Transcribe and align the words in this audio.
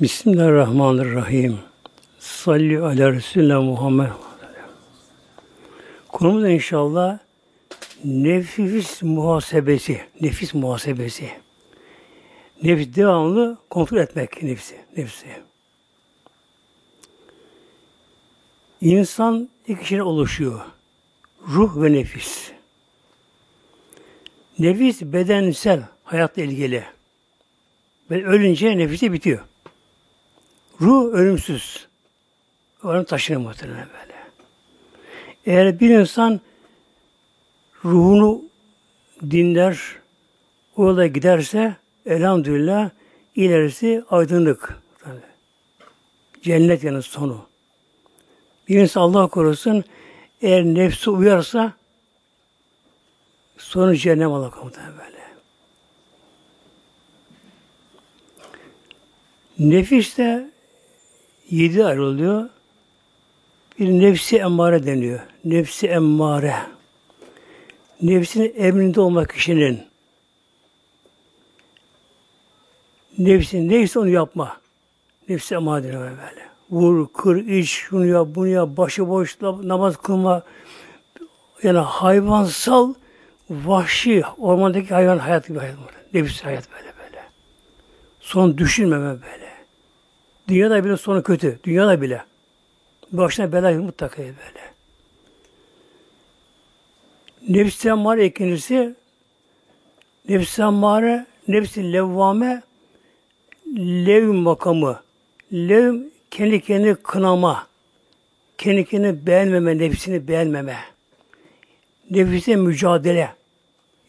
Bismillahirrahmanirrahim. 0.00 1.58
Salli 2.18 2.80
ala 2.80 3.12
Resulullah 3.12 3.62
Muhammed. 3.62 4.08
Konumuz 6.08 6.48
inşallah 6.48 7.18
nefis 8.04 9.02
muhasebesi. 9.02 10.00
Nefis 10.20 10.54
muhasebesi. 10.54 11.30
Nefis 12.62 12.96
devamlı 12.96 13.58
kontrol 13.70 13.98
etmek 13.98 14.42
nefsi. 14.42 14.76
Nefsi. 14.96 15.26
İnsan 18.80 19.48
iki 19.66 19.86
şeyden 19.86 20.04
oluşuyor. 20.04 20.60
Ruh 21.48 21.82
ve 21.82 21.92
nefis. 21.92 22.50
Nefis 24.58 25.02
bedensel 25.02 25.82
hayatla 26.04 26.42
ilgili. 26.42 26.84
Ve 28.10 28.26
ölünce 28.26 28.78
nefisi 28.78 29.12
bitiyor. 29.12 29.40
Ruh 30.80 31.12
ölümsüz. 31.12 31.88
Ölüm 32.82 33.04
taşınır 33.04 33.36
muhtemelen 33.38 33.88
böyle. 34.00 34.14
Eğer 35.46 35.80
bir 35.80 35.90
insan 35.90 36.40
ruhunu 37.84 38.42
dinler, 39.30 39.80
o 40.76 40.86
yola 40.86 41.06
giderse 41.06 41.76
elhamdülillah 42.06 42.90
ilerisi 43.34 44.04
aydınlık. 44.10 44.78
Cennet 46.42 46.84
yanı 46.84 47.02
sonu. 47.02 47.46
Bir 48.68 48.78
insan 48.80 49.00
Allah 49.00 49.26
korusun 49.26 49.84
eğer 50.42 50.64
nefsi 50.64 51.10
uyarsa 51.10 51.72
sonu 53.56 53.96
cehennem 53.96 54.32
Allah 54.32 54.50
komutanı 54.50 54.98
böyle. 54.98 55.24
Nefis 59.58 60.18
de 60.18 60.53
yedi 61.50 61.84
ayrılıyor. 61.84 62.48
Bir 63.78 63.88
nefsi 63.88 64.36
emmare 64.36 64.86
deniyor. 64.86 65.20
Nefsi 65.44 65.86
emmare. 65.86 66.54
Nefsinin 68.02 68.54
emrinde 68.56 69.00
olmak 69.00 69.30
kişinin 69.30 69.80
nefsin 73.18 73.68
neyse 73.68 73.98
onu 73.98 74.08
yapma. 74.08 74.56
Nefsi 75.28 75.54
emmare 75.54 75.82
deniyor 75.82 76.02
böyle. 76.02 76.44
Vur, 76.70 77.08
kır, 77.12 77.36
iç, 77.36 77.70
şunu 77.70 78.06
yap, 78.06 78.28
bunu 78.34 78.48
yap, 78.48 78.68
başıboş 78.76 79.40
namaz 79.42 79.96
kılma. 79.96 80.42
Yani 81.62 81.78
hayvansal, 81.78 82.94
vahşi, 83.50 84.22
ormandaki 84.38 84.94
hayvan 84.94 85.18
hayat 85.18 85.48
gibi 85.48 85.58
hayat. 85.58 85.76
Nefis 86.14 86.44
hayat 86.44 86.68
böyle 86.72 86.92
böyle. 86.98 87.22
Son 88.20 88.58
düşünmeme 88.58 89.22
böyle. 89.22 89.43
Dünyada 90.48 90.84
bile 90.84 90.96
sonu 90.96 91.22
kötü. 91.22 91.58
Dünyada 91.64 92.02
bile. 92.02 92.24
Başına 93.12 93.52
bela 93.52 93.72
mutlaka 93.72 94.22
böyle. 94.22 94.74
Nefs-i 97.48 97.88
emmare 97.88 98.26
ikincisi 98.26 98.94
nefs-i 100.28 100.62
emmare, 100.62 101.26
nefs-i 101.48 101.92
levvame 101.92 102.62
lev 103.76 104.32
makamı. 104.32 105.00
Lev 105.52 105.94
kendi 106.30 106.60
kendini 106.60 106.94
kınama. 106.94 107.66
Kendi 108.58 108.84
kendini 108.84 109.26
beğenmeme, 109.26 109.78
nefsini 109.78 110.28
beğenmeme. 110.28 110.76
Nefise 112.10 112.56
mücadele. 112.56 113.34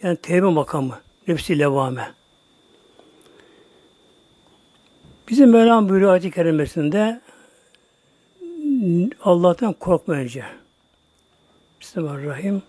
Yani 0.04 0.18
tevbe 0.18 0.46
makamı. 0.46 1.00
Nefsi 1.28 1.60
levvame. 1.60 2.15
Bizim 5.30 5.52
Mevlam 5.52 5.90
buyuruyor 5.90 6.12
ayet-i 6.12 6.32
kerimesinde 6.32 7.22
Allah'tan 9.24 9.74
korkma 9.74 10.14
önce. 10.14 10.44
Bismillahirrahmanirrahim. 11.82 12.62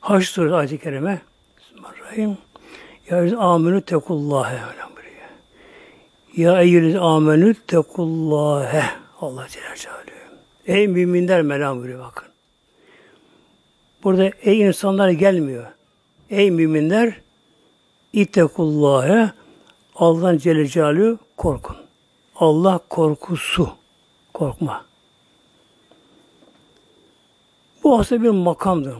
Haç 0.00 0.24
suresi 0.24 0.54
ayet-i 0.54 0.78
kerime. 0.78 1.22
Bismillahirrahmanirrahim. 1.58 2.38
Ya 3.10 3.38
amenü 3.38 3.80
tekullâhe. 3.80 4.58
Ya 6.36 6.62
eyyüliz 6.62 6.96
amenü 6.96 7.54
tekullâhe. 7.54 8.84
Allah 9.20 9.46
Celle 9.48 9.76
Celaluhu. 9.76 10.04
Ey 10.66 10.88
müminler 10.88 11.42
Mevlam 11.42 11.78
buyuruyor 11.78 12.00
bakın. 12.00 12.28
Burada 14.04 14.30
ey 14.42 14.60
insanlar 14.60 15.10
gelmiyor. 15.10 15.66
Ey 16.30 16.50
müminler 16.50 17.20
İttekullâhe 18.12 19.30
Allah'ın 19.94 20.38
Celle 20.38 20.66
Celaluhu 20.66 21.18
korkun. 21.36 21.83
Allah 22.36 22.80
korkusu. 22.90 23.68
Korkma. 24.34 24.84
Bu 27.84 27.98
aslında 27.98 28.22
bir 28.22 28.28
makamdır. 28.28 28.94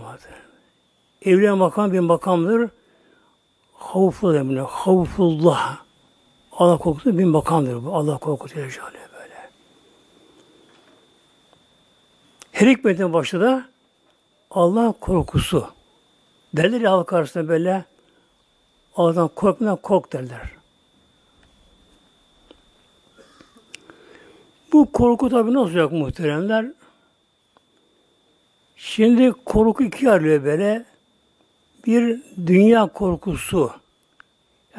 Evliya 1.22 1.56
makam 1.56 1.92
bir 1.92 2.00
makamdır. 2.00 2.70
Havful 3.74 4.34
emine, 4.34 4.60
havfullah. 4.60 5.78
Allah 6.52 6.78
korkusu 6.78 7.18
bir 7.18 7.24
makamdır 7.24 7.84
bu. 7.84 7.94
Allah 7.94 8.18
korkusu 8.18 8.56
böyle. 8.56 9.50
Her 12.52 12.66
hikmetin 12.66 13.12
başı 13.12 13.40
da 13.40 13.64
Allah 14.50 14.94
korkusu. 15.00 15.68
Derler 16.56 16.80
ya 16.80 16.92
halk 16.92 17.12
arasında 17.12 17.48
böyle 17.48 17.84
Allah'tan 18.96 19.28
korkmadan 19.28 19.76
kork 19.76 20.12
derler. 20.12 20.53
Bu 24.74 24.92
korku 24.92 25.28
tabi 25.28 25.54
nasıl 25.54 25.60
olacak 25.60 25.92
muhteremler? 25.92 26.66
Şimdi 28.76 29.32
korku 29.44 29.84
iki 29.84 30.10
ayrılıyor 30.10 30.44
böyle. 30.44 30.84
Bir 31.86 32.22
dünya 32.46 32.86
korkusu. 32.86 33.70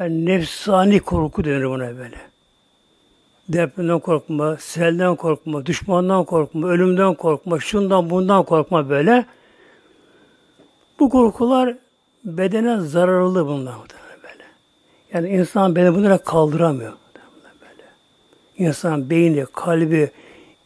Yani 0.00 0.26
nefsani 0.26 1.00
korku 1.00 1.44
denir 1.44 1.64
buna 1.64 1.98
böyle. 1.98 2.16
Depremden 3.48 3.98
korkma, 3.98 4.56
selden 4.56 5.16
korkma, 5.16 5.66
düşmandan 5.66 6.24
korkma, 6.24 6.68
ölümden 6.68 7.14
korkma, 7.14 7.60
şundan 7.60 8.10
bundan 8.10 8.44
korkma 8.44 8.88
böyle. 8.88 9.26
Bu 11.00 11.10
korkular 11.10 11.76
bedene 12.24 12.80
zararlı 12.80 13.46
bunlar 13.46 13.74
böyle. 14.22 14.44
Yani 15.12 15.28
insan 15.28 15.76
beni 15.76 15.94
bunlara 15.94 16.18
kaldıramıyor. 16.18 16.92
İnsan 18.58 19.10
beyni, 19.10 19.46
kalbi, 19.52 20.10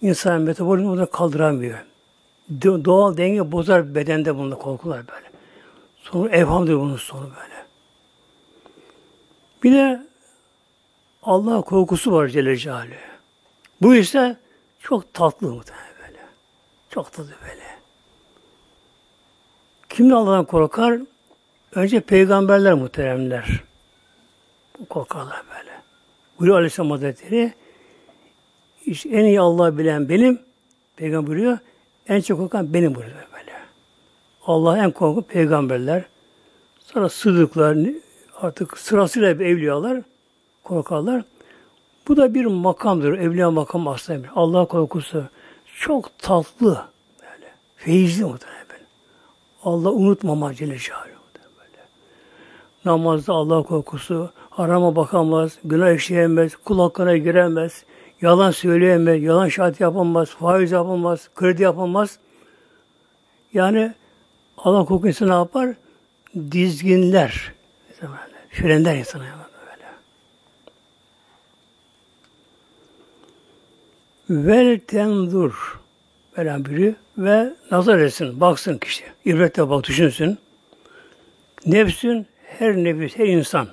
insan 0.03 0.41
metabolizmi 0.43 0.89
bunları 0.89 1.11
kaldıramıyor. 1.11 1.79
Doğal 2.63 3.17
denge 3.17 3.53
bozar 3.53 3.95
bedende 3.95 4.37
bunlar 4.37 4.59
korkular 4.59 5.09
böyle. 5.09 5.31
Sonu 5.97 6.29
evhamdır 6.29 6.75
bunun 6.75 6.97
sonu 6.97 7.23
böyle. 7.23 7.65
Bir 9.63 9.73
de 9.73 10.07
Allah 11.23 11.63
korkusu 11.63 12.13
var 12.13 12.29
Celle 12.29 12.57
Celaluhu. 12.57 12.95
Bu 13.83 13.95
ise 13.95 14.37
çok 14.81 15.15
tatlı 15.15 15.49
muhtemelen 15.49 15.95
böyle. 16.03 16.19
Çok 16.91 17.13
tatlı 17.13 17.35
böyle. 17.43 17.65
Kim 19.89 20.15
Allah'tan 20.15 20.45
korkar? 20.45 21.01
Önce 21.75 22.01
peygamberler 22.01 22.75
muhteremler. 22.75 23.63
Korkarlar 24.89 25.43
böyle. 25.59 25.71
Buyuruyor 26.39 26.59
Aleyhisselam 26.59 26.91
Hazretleri 26.91 27.53
işte 28.91 29.09
en 29.09 29.25
iyi 29.25 29.41
Allah 29.41 29.79
bilen 29.79 30.09
benim. 30.09 30.39
Peygamber 30.97 31.27
buyuruyor. 31.27 31.59
En 32.09 32.21
çok 32.21 32.39
korkan 32.39 32.75
benim 32.75 32.95
buyuruyor 32.95 33.27
böyle. 33.33 33.53
Allah 34.47 34.79
en 34.79 34.91
korku 34.91 35.23
peygamberler. 35.23 36.05
Sonra 36.81 37.09
sıdıklar, 37.09 37.77
artık 38.37 38.79
sırasıyla 38.79 39.31
evliyalar 39.31 40.03
korkarlar. 40.65 41.23
Bu 42.09 42.17
da 42.17 42.35
bir 42.35 42.47
makamdır. 42.47 43.19
Evliya 43.19 43.51
makam 43.51 43.89
aslında. 43.89 44.27
Allah 44.35 44.65
korkusu 44.65 45.25
çok 45.79 46.19
tatlı 46.19 46.85
böyle. 47.23 47.47
Feyizli 47.77 48.25
muhtemelen. 48.25 48.61
Allah 49.65 49.91
unutmama 49.91 50.55
Celle 50.55 50.69
böyle. 50.71 51.83
Namazda 52.85 53.33
Allah 53.33 53.63
korkusu, 53.63 54.31
harama 54.51 54.97
bakamaz, 54.97 55.59
günah 55.65 55.93
işleyemez, 55.93 56.57
kul 56.57 56.79
hakkına 56.79 57.17
giremez, 57.17 57.85
Yalan 58.23 58.51
söyleyemez, 58.51 59.23
yalan 59.23 59.49
şahit 59.49 59.81
yapamaz, 59.81 60.29
faiz 60.29 60.73
yapamaz, 60.73 61.29
kredi 61.35 61.63
yapamaz. 61.63 62.19
Yani 63.53 63.95
Allah 64.59 64.85
korku 64.85 65.09
insanı 65.09 65.31
ne 65.31 65.35
yapar? 65.35 65.75
Dizginler. 66.51 67.53
Frenler 68.51 68.97
insana 68.97 69.25
böyle. 69.31 69.87
Vel 74.47 74.79
tendur 74.79 75.81
veren 76.39 76.65
biri 76.65 76.95
ve 77.19 77.55
nazar 77.71 77.99
etsin, 77.99 78.41
baksın 78.41 78.79
kişi. 78.79 79.05
İbretle 79.25 79.71
bak, 79.71 79.85
düşünsün. 79.85 80.39
Nefsün, 81.67 82.27
her 82.45 82.77
nefis, 82.77 83.19
her 83.19 83.27
insan 83.27 83.69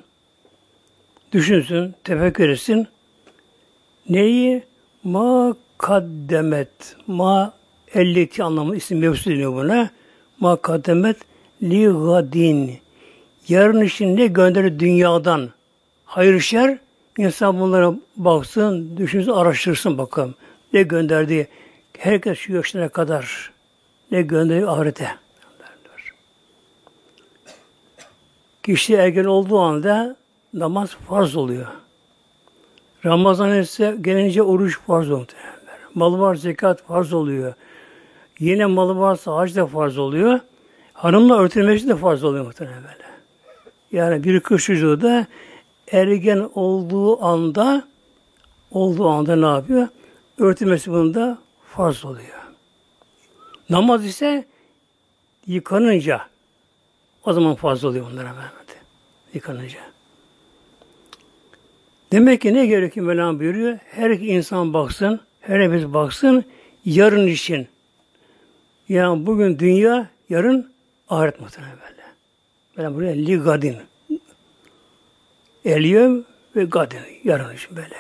düşünsün, 1.32 1.96
tefekkür 2.04 2.50
etsin 2.50 2.88
Neyi? 4.10 4.64
Ma 5.04 5.56
kaddemet. 5.78 6.96
Ma 7.08 7.54
elleti 7.94 8.44
anlamı 8.44 8.76
isim 8.76 9.00
mevzu 9.00 9.30
deniyor 9.30 9.54
buna. 9.54 9.90
Ma 10.40 10.56
kaddemet 10.56 11.18
li 11.64 11.86
gadin. 11.86 12.80
Yarın 13.48 13.82
için 13.82 14.18
ne 14.18 14.28
gönderir 14.28 14.80
dünyadan? 14.80 15.50
Hayır 16.06 16.40
şer, 16.40 16.78
insan 17.18 17.60
bunlara 17.60 17.94
baksın, 18.16 18.98
düşünsün, 18.98 19.32
araştırsın 19.32 19.98
bakalım. 19.98 20.36
Ne 20.74 20.84
gönderdi? 20.84 21.48
Herkes 21.98 22.40
şu 22.40 22.54
yaşına 22.54 22.90
kadar 22.90 23.52
ne 24.12 24.22
gönderdi 24.22 24.68
ahirete. 24.68 25.10
Kişi 28.64 28.96
ergen 28.96 29.26
olduğu 29.26 29.60
anda 29.60 30.16
namaz 30.54 30.96
farz 31.10 31.36
oluyor. 31.36 31.68
Ramazan 33.06 33.60
ise 33.60 33.98
gelince 34.02 34.44
oruç 34.44 34.80
farz 34.80 35.12
oluyor. 35.12 35.28
Malı 35.94 36.20
var 36.20 36.36
zekat 36.36 36.84
farz 36.84 37.14
oluyor. 37.14 37.54
Yine 38.40 38.66
malı 38.66 39.00
varsa 39.00 39.36
hac 39.36 39.56
da 39.56 39.68
farz 39.68 39.98
oluyor. 39.98 40.40
Hanımla 40.94 41.40
örtülmesi 41.40 41.88
de 41.88 41.96
farz 41.96 42.24
oluyor 42.24 42.46
muhtemelen. 42.46 42.82
Yani 43.92 44.24
bir 44.24 44.40
kız 44.40 44.62
çocuğu 44.62 45.02
da 45.02 45.28
ergen 45.92 46.50
olduğu 46.56 47.24
anda 47.26 47.88
olduğu 48.72 49.10
anda 49.10 49.36
ne 49.36 49.46
yapıyor? 49.46 49.88
Örtülmesi 50.38 50.92
bunda 50.92 51.38
farz 51.66 52.06
oluyor. 52.06 52.38
Namaz 53.70 54.06
ise 54.06 54.46
yıkanınca 55.48 56.22
o 57.26 57.34
zaman 57.34 57.56
farz 57.56 57.86
oluyor 57.86 58.06
bunlara 58.12 58.34
Mehmet. 58.34 58.78
Yıkanınca. 59.34 59.87
Demek 62.12 62.42
ki 62.42 62.54
ne 62.54 62.66
gerekiyor 62.66 63.06
Mevlam 63.06 63.40
buyuruyor? 63.40 63.78
Her 63.92 64.10
insan 64.10 64.74
baksın, 64.74 65.20
her 65.42 65.60
nefes 65.60 65.84
baksın 65.86 66.46
yarın 66.86 67.28
için. 67.28 67.68
Yani 68.90 69.26
bugün 69.26 69.60
dünya, 69.60 70.10
yarın 70.30 70.72
ahiret 71.10 71.42
muhtemelen 71.42 71.76
böyle. 71.82 72.04
Böyle 72.78 72.96
buraya 72.96 73.14
li 73.14 73.38
gadin. 73.38 73.76
Eliyem 75.66 76.24
ve 76.56 76.64
gadin. 76.64 77.00
Yarın 77.24 77.56
için 77.56 77.76
böyle. 77.76 77.96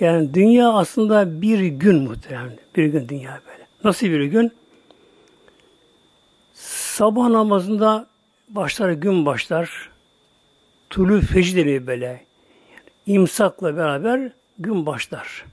Yani 0.00 0.34
dünya 0.34 0.72
aslında 0.72 1.42
bir 1.42 1.60
gün 1.60 2.02
muhtemelen. 2.02 2.58
Bir 2.76 2.86
gün 2.86 3.08
dünya 3.08 3.40
böyle. 3.46 3.66
Nasıl 3.84 4.06
bir 4.06 4.24
gün? 4.24 4.52
Sabah 6.52 7.28
namazında 7.28 8.06
başlar 8.48 8.90
gün 8.90 9.26
başlar. 9.26 9.90
Tulü 10.90 11.20
fecr 11.20 11.56
deniyor 11.56 11.86
böyle. 11.86 12.27
İmsakla 13.08 13.76
beraber 13.76 14.32
gün 14.58 14.86
başlar. 14.86 15.44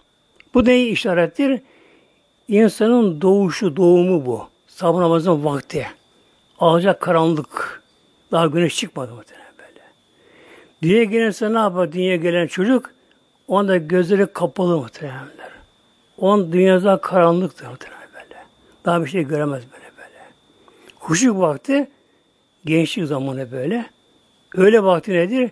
Bu 0.53 0.65
neyi 0.65 0.91
işarettir? 0.91 1.61
İnsanın 2.47 3.21
doğuşu, 3.21 3.75
doğumu 3.75 4.25
bu. 4.25 4.47
Sabah 4.67 4.99
namazının 4.99 5.45
vakti. 5.45 5.87
Alacak 6.59 7.01
karanlık. 7.01 7.83
Daha 8.31 8.47
güneş 8.47 8.77
çıkmadı 8.77 9.13
muhtemelen 9.13 9.53
böyle. 9.57 9.81
Dünya 10.81 11.03
gelirse 11.03 11.53
ne 11.53 11.57
yapar? 11.57 11.91
Dünya 11.91 12.15
gelen 12.15 12.47
çocuk 12.47 12.91
onda 13.47 13.77
gözleri 13.77 14.27
kapalı 14.33 14.77
muhtemelenler. 14.77 15.49
On 16.17 16.51
dünyada 16.51 16.97
karanlıktır 16.97 17.67
muhtemelen 17.67 18.09
böyle. 18.13 18.43
Daha 18.85 19.01
bir 19.03 19.09
şey 19.09 19.23
göremez 19.23 19.63
böyle 19.71 19.91
böyle. 19.97 20.19
Huşuk 20.99 21.39
vakti 21.39 21.89
gençlik 22.65 23.07
zamanı 23.07 23.51
böyle. 23.51 23.85
Öyle 24.55 24.83
vakti 24.83 25.13
nedir? 25.13 25.51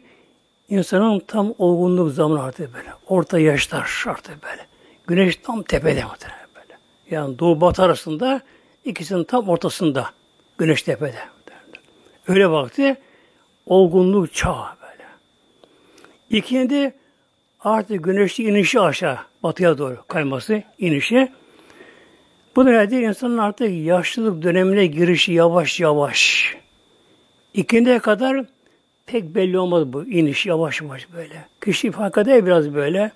İnsanın 0.69 1.19
tam 1.19 1.53
olgunluk 1.57 2.11
zamanı 2.11 2.43
artık 2.43 2.73
böyle. 2.73 2.89
Orta 3.07 3.39
yaşlar 3.39 4.03
artık 4.07 4.43
böyle. 4.43 4.65
Güneş 5.07 5.35
tam 5.35 5.63
tepede 5.63 6.03
muhtemelen 6.03 6.47
böyle. 6.55 6.77
Yani 7.09 7.39
doğu 7.39 7.61
batı 7.61 7.83
arasında 7.83 8.41
ikisinin 8.85 9.23
tam 9.23 9.49
ortasında. 9.49 10.09
Güneş 10.57 10.83
tepede. 10.83 11.33
Öyle 12.27 12.49
vakti 12.49 12.95
olgunluk 13.65 14.33
çağı 14.33 14.65
böyle. 14.81 15.05
İkindi 16.29 16.93
artık 17.59 18.03
güneşli 18.03 18.43
inişi 18.43 18.79
aşağı 18.79 19.17
batıya 19.43 19.77
doğru 19.77 19.97
kayması 20.07 20.63
inişi. 20.77 21.31
Bu 22.55 22.65
da 22.65 22.71
nedir? 22.71 23.01
İnsanın 23.01 23.37
artık 23.37 23.85
yaşlılık 23.85 24.43
dönemine 24.43 24.85
girişi 24.85 25.33
yavaş 25.33 25.79
yavaş. 25.79 26.55
İkindiye 27.53 27.99
kadar 27.99 28.45
pek 29.05 29.35
belli 29.35 29.59
olmaz 29.59 29.93
bu 29.93 30.05
iniş 30.05 30.45
yavaş 30.45 30.81
yavaş 30.81 31.13
böyle. 31.13 31.45
Kişi 31.61 31.91
fark 31.91 32.17
eder 32.17 32.45
biraz 32.45 32.73
böyle. 32.73 33.11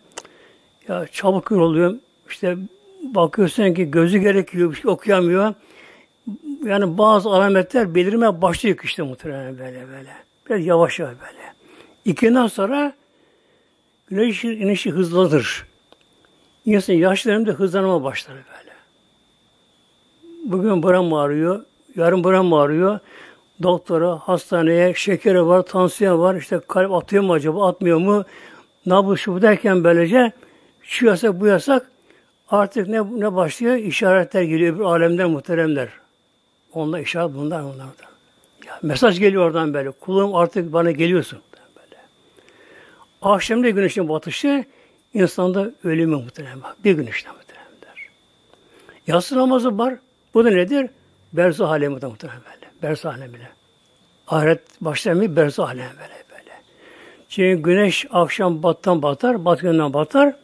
Ya 0.88 1.08
çabuk 1.12 1.52
oluyor. 1.52 1.96
İşte 2.30 2.58
bakıyorsun 3.04 3.74
ki 3.74 3.92
gözü 3.92 4.18
gerekiyor, 4.18 4.72
bir 4.72 4.76
şey 4.76 4.92
okuyamıyor. 4.92 5.54
Yani 6.66 6.98
bazı 6.98 7.30
alametler 7.30 7.96
belirmeye 7.96 8.42
başlıyor 8.42 8.78
işte 8.84 9.04
muhtemelen 9.04 9.60
böyle 9.60 9.88
böyle. 9.88 10.10
Biraz 10.50 10.66
yavaş 10.66 11.00
yavaş 11.00 11.14
böyle. 11.14 11.54
İkinden 12.06 12.48
sonra 12.48 12.94
güneş 14.08 14.44
inişi 14.44 14.92
hızlanır. 14.92 15.66
İnsan 16.66 16.94
yaşlarında 16.94 17.52
hızlanma 17.52 18.04
başlar 18.04 18.36
böyle. 18.36 18.72
Bugün 20.46 20.84
buram 20.84 21.14
ağrıyor, 21.14 21.66
yarın 21.96 22.24
buram 22.24 22.54
ağrıyor 22.54 23.00
doktora, 23.64 24.16
hastaneye, 24.16 24.94
şekeri 24.94 25.46
var, 25.46 25.62
tansiyon 25.62 26.20
var, 26.20 26.36
işte 26.36 26.60
kalp 26.68 26.94
atıyor 26.94 27.24
mu 27.24 27.34
acaba, 27.34 27.70
atmıyor 27.70 27.98
mu? 27.98 28.26
Nabız 28.86 29.20
şu 29.20 29.42
derken 29.42 29.84
böylece 29.84 30.32
şu 30.82 31.06
yasak, 31.06 31.40
bu 31.40 31.48
yasak 31.48 31.92
artık 32.50 32.88
ne, 32.88 33.02
ne 33.02 33.36
başlıyor? 33.36 33.76
İşaretler 33.76 34.42
geliyor 34.42 34.80
bir 34.80 34.84
alemden 34.84 35.30
muhteremler. 35.30 35.90
Onlar 36.74 37.00
işaret 37.00 37.36
bunlar 37.36 37.64
bunlar. 37.64 37.88
Ya, 38.68 38.80
mesaj 38.82 39.20
geliyor 39.20 39.46
oradan 39.46 39.74
böyle. 39.74 39.92
Kulum 39.92 40.36
artık 40.36 40.74
bana 40.74 40.92
geliyorsun. 40.92 41.40
Böyle. 41.76 42.02
Akşamda 43.22 43.70
güneşin 43.70 44.10
batışı 44.10 44.66
insanda 45.14 45.72
ölümü 45.84 46.16
muhterem. 46.16 46.60
Bir 46.84 46.92
güneşten 46.92 47.34
muhteremler. 47.36 48.10
Yatsı 49.08 49.38
namazı 49.38 49.78
var. 49.78 49.96
Bu 50.34 50.46
da 50.46 50.50
nedir? 50.50 50.90
Berzah 51.34 51.70
alemi 51.70 52.02
de 52.02 52.06
muhterem. 52.06 52.42
Berzah 52.82 53.14
alemine. 53.14 53.48
Ahiret 54.28 54.62
başlamıyor 54.82 55.36
berzah 55.36 55.70
alemi 55.70 55.90
böyle 55.90 56.24
böyle. 56.32 56.52
Çünkü 57.30 57.64
güneş 57.64 58.06
akşam 58.12 58.64
battan 58.64 59.02
batar, 59.02 59.46
batından 59.46 59.94
batar. 59.94 60.36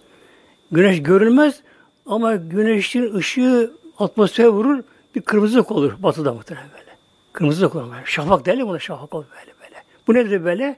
Güneş 0.71 1.03
görülmez 1.03 1.61
ama 2.05 2.35
güneşin 2.35 3.15
ışığı 3.15 3.73
atmosfere 3.99 4.49
vurur, 4.49 4.83
bir 5.15 5.21
kırmızılık 5.21 5.71
olur 5.71 5.93
batıda 5.99 6.33
muhtemelen 6.33 6.69
böyle. 6.79 6.91
Kırmızılık 7.33 7.75
olur. 7.75 7.91
Böyle. 7.91 8.05
Şafak 8.05 8.45
derler 8.45 8.67
buna 8.67 8.79
şafak 8.79 9.15
olur 9.15 9.25
böyle 9.39 9.53
böyle. 9.63 9.83
Bu 10.07 10.13
nedir 10.13 10.45
böyle? 10.45 10.77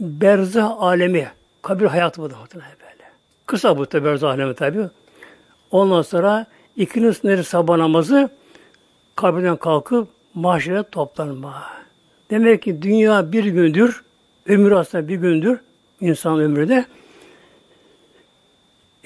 Berzah 0.00 0.80
alemi. 0.80 1.28
Kabir 1.62 1.86
hayatı 1.86 2.22
bu 2.22 2.30
da 2.30 2.36
muhtemelen 2.36 2.76
böyle. 2.80 3.10
Kısa 3.46 3.78
bu 3.78 3.92
da 3.92 4.04
berzah 4.04 4.30
alemi 4.30 4.54
tabi. 4.54 4.88
Ondan 5.70 6.02
sonra 6.02 6.46
ikinin 6.76 7.10
sınırı 7.10 7.44
sabah 7.44 7.76
namazı 7.76 8.30
kabirden 9.16 9.56
kalkıp 9.56 10.08
mahşere 10.34 10.82
toplanma. 10.82 11.64
Demek 12.30 12.62
ki 12.62 12.82
dünya 12.82 13.32
bir 13.32 13.44
gündür, 13.44 14.04
ömür 14.46 14.72
aslında 14.72 15.08
bir 15.08 15.16
gündür, 15.16 15.60
insan 16.00 16.40
ömrü 16.40 16.68
de. 16.68 16.84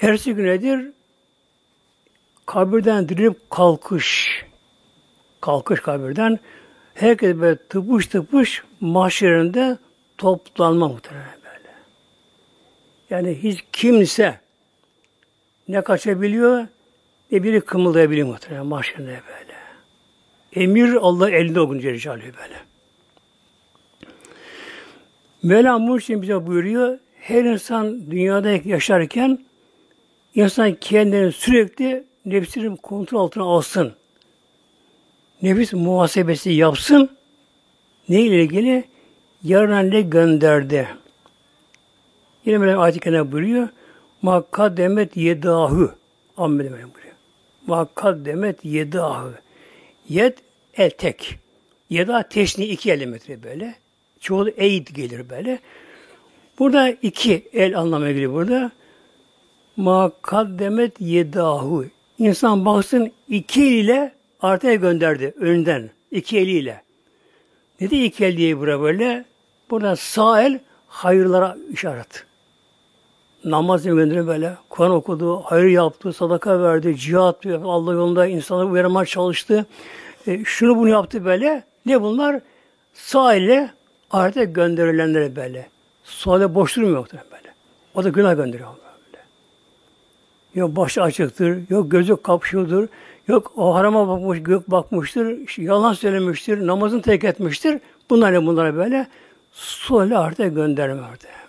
Ertesi 0.01 0.33
gün 0.33 0.45
nedir? 0.45 0.91
Kabirden 2.45 3.09
dirilip 3.09 3.49
kalkış. 3.49 4.41
Kalkış 5.41 5.79
kabirden. 5.79 6.39
Herkes 6.93 7.37
böyle 7.37 7.57
tıpış 7.69 8.07
tıpış 8.07 8.63
mahşerinde 8.79 9.77
toplanma 10.17 10.87
muhtemelen 10.87 11.39
böyle. 11.43 11.69
Yani 13.09 13.43
hiç 13.43 13.65
kimse 13.71 14.39
ne 15.67 15.81
kaçabiliyor 15.81 16.67
ne 17.31 17.43
biri 17.43 17.61
kımıldayabiliyor 17.61 18.27
muhtemelen 18.27 18.65
mahşerinde 18.65 19.21
böyle. 19.27 19.50
Emir 20.55 20.93
Allah 20.93 21.31
elinde 21.31 21.59
o 21.59 21.69
gün 21.69 21.79
Celle 21.79 22.23
böyle. 22.23 22.55
Mevlam 25.43 25.87
bu 25.87 25.99
için 25.99 26.21
bize 26.21 26.47
buyuruyor. 26.47 26.99
Her 27.19 27.43
insan 27.43 28.11
dünyada 28.11 28.49
yaşarken 28.65 29.39
insan 30.35 30.73
kendini 30.73 31.31
sürekli 31.31 32.03
nefsinin 32.25 32.75
kontrol 32.75 33.19
altına 33.19 33.43
alsın. 33.43 33.93
Nefis 35.41 35.73
muhasebesi 35.73 36.49
yapsın. 36.51 37.09
Ne 38.09 38.21
ile 38.21 38.43
ilgili? 38.43 38.83
Yarına 39.43 39.79
ne 39.79 40.01
gönderdi? 40.01 40.87
Yine 42.45 42.57
Mevlam 42.57 42.79
ayet-i 42.79 42.99
kerime 42.99 43.31
buyuruyor. 43.31 43.67
Makkademet 44.21 45.17
yedahu. 45.17 45.91
Amme 46.37 46.63
buyuruyor. 46.63 47.15
Makkademet 47.67 48.65
yedahu. 48.65 49.33
Yed 50.11 50.37
el 50.77 50.89
tek. 50.89 51.39
Ya 51.89 52.07
da 52.07 52.23
teşni 52.29 52.65
iki 52.65 52.91
elemetre 52.91 53.43
böyle. 53.43 53.75
Çoğu 54.19 54.49
eid 54.49 54.87
gelir 54.87 55.29
böyle. 55.29 55.59
Burada 56.59 56.89
iki 56.89 57.49
el 57.53 57.79
anlamına 57.79 58.11
geliyor 58.11 58.33
burada. 58.33 58.71
Ma 59.77 60.11
kaddemet 60.21 61.01
yedahu. 61.01 61.85
İnsan 62.17 62.65
baksın 62.65 63.11
iki 63.29 63.61
eliyle 63.61 64.13
artıya 64.41 64.75
gönderdi 64.75 65.33
önden. 65.37 65.89
iki 66.11 66.37
eliyle. 66.37 66.81
Ne 67.81 67.89
de 67.89 68.05
iki 68.05 68.25
el 68.25 68.37
diye 68.37 68.57
buraya 68.59 68.81
böyle? 68.81 69.25
Burada 69.69 69.95
sağ 69.95 70.41
el 70.43 70.59
hayırlara 70.87 71.57
işaret. 71.73 72.25
Namaz 73.45 73.83
gönderiyor 73.83 74.27
böyle. 74.27 74.57
Kur'an 74.69 74.91
okudu, 74.91 75.41
hayır 75.45 75.65
yaptı, 75.65 76.13
sadaka 76.13 76.61
verdi, 76.61 76.95
cihat 76.97 77.45
yaptı, 77.45 77.67
Allah 77.67 77.93
yolunda 77.93 78.27
insanları 78.27 78.67
uyarmaya 78.67 79.05
çalıştı. 79.05 79.65
E, 80.27 80.43
şunu 80.43 80.77
bunu 80.77 80.89
yaptı 80.89 81.25
böyle. 81.25 81.63
Ne 81.85 82.01
bunlar? 82.01 82.41
Sağ 82.93 83.35
ile 83.35 83.71
ahirete 84.11 84.45
gönderilenlere 84.45 85.35
böyle. 85.35 85.69
Sol 86.03 86.55
boş 86.55 86.75
durmuyor 86.75 87.07
böyle. 87.11 87.53
O 87.95 88.03
da 88.03 88.09
günah 88.09 88.35
gönderiyor 88.35 88.69
böyle. 88.69 89.23
Yok 90.53 90.75
başı 90.75 91.03
açıktır, 91.03 91.59
yok 91.69 91.91
gözü 91.91 92.15
kapşıyordur, 92.15 92.87
yok 93.27 93.51
o 93.55 93.75
harama 93.75 94.07
bakmış, 94.07 94.43
gök 94.43 94.71
bakmıştır, 94.71 95.57
yalan 95.57 95.93
söylemiştir, 95.93 96.67
namazını 96.67 97.01
terk 97.01 97.23
etmiştir. 97.23 97.79
Bunlar 98.09 98.33
ne 98.33 98.45
bunlara 98.45 98.75
böyle? 98.75 99.07
Sol 99.51 100.11
ahirete 100.11 100.47
gönderme 100.47 101.01
muhtemelenler. 101.01 101.40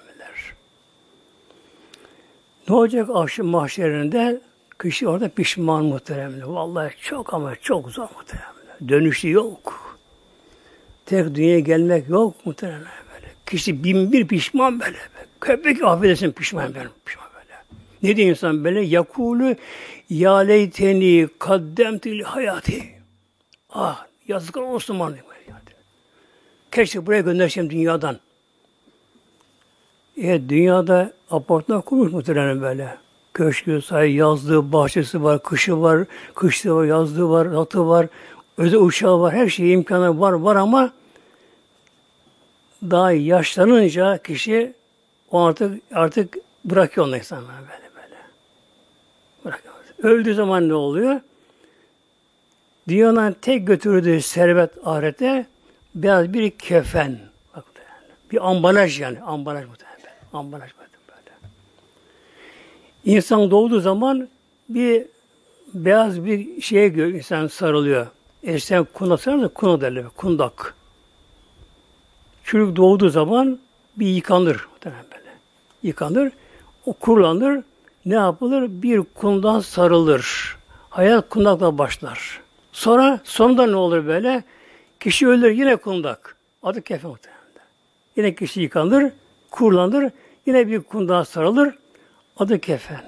Ne 2.68 2.74
olacak 2.74 3.08
akşam 3.14 3.46
mahşerinde? 3.46 4.40
Kişi 4.82 5.08
orada 5.08 5.28
pişman 5.28 5.84
muhteremler. 5.84 6.42
Vallahi 6.42 6.94
çok 7.00 7.34
ama 7.34 7.56
çok 7.56 7.90
zor 7.90 8.08
muhteremler. 8.16 8.88
Dönüşü 8.88 9.30
yok. 9.30 9.98
Tek 11.06 11.34
dünyaya 11.34 11.60
gelmek 11.60 12.08
yok 12.08 12.46
muhteremler 12.46 12.92
böyle. 13.14 13.26
Kişi 13.46 13.84
bin 13.84 14.12
bir 14.12 14.26
pişman 14.26 14.80
böyle. 14.80 14.98
Köpek 15.40 15.82
affedersin 15.84 16.32
pişman 16.32 16.74
benim 16.74 16.90
pişman 17.04 17.26
böyle. 17.34 17.80
Ne 18.02 18.16
diyor 18.16 18.28
insan 18.28 18.64
böyle? 18.64 18.80
Yakulu 18.80 19.54
ya 20.10 20.36
leyteni 20.36 21.28
kaddemtil 21.38 22.20
hayati. 22.20 22.82
Ah 23.70 24.06
yazıklar 24.28 24.62
olsun 24.62 25.00
bana. 25.00 25.16
Keşke 26.70 27.06
buraya 27.06 27.20
göndersem 27.20 27.70
dünyadan. 27.70 28.18
E, 30.16 30.48
dünyada 30.48 31.12
apartman 31.30 31.80
kurmuş 31.80 32.12
muhtemelen 32.12 32.62
böyle. 32.62 32.96
Köşkü, 33.34 33.82
say, 33.82 34.14
yazlığı, 34.14 34.72
bahçesi 34.72 35.22
var, 35.22 35.42
kışı 35.42 35.80
var, 35.80 36.04
kışlığı 36.34 36.74
var, 36.74 36.84
yazlığı 36.84 37.28
var, 37.30 37.50
ratı 37.50 37.88
var, 37.88 38.06
özel 38.58 38.80
uçağı 38.80 39.20
var, 39.20 39.34
her 39.34 39.48
şey 39.48 39.72
imkanı 39.72 40.20
var, 40.20 40.32
var 40.32 40.56
ama 40.56 40.92
daha 42.82 43.12
yaşlanınca 43.12 44.18
kişi 44.22 44.72
o 45.30 45.40
artık 45.40 45.82
artık 45.94 46.36
bırakıyor 46.64 47.06
onu 47.06 47.16
insanlar 47.16 47.54
böyle 47.60 47.90
böyle. 47.94 48.16
Bırakıyor. 49.44 49.74
Öldüğü 50.02 50.34
zaman 50.34 50.68
ne 50.68 50.74
oluyor? 50.74 51.20
Dünyanın 52.88 53.36
tek 53.42 53.66
götürdüğü 53.66 54.20
servet 54.20 54.70
ahirete 54.84 55.46
biraz 55.94 56.32
bir 56.32 56.50
kefen. 56.50 57.18
Bir 58.32 58.50
ambalaj 58.50 59.00
yani. 59.00 59.20
Ambalaj 59.20 59.66
muhtemelen. 59.66 59.91
Ambalaj 60.32 60.70
böyle. 60.78 60.92
İnsan 63.04 63.50
doğduğu 63.50 63.80
zaman 63.80 64.28
bir 64.68 65.06
beyaz 65.74 66.24
bir 66.24 66.60
şeye 66.62 66.88
gör, 66.88 67.06
insan 67.06 67.46
sarılıyor. 67.46 68.06
Eskiden 68.42 68.84
kundak 68.84 69.20
sarılır 69.20 69.48
kundak 69.48 69.80
derler. 69.80 70.04
Kundak. 70.16 70.74
Çocuk 72.44 72.76
doğduğu 72.76 73.08
zaman 73.08 73.58
bir 73.96 74.06
yıkanır. 74.06 74.66
Böyle. 74.84 74.94
Yıkanır. 75.82 76.32
O 76.86 76.92
kurulanır. 76.92 77.62
Ne 78.04 78.14
yapılır? 78.14 78.68
Bir 78.68 79.02
kundan 79.14 79.60
sarılır. 79.60 80.56
Hayat 80.90 81.28
kundakla 81.28 81.78
başlar. 81.78 82.40
Sonra 82.72 83.20
sonunda 83.24 83.66
ne 83.66 83.76
olur 83.76 84.06
böyle? 84.06 84.44
Kişi 85.00 85.28
ölür 85.28 85.50
yine 85.50 85.76
kundak. 85.76 86.36
Adı 86.62 86.82
kefen 86.82 87.10
muhtemelen. 87.10 87.42
Yine 88.16 88.34
kişi 88.34 88.60
yıkanır, 88.60 89.12
kurulanır, 89.52 90.10
yine 90.46 90.68
bir 90.68 90.80
kundağa 90.80 91.24
sarılır. 91.24 91.74
Adı 92.36 92.58
kefen. 92.58 93.02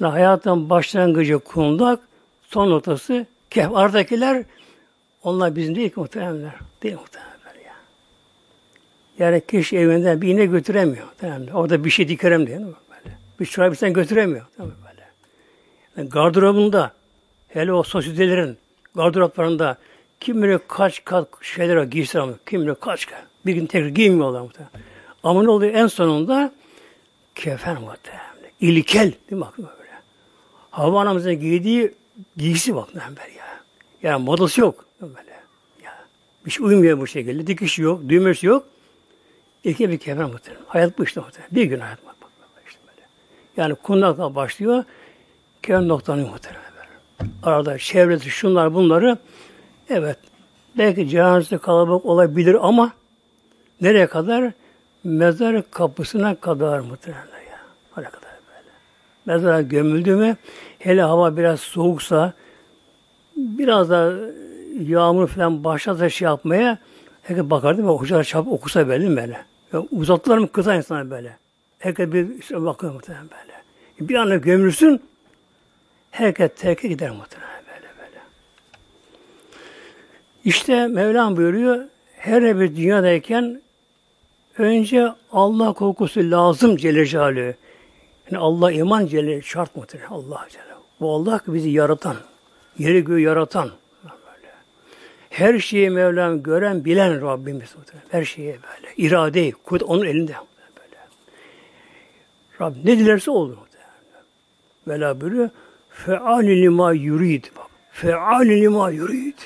Yani 0.00 0.10
hayatın 0.10 0.70
başlangıcı 0.70 1.38
kundak, 1.38 2.00
son 2.42 2.70
notası 2.70 3.26
kef. 3.50 3.76
Aradakiler 3.76 4.44
onlar 5.22 5.56
bizim 5.56 5.74
değil 5.74 5.90
ki 5.90 6.00
muhtemelenler. 6.00 6.54
Değil 6.82 6.94
muhtemelen 6.94 7.64
ya. 7.66 7.74
Yani 9.18 9.42
kişi 9.46 9.78
evinden 9.78 10.22
bir 10.22 10.28
iğne 10.28 10.46
götüremiyor. 10.46 11.06
Muhtemelen. 11.06 11.46
Orada 11.46 11.84
bir 11.84 11.90
şey 11.90 12.08
dikerem 12.08 12.46
diye. 12.46 12.58
Böyle. 12.58 13.16
Bir 13.40 13.46
çorabı 13.46 13.74
sen 13.74 13.92
götüremiyor. 13.92 14.46
Böyle. 14.58 15.08
Yani 15.96 16.08
gardırobunda 16.08 16.92
hele 17.48 17.72
o 17.72 17.82
sosyetelerin 17.82 18.58
gardıroplarında 18.94 19.78
kim 20.20 20.42
bilir 20.42 20.60
kaç 20.68 21.04
kat 21.04 21.28
şeyler 21.42 21.82
giysiler 21.82 22.26
kim 22.46 22.62
bilir 22.62 22.74
kaç 22.74 23.06
kat. 23.06 23.22
Bir 23.46 23.54
gün 23.54 23.66
tekrar 23.66 23.88
giymiyorlar 23.88 24.40
muhtemelen. 24.40 24.95
Ama 25.26 25.42
ne 25.42 25.50
oluyor 25.50 25.74
en 25.74 25.86
sonunda? 25.86 26.52
Kefen 27.34 27.80
muhtemelen. 27.80 28.26
İlkel 28.60 29.02
değil 29.02 29.16
mi 29.30 29.40
bakın 29.40 29.66
böyle. 29.78 29.90
Hava 30.70 31.00
anamızın 31.00 31.40
giydiği 31.40 31.94
giysi 32.36 32.74
bak 32.74 32.88
böyle 32.94 33.32
ya. 33.38 33.60
Yani 34.02 34.24
modası 34.24 34.60
yok 34.60 34.84
böyle. 35.00 35.30
Ya. 35.84 35.92
Bir 36.46 36.50
şey 36.50 36.66
uymuyor 36.66 36.98
bu 36.98 37.06
şekilde. 37.06 37.46
Dikiş 37.46 37.78
yok, 37.78 38.00
düğmesi 38.08 38.46
yok. 38.46 38.66
İlkel 39.64 39.90
bir 39.90 39.98
kefen 39.98 40.30
muhtemelen. 40.30 40.64
Hayat 40.66 40.98
bu 40.98 41.04
işte 41.04 41.20
muhtemelen. 41.20 41.54
Bir 41.54 41.64
gün 41.64 41.80
hayat 41.80 42.06
bak, 42.06 42.16
işte 42.68 42.80
böyle. 42.88 43.06
Yani 43.56 43.74
kundakla 43.74 44.34
başlıyor. 44.34 44.84
Kefen 45.62 45.88
noktanı 45.88 46.26
muhtemelen. 46.26 46.62
Arada 47.42 47.78
çevresi 47.78 48.30
şunlar 48.30 48.74
bunları 48.74 49.18
Evet. 49.88 50.18
Belki 50.78 51.08
cenazesi 51.08 51.58
kalabalık 51.58 52.06
olabilir 52.06 52.56
ama 52.60 52.92
nereye 53.80 54.06
kadar? 54.06 54.52
Mezar 55.06 55.70
kapısına 55.70 56.34
kadar 56.34 56.80
muhtemelen 56.80 57.22
ya. 57.50 57.58
Oraya 57.96 58.10
kadar 58.10 58.30
böyle. 58.48 58.70
Mezara 59.26 59.62
gömüldü 59.62 60.16
mü 60.16 60.36
hele 60.78 61.02
hava 61.02 61.36
biraz 61.36 61.60
soğuksa 61.60 62.32
biraz 63.36 63.90
da 63.90 64.12
yağmur 64.80 65.28
falan 65.28 65.64
başlasa 65.64 66.10
şey 66.10 66.26
yapmaya 66.26 66.78
herkes 67.22 67.44
bakardı 67.44 67.82
ve 67.82 67.88
hocalar 67.88 68.24
çabuk 68.24 68.52
okusa 68.52 68.88
böyle 68.88 69.16
böyle. 69.16 69.44
Yani 69.72 69.88
uzattılar 69.90 70.38
mı 70.38 70.48
kısa 70.52 70.74
insana 70.74 71.10
böyle. 71.10 71.36
Herkes 71.78 72.12
bir 72.12 72.38
işte 72.38 72.64
bakıyor 72.64 72.92
muhtemelen 72.92 73.26
böyle. 73.30 73.52
Bir 74.10 74.14
anda 74.14 74.36
gömülsün 74.36 75.02
herkes 76.10 76.50
terk 76.56 76.82
gider 76.82 77.10
muhtemelen. 77.10 77.56
İşte 80.44 80.86
Mevlam 80.86 81.36
buyuruyor, 81.36 81.84
her 82.16 82.60
bir 82.60 82.76
dünyadayken 82.76 83.60
önce 84.58 85.12
Allah 85.32 85.72
korkusu 85.72 86.30
lazım 86.30 86.76
Celle 86.76 87.06
Celaluhu. 87.06 87.54
Yani 88.30 88.38
Allah 88.38 88.72
iman 88.72 89.06
Celle 89.06 89.42
şart 89.42 89.76
mıdır? 89.76 90.00
Allah 90.10 90.46
Celle. 90.50 90.62
Bu 91.00 91.12
Allah 91.12 91.40
bizi 91.46 91.70
yaratan, 91.70 92.16
yeri 92.78 93.04
göğü 93.04 93.20
yaratan. 93.20 93.70
Böyle. 94.04 94.52
Her 95.30 95.58
şeyi 95.58 95.90
Mevlam 95.90 96.42
gören, 96.42 96.84
bilen 96.84 97.22
Rabbimiz. 97.22 97.74
Her 98.10 98.24
şeyi 98.24 98.46
böyle. 98.46 98.94
İrade, 98.96 99.50
kudret 99.50 99.82
onun 99.82 100.06
elinde. 100.06 100.34
Böyle. 100.76 100.96
Rabbim 102.60 102.82
ne 102.84 102.98
dilerse 102.98 103.30
olur. 103.30 103.56
Vela 104.88 105.20
buyuruyor. 105.20 105.50
Fe'ali 105.90 106.62
lima 106.62 106.92
yurid. 106.92 107.44
Fe'ali 107.92 108.60
lima 108.60 108.90
yurid. 108.90 109.38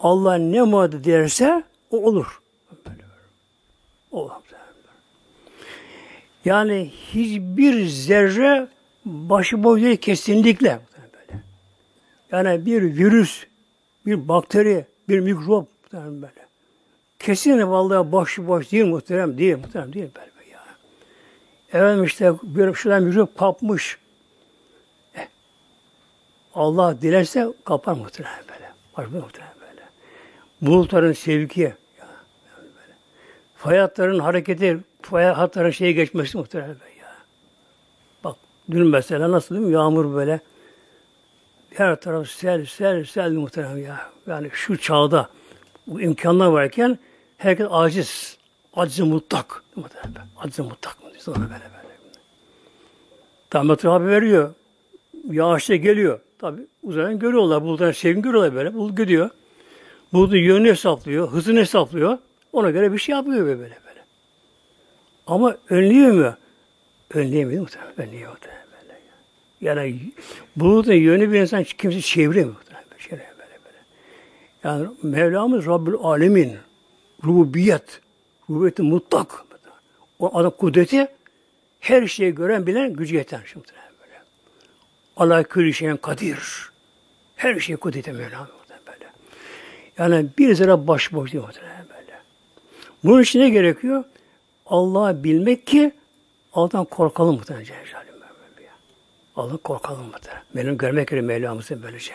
Allah 0.00 0.34
ne 0.34 0.62
murad 0.62 1.04
derse 1.04 1.62
o 1.90 1.96
olur. 1.96 2.41
O. 4.12 4.30
Yani 6.44 6.90
hiçbir 7.12 7.86
zerre 7.86 8.68
başıboş 9.04 9.82
değil 9.82 9.96
kesinlikle. 9.96 10.80
Böyle. 11.14 11.42
Yani 12.32 12.66
bir 12.66 12.82
virüs, 12.82 13.46
bir 14.06 14.28
bakteri, 14.28 14.86
bir 15.08 15.20
mikrop 15.20 15.68
böyle. 15.92 16.46
Kesin 17.18 17.70
vallahi 17.70 18.12
başıboş 18.12 18.72
değil 18.72 18.84
muhterem 18.84 19.38
değil 19.38 19.56
muhterem 19.56 19.92
değil 19.92 20.10
böyle 20.14 20.50
ya. 20.50 20.64
Efendim 21.68 22.04
işte 22.04 22.32
bir 22.42 22.74
şuradan 22.74 23.02
mikrop 23.02 23.38
kapmış. 23.38 23.98
Eh, 25.14 25.26
Allah 26.54 27.02
dilerse 27.02 27.48
kapar 27.64 27.92
muhterem 27.92 28.30
böyle. 28.48 28.72
Başıboş 28.96 29.22
muhterem 29.22 29.52
bulutların 30.62 31.12
sevki, 31.12 31.60
böyle. 31.60 31.81
Fay 33.62 33.78
hatların 33.78 34.18
hareketi, 34.18 34.78
fay 35.02 35.24
hatların 35.24 35.70
şeye 35.70 35.92
geçmesi 35.92 36.36
muhtemelen 36.36 36.68
ya. 37.00 37.16
Bak 38.24 38.36
dün 38.70 38.86
mesela 38.86 39.30
nasıl 39.30 39.54
değil 39.54 39.66
mi? 39.66 39.72
Yağmur 39.72 40.14
böyle 40.14 40.40
her 41.74 42.00
taraf 42.00 42.28
sel, 42.28 42.66
sel, 42.66 43.04
sel 43.04 43.32
muhtemelen 43.32 43.76
ya. 43.76 44.10
Yani 44.26 44.50
şu 44.52 44.78
çağda 44.78 45.28
bu 45.86 46.00
imkanlar 46.00 46.46
varken 46.46 46.98
herkes 47.38 47.66
aciz. 47.70 48.38
Aciz 48.74 49.00
mutlak. 49.00 49.64
Aciz 50.36 50.58
mutlak 50.58 50.96
sana 51.18 51.36
böyle 51.36 51.50
böyle. 51.50 51.62
Tabi 53.50 53.88
abi 53.88 54.06
veriyor. 54.06 54.54
Yağışta 55.30 55.76
geliyor. 55.76 56.20
Tabi 56.38 56.60
uzaydan 56.82 57.18
görüyorlar. 57.18 57.62
Buluttan 57.62 57.92
sevin 57.92 58.22
görüyorlar 58.22 58.54
böyle. 58.54 58.74
Bulut 58.74 58.96
gidiyor. 58.96 59.30
Bulutun 60.12 60.36
yönünü 60.36 60.70
hesaplıyor. 60.70 61.28
Hızını 61.28 61.60
hesaplıyor. 61.60 62.18
Ona 62.52 62.70
göre 62.70 62.92
bir 62.92 62.98
şey 62.98 63.14
yapıyor 63.14 63.46
böyle 63.46 63.58
böyle. 63.60 63.82
Ama 65.26 65.56
önlüyor 65.70 66.12
mu? 66.12 66.36
Önleyemiyor 67.14 67.60
muhtemelen. 67.60 68.00
Önlüyor 68.00 68.30
muhtemelen. 68.30 68.62
Böyle. 68.82 69.00
Yani 69.60 70.00
bulutun 70.56 70.92
yönü 70.92 71.32
bir 71.32 71.40
insan 71.40 71.64
kimse 71.64 72.00
çeviremiyor. 72.00 72.56
Böyle, 73.10 73.20
böyle, 73.38 73.58
böyle. 73.64 73.78
Yani 74.64 74.88
Mevlamız 75.02 75.66
Rabbül 75.66 75.94
Alemin. 75.94 76.56
Rububiyet. 77.24 78.00
Rububiyeti 78.50 78.82
mutlak. 78.82 79.44
O 80.18 80.38
adam 80.38 80.50
kudreti 80.50 81.08
her 81.80 82.06
şeyi 82.06 82.34
gören 82.34 82.66
bilen 82.66 82.92
gücü 82.92 83.16
yeten. 83.16 83.40
Şimdi 83.46 83.66
böyle. 84.00 84.20
Allah 85.16 85.42
külü 85.42 85.74
şeyin 85.74 85.96
kadir. 85.96 86.70
Her 87.36 87.58
şeyi 87.58 87.76
kudreti 87.76 88.12
Mevlam 88.12 88.46
böyle. 88.86 89.04
Yani 89.98 90.26
bir 90.38 90.54
zira 90.54 90.86
başboş 90.86 91.32
değil 91.32 91.44
muhtemelen 91.44 91.76
böyle. 91.76 91.81
Bunun 93.04 93.22
için 93.22 93.40
ne 93.40 93.50
gerekiyor? 93.50 94.04
Allah'ı 94.66 95.24
bilmek 95.24 95.66
ki 95.66 95.92
Allah'tan 96.52 96.84
korkalım 96.84 97.34
muhtemelen 97.34 97.64
Celle 97.64 97.76
Allah'tan 99.36 99.56
korkalım 99.56 100.06
muhtemelen. 100.06 100.42
Benim 100.56 100.78
görmek 100.78 101.12
üzere 101.12 101.20
Mevlamızı 101.20 101.82
böylece. 101.82 102.12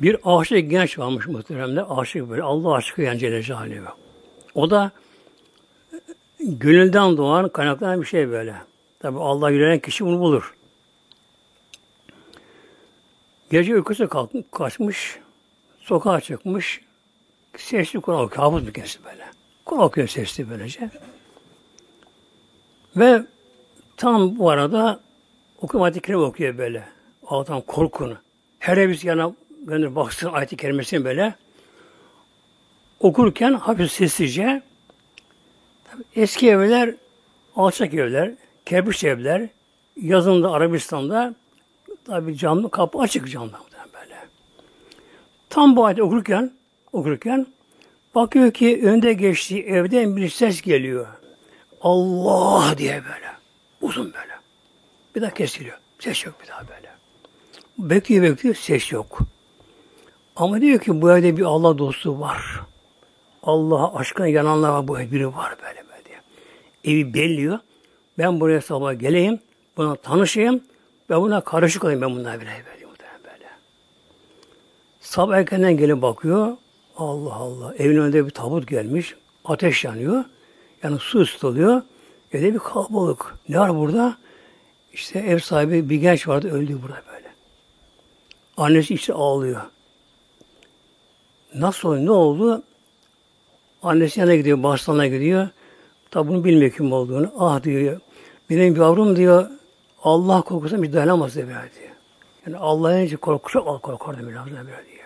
Bir 0.00 0.16
aşık 0.24 0.70
genç 0.70 0.98
varmış 0.98 1.26
muhteremde. 1.26 1.84
Aşık 1.84 2.30
böyle. 2.30 2.42
Allah 2.42 2.74
aşkı 2.74 3.02
yani 3.02 3.18
Celle 3.18 3.42
Celaluhu. 3.42 3.94
O 4.54 4.70
da 4.70 4.90
gönülden 6.40 7.16
doğan 7.16 7.48
kaynaklanan 7.48 8.00
bir 8.00 8.06
şey 8.06 8.30
böyle. 8.30 8.54
Tabi 9.00 9.18
Allah 9.18 9.50
yürüyen 9.50 9.78
kişi 9.78 10.04
bunu 10.04 10.20
bulur. 10.20 10.54
Gece 13.50 13.74
uykusu 13.74 14.08
kalkmış, 14.08 14.44
kaçmış, 14.52 15.18
sokağa 15.80 16.20
çıkmış, 16.20 16.80
sesli 17.56 18.00
Kur'an 18.00 18.20
okuyor, 18.20 18.42
hafız 18.42 18.66
bir 18.66 18.72
kendisi 18.72 19.04
böyle. 19.04 19.24
Kur'an 19.64 19.82
okuyor 19.82 20.08
sesli 20.08 20.50
böylece. 20.50 20.90
Ve 22.96 23.22
tam 23.96 24.38
bu 24.38 24.50
arada 24.50 25.00
okumatik 25.62 26.04
kelime 26.04 26.22
okuyor 26.22 26.58
böyle. 26.58 26.84
Allah'tan 27.26 27.60
korkunu. 27.60 28.16
Her 28.58 28.76
birisi 28.76 29.08
yana 29.08 29.34
gönül 29.62 29.94
baksın 29.94 30.32
ayet-i 30.32 30.56
kerimesini 30.56 31.04
böyle. 31.04 31.34
Okurken 33.00 33.52
hafif 33.52 33.92
sessizce 33.92 34.62
eski 36.16 36.50
evler 36.50 36.94
alçak 37.56 37.94
evler, 37.94 38.32
kerpiç 38.66 39.04
evler, 39.04 39.48
yazında 39.96 40.52
Arabistan'da 40.52 41.34
tabi 42.04 42.36
camlı 42.36 42.70
kapı 42.70 42.98
açık 42.98 43.30
camda 43.30 43.58
böyle. 43.94 44.16
Tam 45.50 45.76
bu 45.76 45.84
ayet 45.84 46.00
okurken 46.00 46.59
okurken 46.92 47.46
bakıyor 48.14 48.52
ki 48.52 48.80
önde 48.84 49.12
geçtiği 49.12 49.62
evden 49.62 50.16
bir 50.16 50.28
ses 50.28 50.62
geliyor. 50.62 51.06
Allah 51.80 52.78
diye 52.78 53.02
böyle. 53.04 53.30
Uzun 53.80 54.04
böyle. 54.04 54.34
Bir 55.14 55.22
daha 55.22 55.34
kesiliyor. 55.34 55.78
Ses 55.98 56.24
yok 56.24 56.34
bir 56.42 56.48
daha 56.48 56.68
böyle. 56.68 56.90
Bekliyor 57.78 58.22
bekliyor 58.22 58.54
ses 58.54 58.92
yok. 58.92 59.18
Ama 60.36 60.60
diyor 60.60 60.80
ki 60.80 61.02
bu 61.02 61.12
evde 61.12 61.36
bir 61.36 61.42
Allah 61.42 61.78
dostu 61.78 62.20
var. 62.20 62.60
Allah'a 63.42 63.98
aşkına 63.98 64.26
yananlar 64.26 64.70
var 64.70 64.88
bu 64.88 65.00
evde 65.00 65.12
biri 65.12 65.36
var 65.36 65.54
böyle 65.62 65.84
böyle. 65.88 66.20
Evi 66.84 67.14
belliyor. 67.14 67.58
Ben 68.18 68.40
buraya 68.40 68.60
sabah 68.60 68.98
geleyim. 68.98 69.40
Buna 69.76 69.96
tanışayım. 69.96 70.60
Ben 71.10 71.20
buna 71.20 71.40
karışık 71.40 71.84
olayım 71.84 72.00
ben 72.00 72.10
bunlara 72.10 72.38
böyle 72.38 72.50
böyle. 72.50 72.86
böyle. 73.24 73.46
Sabah 75.00 75.36
erkenden 75.36 75.76
gelip 75.76 76.02
bakıyor. 76.02 76.56
Allah 77.00 77.34
Allah. 77.34 77.74
Evin 77.74 77.96
önünde 77.96 78.26
bir 78.26 78.30
tabut 78.30 78.68
gelmiş. 78.68 79.14
Ateş 79.44 79.84
yanıyor. 79.84 80.24
Yani 80.82 80.98
su 80.98 81.20
ısıtılıyor. 81.20 81.82
Evde 82.32 82.54
bir 82.54 82.58
kalabalık. 82.58 83.34
Ne 83.48 83.58
var 83.58 83.76
burada? 83.76 84.16
İşte 84.92 85.18
ev 85.18 85.38
sahibi 85.38 85.90
bir 85.90 85.96
genç 85.96 86.28
vardı 86.28 86.50
öldü 86.50 86.78
burada 86.82 87.02
böyle. 87.12 87.28
Annesi 88.56 88.94
işte 88.94 89.12
ağlıyor. 89.12 89.60
Nasıl 91.54 91.88
oldu? 91.88 92.06
Ne 92.06 92.10
oldu? 92.10 92.62
Annesi 93.82 94.20
yanına 94.20 94.34
gidiyor, 94.34 94.62
başlarına 94.62 95.06
gidiyor. 95.06 95.48
Tabi 96.10 96.28
bunu 96.28 96.44
bilmiyor 96.44 96.72
kim 96.72 96.92
olduğunu. 96.92 97.32
Ah 97.38 97.62
diyor, 97.62 98.00
benim 98.50 98.76
yavrum 98.76 99.16
diyor, 99.16 99.46
Allah 100.02 100.42
korkusuna 100.42 100.92
dayanamaz 100.92 101.34
diyor. 101.34 101.48
Yani 102.46 102.56
Allah'ın 102.56 103.02
için 103.02 103.16
korku 103.16 103.52
çok 103.52 103.82
korkardı 103.82 104.28
biraz 104.28 104.46
diyor. 104.46 104.99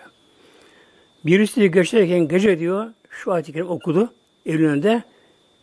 Birisi 1.25 1.61
de 1.61 1.67
geçerken 1.67 2.27
gece 2.27 2.59
diyor, 2.59 2.87
şu 3.09 3.31
ayet-i 3.31 3.63
okudu 3.63 4.13
evin 4.45 4.65
önünde. 4.65 5.03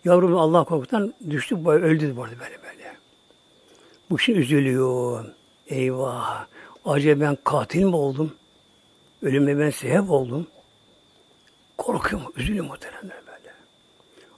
Yavrum 0.04 0.36
Allah 0.36 0.64
korkutan 0.64 1.14
düştü, 1.30 1.54
öldü 1.54 2.16
bu 2.16 2.22
arada 2.22 2.34
böyle 2.40 2.62
böyle. 2.62 2.96
Bu 4.10 4.18
şey 4.18 4.38
üzülüyor. 4.38 5.24
Eyvah. 5.66 6.46
Acaba 6.84 7.20
ben 7.20 7.38
katil 7.44 7.84
mi 7.84 7.96
oldum? 7.96 8.32
Ölüme 9.22 9.58
ben 9.58 9.70
sebep 9.70 10.10
oldum. 10.10 10.46
Korkuyor 11.78 12.22
mu? 12.22 12.32
Üzülüyor 12.36 12.64
muhtemelen 12.64 13.02
böyle. 13.02 13.54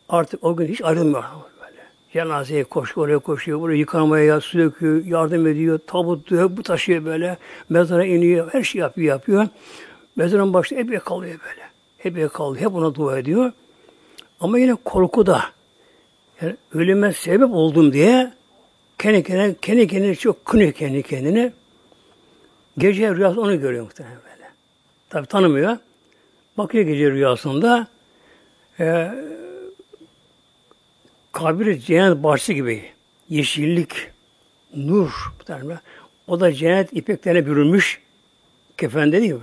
Artık 0.08 0.44
o 0.44 0.56
gün 0.56 0.66
hiç 0.66 0.82
ayrılmıyor 0.82 1.24
böyle. 1.60 1.80
Cenazeye 2.12 2.64
koşuyor, 2.64 3.06
oraya 3.06 3.18
koşuyor, 3.18 3.60
buraya 3.60 3.76
yıkamaya 3.76 4.40
su 4.40 4.58
döküyor, 4.58 5.04
yardım 5.04 5.46
ediyor, 5.46 5.80
tabut 5.86 6.30
diyor, 6.30 6.56
bu 6.56 6.62
taşıyor 6.62 7.04
böyle. 7.04 7.38
Mezara 7.68 8.04
iniyor, 8.04 8.52
her 8.52 8.62
şey 8.62 8.80
yapıyor, 8.80 9.08
yapıyor. 9.08 9.48
Mezarın 10.16 10.54
başında 10.54 10.80
epey 10.80 10.98
kalıyor 10.98 11.40
böyle. 11.48 11.68
Epey 12.04 12.28
kalıyor, 12.28 12.70
hep 12.70 12.74
ona 12.74 12.94
dua 12.94 13.18
ediyor. 13.18 13.52
Ama 14.40 14.58
yine 14.58 14.74
korku 14.74 15.26
da. 15.26 15.44
Yani 16.42 16.56
ölüme 16.74 17.12
sebep 17.12 17.50
oldum 17.50 17.92
diye 17.92 18.32
kendi 18.98 19.22
kendine, 19.22 19.54
kendi 19.62 19.88
kendine 19.88 20.14
çok 20.14 20.44
kınıyor 20.44 20.72
kendi 20.72 21.02
kendine. 21.02 21.52
Gece 22.78 23.14
rüyası 23.14 23.40
onu 23.40 23.60
görüyor 23.60 23.84
muhtemelen 23.84 24.16
böyle. 24.16 24.50
Tabi 25.10 25.26
tanımıyor. 25.26 25.76
Bakıyor 26.58 26.84
gece 26.84 27.10
rüyasında 27.10 27.86
e, 28.80 29.10
kabir 31.32 31.78
cennet 31.78 32.22
bahçesi 32.22 32.54
gibi 32.54 32.84
yeşillik, 33.28 33.92
nur. 34.76 35.10
O 36.26 36.40
da 36.40 36.52
cennet 36.52 36.92
ipeklerine 36.92 37.46
bürünmüş 37.46 38.00
kefende 38.76 39.20
değil 39.20 39.32
mi? 39.32 39.40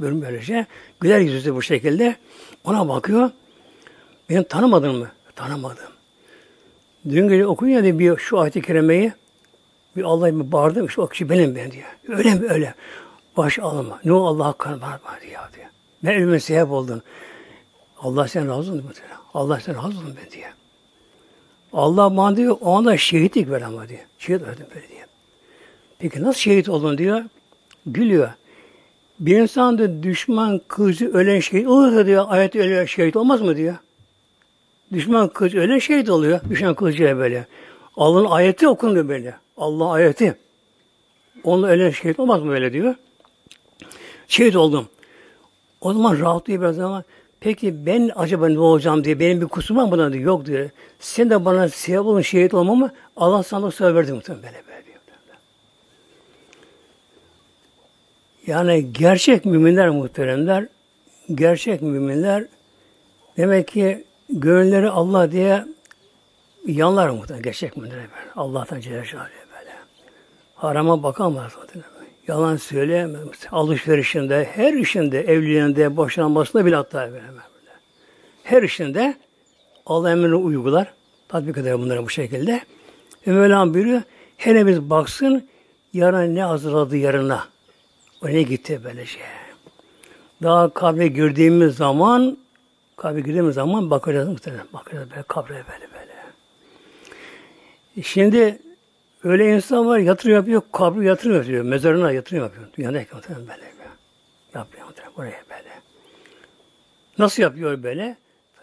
Bölüm 0.00 0.22
böylece. 0.22 0.66
Güler 1.00 1.18
yüzlü 1.18 1.54
bu 1.54 1.62
şekilde. 1.62 2.16
Ona 2.64 2.88
bakıyor. 2.88 3.30
Benim 4.30 4.44
tanımadın 4.44 4.96
mı? 4.96 5.10
Tanımadım. 5.36 5.92
Dün 7.08 7.28
gece 7.28 7.46
okuyun 7.46 7.84
ya 7.84 7.98
bir 7.98 8.16
şu 8.16 8.38
ayet-i 8.38 8.62
kerimeyi 8.62 9.12
bir 9.96 10.02
Allah'a 10.02 10.34
bir 10.34 10.52
bağırdım. 10.52 10.90
Şu 10.90 11.08
kişi 11.08 11.30
benim 11.30 11.54
ben 11.54 11.70
diyor. 11.70 11.86
Öyle 12.08 12.34
mi? 12.34 12.46
Öyle. 12.50 12.74
Baş 13.36 13.58
alma. 13.58 14.00
Ne 14.04 14.12
o 14.12 14.24
Allah 14.24 14.46
hakkını 14.46 14.80
bana 14.80 14.90
var 14.90 15.20
diyor. 15.20 15.42
diyor. 15.56 15.66
Ben 16.04 16.14
ölüme 16.14 16.40
sebep 16.40 16.70
oldum. 16.70 17.02
Allah 17.98 18.28
sen 18.28 18.48
razı 18.48 18.72
olsun. 18.72 18.84
Allah 19.34 19.60
sen 19.60 19.74
razı 19.74 19.86
olsun 19.86 20.14
ben 20.24 20.30
diye. 20.30 20.46
Allah 21.72 22.16
bana 22.16 22.36
diyor 22.36 22.56
o 22.60 22.76
anda 22.76 22.96
şehitlik 22.96 23.50
ver 23.50 23.62
ama 23.62 23.88
diyor. 23.88 24.00
Şehit 24.18 24.42
verdim 24.42 24.66
böyle 24.74 24.88
diye. 24.88 25.06
Peki 25.98 26.22
nasıl 26.22 26.40
şehit 26.40 26.68
oldun 26.68 26.98
diyor. 26.98 27.22
Gülüyor. 27.86 28.30
Bir 29.20 29.38
insan 29.40 29.78
da 29.78 30.02
düşman 30.02 30.60
kızı 30.68 31.12
ölen 31.12 31.40
şehit 31.40 31.66
olursa 31.68 32.06
diyor 32.06 32.24
ayet 32.28 32.56
öyle 32.56 32.86
şehit 32.86 33.16
olmaz 33.16 33.40
mı 33.40 33.56
diyor. 33.56 33.76
Düşman 34.92 35.28
kız 35.28 35.54
ölen 35.54 35.78
şehit 35.78 36.10
oluyor. 36.10 36.40
Düşman 36.50 36.74
kılıcıya 36.74 37.16
böyle. 37.16 37.46
Allah'ın 37.96 38.24
ayeti 38.24 38.68
okunuyor 38.68 39.08
böyle. 39.08 39.34
Allah 39.56 39.90
ayeti. 39.90 40.36
Onunla 41.44 41.66
ölen 41.66 41.90
şehit 41.90 42.20
olmaz 42.20 42.42
mı 42.42 42.50
böyle 42.50 42.72
diyor. 42.72 42.94
Şehit 44.28 44.56
oldum. 44.56 44.88
O 45.80 45.92
zaman 45.92 46.20
rahatlıyor 46.20 46.60
biraz 46.60 46.78
ama 46.78 47.04
peki 47.40 47.86
ben 47.86 48.10
acaba 48.16 48.48
ne 48.48 48.58
olacağım 48.58 49.04
diye 49.04 49.20
benim 49.20 49.40
bir 49.40 49.46
kusurum 49.46 49.82
var 49.82 49.90
buna 49.90 50.12
diyor. 50.12 50.24
Yok 50.24 50.46
diyor. 50.46 50.70
Sen 51.00 51.30
de 51.30 51.44
bana 51.44 51.68
sebep 51.68 52.00
olun 52.00 52.20
şehit 52.20 52.54
olmamı 52.54 52.90
Allah 53.16 53.42
sana 53.42 53.70
söz 53.70 53.94
verdi 53.94 54.12
muhtemelen 54.12 54.42
böyle 54.44 54.62
böyle 54.68 54.86
diyor. 54.86 54.96
Yani 58.46 58.92
gerçek 58.92 59.44
müminler 59.44 59.88
muhteremler, 59.88 60.66
gerçek 61.34 61.82
müminler 61.82 62.44
demek 63.36 63.68
ki 63.68 64.04
gönülleri 64.30 64.88
Allah 64.88 65.32
diye 65.32 65.64
yanlar 66.66 67.08
muhtemelen 67.08 67.42
gerçek 67.42 67.76
müminler 67.76 67.98
böyle. 67.98 68.32
Allah'tan 68.36 68.80
Celle 68.80 68.96
böyle. 68.96 69.70
Harama 70.54 71.02
bakamaz 71.02 71.52
muhtemelen. 71.56 71.90
Yalan 72.28 72.56
söyleyemez. 72.56 73.20
Alışverişinde, 73.52 74.48
her 74.52 74.72
işinde, 74.72 75.20
evliliğinde, 75.20 75.96
boşanmasında 75.96 76.66
bile 76.66 76.76
hatta 76.76 77.12
böyle. 77.12 77.22
her 78.44 78.62
işinde 78.62 79.14
Allah 79.86 80.10
emrini 80.10 80.34
uygular. 80.34 80.92
Tatbik 81.28 81.58
eder 81.58 81.78
bunları 81.78 82.04
bu 82.04 82.10
şekilde. 82.10 82.60
Ve 83.26 83.32
Mevlam 83.32 83.74
buyuruyor, 83.74 84.02
hele 84.36 84.66
biz 84.66 84.90
baksın 84.90 85.48
yarın 85.92 86.34
ne 86.34 86.42
hazırladı 86.42 86.96
yarına. 86.96 87.55
O 88.22 88.26
ne 88.26 88.42
gitti 88.42 88.80
böylece. 88.84 89.18
Daha 90.42 90.74
kabre 90.74 91.08
girdiğimiz 91.08 91.76
zaman 91.76 92.38
kabre 92.96 93.20
girdiğimiz 93.20 93.54
zaman 93.54 93.90
bakacağız 93.90 94.28
muhtemelen. 94.28 94.66
Bakacağız 94.72 95.10
böyle 95.10 95.22
kabre 95.22 95.54
böyle 95.54 95.88
böyle. 95.92 96.16
Şimdi 98.02 98.58
öyle 99.24 99.54
insan 99.54 99.86
var 99.86 99.98
yatırım 99.98 100.34
yapıyor, 100.34 100.62
kabri 100.72 101.06
yatırım 101.06 101.36
yapıyor, 101.36 101.64
mezarına 101.64 102.12
yatırım 102.12 102.42
yapıyor. 102.42 102.66
Dünyada 102.78 102.98
muhtemelen 103.12 103.48
böyle. 103.48 103.66
Yapıyor 104.54 104.86
muhtemelen 104.86 105.16
buraya 105.16 105.42
böyle. 105.50 105.70
Nasıl 107.18 107.42
yapıyor 107.42 107.82
böyle? 107.82 108.16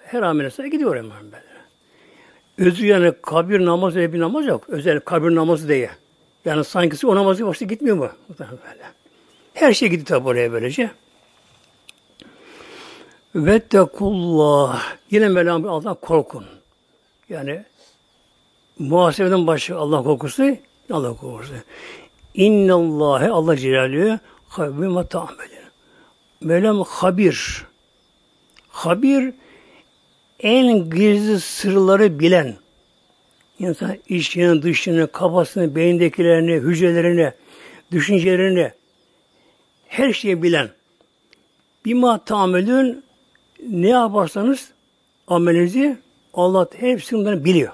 Her 0.06 0.22
amelesine 0.22 0.70
gidiyor 0.70 0.96
hemen 0.96 1.32
böyle. 1.32 1.54
Özü 2.58 2.86
yani 2.86 3.14
kabir 3.22 3.66
namazı 3.66 3.96
diye 3.96 4.14
bir 4.14 4.20
namaz 4.20 4.46
yok. 4.46 4.70
Özel 4.70 5.00
kabir 5.00 5.36
namazı 5.36 5.68
diye. 5.68 5.90
Yani 6.46 6.64
sanki 6.64 7.08
o 7.08 7.16
namazı 7.16 7.48
başta 7.48 7.66
gitmiyor 7.66 7.98
mu? 7.98 8.10
Böyle. 8.40 8.84
Her 9.54 9.74
şey 9.74 9.90
gidiyor 9.90 10.06
tabi 10.06 10.28
oraya 10.28 10.52
böylece. 10.52 10.92
Vettekullah. 13.36 14.84
Yine 15.12 15.30
Mevlam 15.30 15.68
Allah'tan 15.68 15.96
korkun. 15.96 16.46
Yani 17.30 17.64
muhasebeden 18.80 19.48
başka 19.48 19.76
Allah 19.76 20.04
korkusu 20.04 20.58
Allah 20.92 21.16
korkusu. 21.16 21.54
İnnallâhe 22.34 23.30
Allah 23.30 23.58
Celaluhu 23.58 24.20
habime 24.48 25.08
ta'melin. 25.08 25.64
Mevlam 26.42 26.84
habir. 26.84 27.66
Habir 28.70 29.34
en 30.40 30.90
gizli 30.90 31.40
sırları 31.40 32.20
bilen, 32.20 32.56
insan 33.60 33.98
içini, 34.08 34.62
dışını, 34.62 35.12
kafasını, 35.12 35.76
beyindekilerini, 35.76 36.54
hücrelerini, 36.54 37.32
düşüncelerini, 37.92 38.72
her 39.94 40.14
şeyi 40.14 40.44
bilen, 40.44 40.70
bima 41.86 42.26
tamelün 42.26 43.04
ne 43.70 43.90
yaparsanız 43.90 44.72
amelinizi 45.28 45.98
Allah 46.34 46.68
hepsini 46.76 47.46
biliyor. 47.46 47.74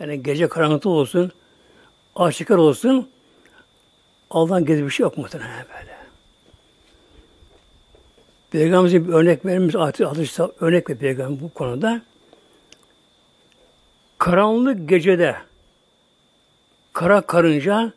Yani 0.00 0.22
gece 0.22 0.48
karanlıkta 0.48 0.88
olsun, 0.88 1.32
aşikar 2.16 2.56
olsun, 2.56 3.08
Allah'ın 4.30 4.64
gizli 4.64 4.84
bir 4.84 4.90
şey 4.90 5.04
yok 5.04 5.18
muhtemelen 5.18 5.66
böyle. 5.68 5.96
Peygamberimize 8.50 9.08
bir 9.08 9.12
örnek 9.12 9.46
vermiş, 9.46 9.74
hadis 9.74 10.38
örnek 10.60 10.90
ve 10.90 10.94
peygamber 10.94 11.40
bu 11.40 11.54
konuda. 11.54 12.02
Karanlık 14.18 14.88
gecede 14.88 15.36
kara 16.92 17.20
karınca 17.20 17.92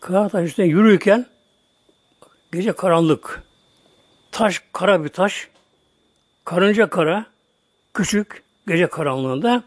kara 0.00 0.28
taş 0.28 0.46
üstüne 0.46 0.66
yürürken 0.66 1.26
gece 2.52 2.72
karanlık 2.72 3.42
taş 4.32 4.62
kara 4.72 5.04
bir 5.04 5.08
taş 5.08 5.48
karınca 6.44 6.90
kara 6.90 7.26
küçük 7.94 8.42
gece 8.66 8.86
karanlığında 8.86 9.62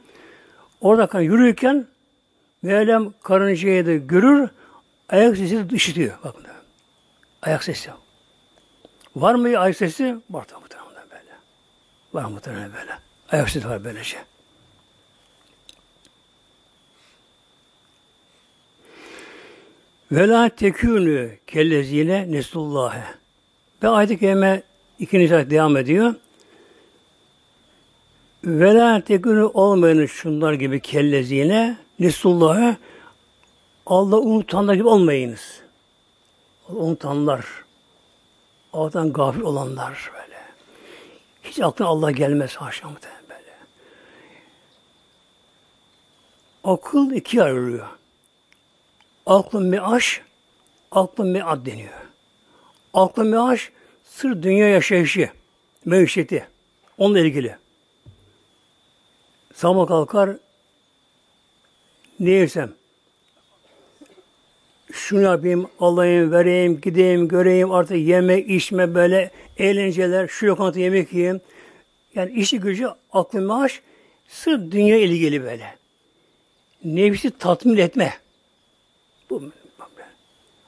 orada 0.81 1.21
yürürken 1.21 1.87
Mevlam 2.61 3.13
karıncayı 3.23 3.85
da 3.85 3.93
görür 3.93 4.49
ayak 5.09 5.37
sesi 5.37 5.69
de 5.69 5.75
işitiyor. 5.75 6.17
Bakın. 6.23 6.45
Ayak 7.41 7.63
sesi. 7.63 7.89
Var 9.15 9.35
mı 9.35 9.59
ayak 9.59 9.75
sesi? 9.75 10.17
Var 10.29 10.45
muhtemelen 10.61 11.09
böyle. 11.09 11.31
Var 12.13 12.25
muhtemelen 12.25 12.73
böyle. 12.73 12.91
Ayak 13.31 13.49
sesi 13.49 13.69
var 13.69 13.83
böylece. 13.83 14.17
Ve 20.11 20.27
la 20.27 20.49
tekûnü 20.49 21.37
kellezine 21.47 22.31
nesullâhe. 22.31 23.03
Ve 23.83 23.87
ayet-i 23.87 24.19
kerime 24.19 24.63
ikinci 24.99 25.35
ayet 25.35 25.51
devam 25.51 25.77
ediyor. 25.77 26.15
Ve 28.43 28.73
la 28.73 29.01
tekûnü 29.01 30.07
şunlar 30.07 30.53
gibi 30.53 30.79
kellezine 30.79 31.77
nesullâhe 31.99 32.77
Allah 33.85 34.17
unutanlar 34.17 34.73
gibi 34.73 34.87
olmayınız. 34.87 35.61
Unutanlar, 36.69 37.45
Allah'tan 38.73 39.13
gafil 39.13 39.41
olanlar 39.41 40.11
böyle. 40.13 40.41
Hiç 41.43 41.59
aklına 41.59 41.89
Allah 41.89 42.11
gelmez 42.11 42.55
haşa 42.55 42.87
böyle. 43.29 43.51
Akıl 46.63 47.11
iki 47.11 47.43
ayrılıyor. 47.43 48.00
Aklın 49.25 49.65
meaş, 49.65 50.21
aklın 50.91 51.27
mead 51.27 51.65
deniyor. 51.65 51.93
Aklın 52.93 53.27
meaş, 53.27 53.71
sır 54.03 54.43
dünya 54.43 54.67
yaşayışı, 54.67 55.29
mevşeti. 55.85 56.47
Onunla 56.97 57.19
ilgili. 57.19 57.55
Sabah 59.53 59.87
kalkar, 59.87 60.29
ne 62.19 62.29
yersem, 62.29 62.73
şunu 64.91 65.21
yapayım, 65.21 65.69
alayım, 65.79 66.31
vereyim, 66.31 66.81
gideyim, 66.81 67.27
göreyim, 67.27 67.71
artık 67.71 67.97
yeme, 67.97 68.39
içme 68.39 68.95
böyle 68.95 69.31
eğlenceler, 69.57 70.27
şu 70.27 70.47
lokanta 70.47 70.79
yemek 70.79 71.13
yiyeyim. 71.13 71.41
Yani 72.15 72.31
işi 72.31 72.59
gücü, 72.59 72.87
aklı 73.13 73.41
maaş, 73.41 73.81
sırf 74.27 74.71
dünya 74.71 74.97
ilgili 74.97 75.43
böyle. 75.43 75.75
Nefsi 76.83 77.31
tatmin 77.37 77.77
etme. 77.77 78.13
Bu 79.31 79.41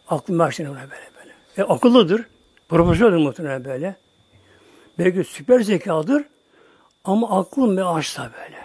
aklı 0.08 0.34
maaş 0.34 0.60
böyle 0.60 0.69
böyle. 0.69 1.34
E, 1.58 1.63
akıllıdır, 1.63 2.26
profesördür 2.69 3.17
muhtemelen 3.17 3.65
böyle. 3.65 3.95
Belki 4.99 5.23
süper 5.23 5.60
zekadır 5.60 6.23
ama 7.04 7.39
aklı 7.39 7.67
maaşsa 7.67 8.32
böyle. 8.41 8.58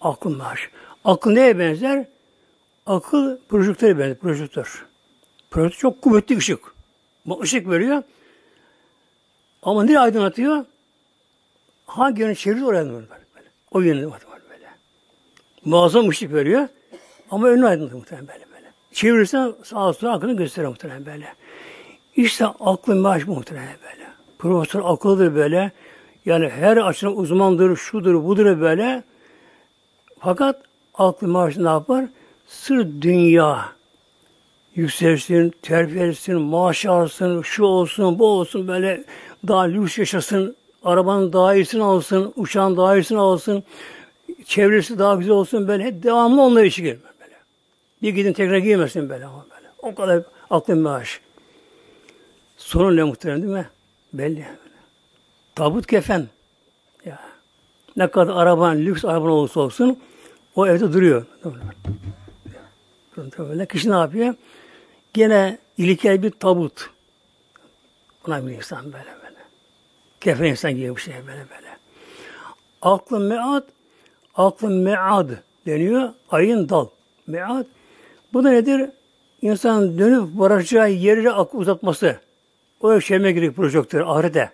Akıl 0.00 0.36
maaş. 0.36 0.70
Akıl 1.04 1.30
neye 1.30 1.58
benzer? 1.58 2.06
Akıl 2.86 3.38
projektöre 3.48 3.98
benzer, 3.98 4.18
projektör. 4.18 4.86
Projektör 5.50 5.78
çok 5.78 6.02
kuvvetli 6.02 6.36
ışık. 6.36 6.60
Bu 7.26 7.40
ışık 7.40 7.70
veriyor. 7.70 8.02
Ama 9.62 9.84
nereye 9.84 9.98
aydınlatıyor? 9.98 10.64
Hangi 11.86 12.22
yöne 12.22 12.34
çeviriyor 12.34 12.68
oraya 12.68 12.86
böyle. 12.86 13.06
O 13.70 13.80
yöne 13.80 14.06
var 14.06 14.22
böyle. 14.50 14.68
Muazzam 15.64 16.08
ışık 16.08 16.32
veriyor. 16.32 16.68
Ama 17.30 17.48
önünü 17.48 17.66
aydınlatıyor 17.66 18.00
muhtemelen 18.00 18.28
böyle 18.28 18.53
böyle. 18.94 19.00
Çevirirsen 19.00 19.54
sağa 19.64 19.92
sola 19.92 20.12
akını 20.12 20.36
gösteriyor 20.36 20.70
muhtemelen 20.70 21.06
böyle. 21.06 21.34
İşte 22.16 22.46
aklın 22.46 22.98
maaş 22.98 23.26
muhtemelen 23.26 23.76
böyle. 23.82 24.08
Profesör 24.38 24.82
akıllıdır 24.84 25.34
böyle. 25.34 25.72
Yani 26.24 26.48
her 26.48 26.76
açıdan 26.76 27.16
uzmandır, 27.16 27.76
şudur, 27.76 28.24
budur 28.24 28.60
böyle. 28.60 29.02
Fakat 30.20 30.62
aklı 30.94 31.28
maaş 31.28 31.56
ne 31.56 31.68
yapar? 31.68 32.04
Sır 32.46 32.86
dünya, 33.00 33.64
yükselsin, 34.74 35.52
terfi 35.62 36.00
etsin, 36.00 36.40
maaş 36.40 36.86
alsın, 36.86 37.42
şu 37.42 37.64
olsun, 37.64 38.18
bu 38.18 38.26
olsun, 38.26 38.68
böyle 38.68 39.04
daha 39.48 39.62
lüks 39.62 39.98
yaşasın, 39.98 40.56
arabanın 40.84 41.32
daha 41.32 41.54
iyisini 41.54 41.82
alsın, 41.82 42.32
uçağın 42.36 42.76
daha 42.76 42.96
iyisini 42.96 43.18
alsın, 43.18 43.62
çevresi 44.44 44.98
daha 44.98 45.14
güzel 45.14 45.32
olsun, 45.32 45.68
böyle 45.68 45.84
hep 45.84 46.02
devamlı 46.02 46.42
onlar 46.42 46.64
işi 46.64 46.82
girme 46.82 46.98
böyle. 47.02 47.13
Bir 48.02 48.14
gidin 48.14 48.32
tekrar 48.32 48.58
giymesin 48.58 49.08
böyle 49.08 49.24
böyle. 49.24 49.68
O 49.78 49.94
kadar 49.94 50.22
aklın 50.50 50.78
maaş. 50.78 51.20
Sorun 52.56 52.96
ne 52.96 53.02
muhtemelen 53.02 53.42
değil 53.42 53.54
mi? 53.54 53.68
Belli. 54.12 54.36
Böyle. 54.36 54.58
Tabut 55.54 55.86
kefen. 55.86 56.28
Ya. 57.04 57.20
Ne 57.96 58.10
kadar 58.10 58.36
araban, 58.36 58.78
lüks 58.78 59.04
araban 59.04 59.30
olursa 59.30 59.60
olsun, 59.60 59.98
o 60.54 60.66
evde 60.66 60.92
duruyor. 60.92 61.26
Böyle 63.38 63.66
kişi 63.66 63.90
ne 63.90 63.96
yapıyor? 63.96 64.34
Gene 65.12 65.58
ilkel 65.78 66.22
bir 66.22 66.30
tabut. 66.30 66.90
Buna 68.26 68.46
bir 68.46 68.52
insan 68.52 68.84
böyle 68.84 69.16
böyle. 69.24 69.38
Kefen 70.20 70.44
insan 70.44 70.76
gibi 70.76 70.96
bir 70.96 71.00
şey 71.00 71.14
böyle 71.14 71.46
böyle. 71.50 71.76
Aklın 72.82 73.22
mead, 73.22 73.62
aklın 74.34 74.72
mead 74.72 75.30
deniyor. 75.66 76.08
Ayın 76.30 76.68
dal. 76.68 76.88
Mead. 77.26 77.66
Bu 78.34 78.44
da 78.44 78.50
nedir? 78.50 78.90
İnsan 79.42 79.98
dönüp 79.98 80.38
varacağı 80.38 80.90
yeri 80.90 81.30
uzatması. 81.52 82.20
O 82.80 82.92
yaşamaya 82.92 83.30
gerek 83.30 83.56
projektör 83.56 84.00
ahirete. 84.00 84.52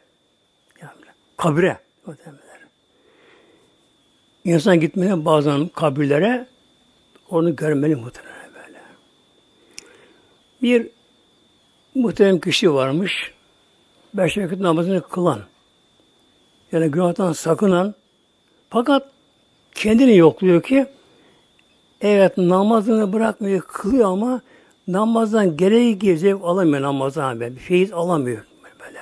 Yani, 0.83 0.93
kabire. 1.37 1.79
İnsan 4.45 4.81
gitmeli 4.81 5.25
bazen 5.25 5.69
kabirlere 5.69 6.47
onu 7.31 7.57
görmeli 7.57 7.97
muhtemelen. 7.97 8.41
Bir 10.63 10.89
muhterem 11.95 12.41
kişi 12.41 12.75
varmış. 12.75 13.35
Beş 14.15 14.39
vakit 14.39 14.61
namazını 14.61 15.03
kılan. 15.03 15.41
Yani 16.73 16.91
günahtan 16.91 17.33
sakınan 17.33 17.95
fakat 18.71 19.11
kendini 19.75 20.17
yokluyor 20.17 20.63
ki 20.63 20.87
evet 22.01 22.39
namazını 22.39 23.13
bırakmıyor, 23.13 23.61
kılıyor 23.61 24.13
ama 24.13 24.41
namazdan 24.89 25.57
gereği 25.57 25.99
gibi 25.99 26.35
alamıyor 26.35 26.83
namazdan 26.83 27.41
böyle. 27.41 27.55
Bir 27.55 27.61
feyiz 27.61 27.93
alamıyor 27.93 28.45
böyle. 28.81 28.99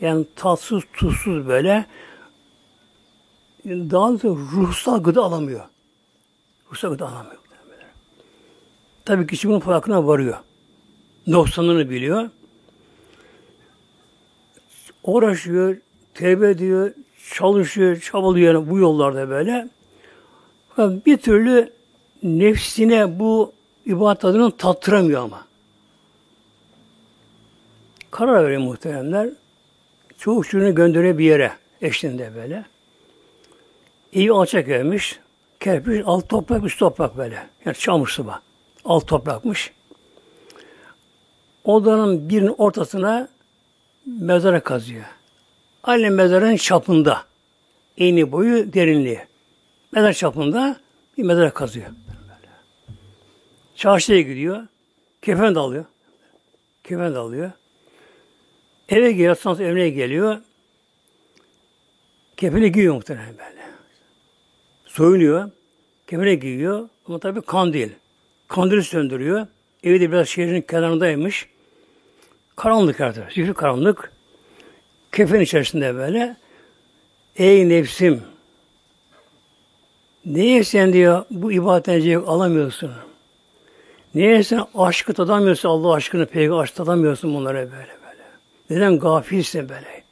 Yani 0.00 0.26
tatsız, 0.36 0.82
tuzsuz 0.92 1.48
böyle 1.48 1.86
daha 3.66 4.08
doğrusu 4.08 4.38
ruhsal 4.52 5.02
gıda 5.02 5.22
alamıyor. 5.22 5.64
Ruhsal 6.70 6.90
gıda 6.90 7.08
alamıyor. 7.08 7.42
Tabii 9.04 9.26
kişi 9.26 9.48
bunun 9.48 9.60
farkına 9.60 10.06
varıyor. 10.06 10.36
Noksanını 11.26 11.90
biliyor. 11.90 12.30
Uğraşıyor, 15.04 15.76
tevbe 16.14 16.50
ediyor, 16.50 16.92
çalışıyor, 17.34 18.00
çabalıyor 18.00 18.54
yani 18.54 18.70
bu 18.70 18.78
yollarda 18.78 19.28
böyle. 19.28 19.68
Bir 20.78 21.16
türlü 21.16 21.72
nefsine 22.22 23.18
bu 23.18 23.52
ibadet 23.86 24.20
tadını 24.20 24.56
tattıramıyor 24.56 25.22
ama. 25.22 25.46
Karar 28.10 28.44
veriyor 28.44 28.60
muhteremler. 28.60 29.28
Çoğu 30.18 30.44
çocuğunu 30.44 30.74
gönderiyor 30.74 31.18
bir 31.18 31.24
yere 31.24 31.52
eşliğinde 31.80 32.34
böyle. 32.34 32.64
İyi 34.12 34.32
alçak 34.32 34.68
evmiş. 34.68 35.18
Kerpiç, 35.60 36.02
alt 36.06 36.28
toprak, 36.28 36.64
üst 36.64 36.78
toprak 36.78 37.16
böyle. 37.16 37.46
Yani 37.64 37.76
çamur 37.76 38.08
sıva. 38.08 38.40
Alt 38.84 39.06
toprakmış. 39.06 39.72
Odanın 41.64 42.28
birinin 42.28 42.54
ortasına 42.58 43.28
mezara 44.06 44.60
kazıyor. 44.60 45.04
Aynı 45.82 46.10
mezarın 46.10 46.56
çapında. 46.56 47.22
Eni 47.98 48.32
boyu, 48.32 48.72
derinliği. 48.72 49.20
Mezar 49.92 50.12
çapında 50.12 50.76
bir 51.18 51.22
mezara 51.22 51.50
kazıyor. 51.50 51.86
Çarşıya 53.76 54.20
gidiyor. 54.20 54.66
Kefen 55.22 55.54
de 55.54 55.58
alıyor. 55.58 55.84
Kefen 56.84 57.14
de 57.14 57.18
alıyor. 57.18 57.50
Eve 58.88 59.12
geliyor, 59.12 59.36
sonra 59.36 59.64
evine 59.64 59.88
geliyor. 59.88 60.38
Kefeni 62.36 62.72
giyiyor 62.72 62.94
muhtemelen 62.94 63.38
böyle. 63.38 63.62
Soyunuyor. 64.84 65.50
Kefene 66.06 66.34
giyiyor. 66.34 66.88
Ama 67.08 67.18
tabii 67.18 67.40
kandil. 67.42 67.90
Kandili 68.48 68.82
söndürüyor. 68.82 69.46
Evi 69.84 70.00
de 70.00 70.12
biraz 70.12 70.28
şehrin 70.28 70.60
kenarındaymış. 70.62 71.48
Karanlık 72.56 73.00
artık. 73.00 73.32
Zifri 73.32 73.54
karanlık. 73.54 74.12
Kefen 75.12 75.40
içerisinde 75.40 75.94
böyle. 75.94 76.36
Ey 77.36 77.68
nefsim 77.68 78.22
Niye 80.24 80.64
sen 80.64 80.92
diyor 80.92 81.24
bu 81.30 81.52
ibadetten 81.52 82.22
alamıyorsun? 82.22 82.90
Niye 84.14 84.42
sen 84.42 84.64
aşkı 84.74 85.14
tadamıyorsun 85.14 85.68
Allah 85.68 85.94
aşkını, 85.94 86.26
peygamber 86.26 86.62
aşkı 86.62 86.76
tadamıyorsun 86.76 87.34
bunlara 87.34 87.58
böyle 87.58 87.72
böyle? 87.72 88.22
Neden 88.70 88.98
gafilsin 88.98 89.68
böyle? 89.68 90.02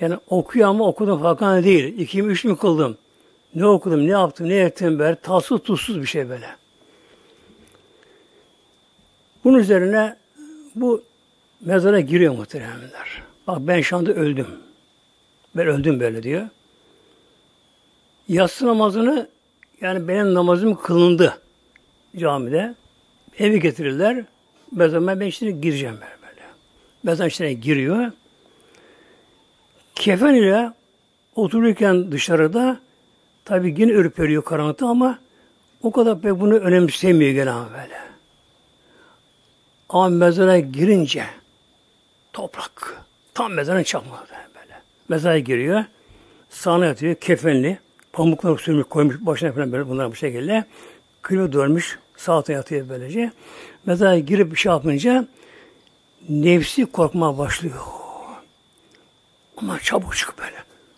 Yani 0.00 0.16
okuyor 0.28 0.68
ama 0.68 0.88
okudum 0.88 1.22
farkında 1.22 1.64
değil. 1.64 1.98
İki 1.98 2.22
mi 2.22 2.32
üç 2.32 2.44
mü 2.44 2.56
kıldım? 2.56 2.98
Ne 3.54 3.66
okudum, 3.66 4.06
ne 4.06 4.10
yaptım, 4.10 4.48
ne 4.48 4.56
ettim 4.56 4.98
böyle. 4.98 5.16
Tatsız 5.16 5.62
tuzsuz 5.62 6.00
bir 6.02 6.06
şey 6.06 6.28
böyle. 6.28 6.46
Bunun 9.44 9.58
üzerine 9.58 10.16
bu 10.74 11.02
mezara 11.60 12.00
giriyor 12.00 12.34
muhteremler. 12.34 13.22
Bak 13.46 13.58
ben 13.60 13.80
şu 13.80 13.96
anda 13.96 14.12
öldüm. 14.12 14.46
Ben 15.56 15.66
öldüm 15.66 16.00
böyle 16.00 16.22
diyor. 16.22 16.48
Yatsı 18.28 18.66
namazını 18.66 19.28
yani 19.80 20.08
benim 20.08 20.34
namazım 20.34 20.74
kılındı 20.74 21.38
camide. 22.16 22.74
Evi 23.38 23.60
getirirler. 23.60 24.24
Mezarıma 24.72 25.20
ben 25.20 25.26
içine 25.26 25.50
gireceğim 25.50 25.94
böyle. 25.94 26.22
böyle. 26.22 26.42
Mezar 27.02 27.26
içine 27.26 27.52
giriyor. 27.52 28.12
Kefen 29.94 30.34
ile 30.34 30.72
otururken 31.34 32.12
dışarıda 32.12 32.80
tabi 33.44 33.74
yine 33.78 33.92
ürperiyor 33.92 34.44
karanlıkta 34.44 34.86
ama 34.86 35.18
o 35.82 35.92
kadar 35.92 36.20
pek 36.20 36.40
bunu 36.40 36.54
önemsemiyor 36.54 37.30
gene 37.30 37.52
böyle. 37.72 37.98
Ama 39.88 40.08
mezara 40.08 40.58
girince 40.58 41.24
toprak 42.32 43.02
tam 43.34 43.52
mezarın 43.52 43.82
çapında 43.82 44.26
böyle. 44.30 44.74
Mezara 45.08 45.38
giriyor. 45.38 45.84
Sağına 46.50 46.86
yatıyor 46.86 47.14
kefenli. 47.14 47.78
Pamuklar 48.12 48.58
sürmüş 48.58 48.86
koymuş 48.90 49.16
başına 49.20 49.52
falan 49.52 49.72
böyle 49.72 49.88
bunlar 49.88 50.10
bu 50.10 50.14
şekilde. 50.14 50.64
Kilo 51.28 51.52
dönmüş 51.52 51.98
saate 52.18 52.52
yatıyor 52.52 52.88
böylece. 52.88 53.32
Mezara 53.86 54.18
girip 54.18 54.50
bir 54.52 54.56
şey 54.56 54.72
yapınca 54.72 55.28
nefsi 56.28 56.86
korkmaya 56.86 57.38
başlıyor. 57.38 57.76
Ama 59.56 59.80
çabuk 59.80 60.16
çık 60.16 60.38
böyle. 60.38 60.56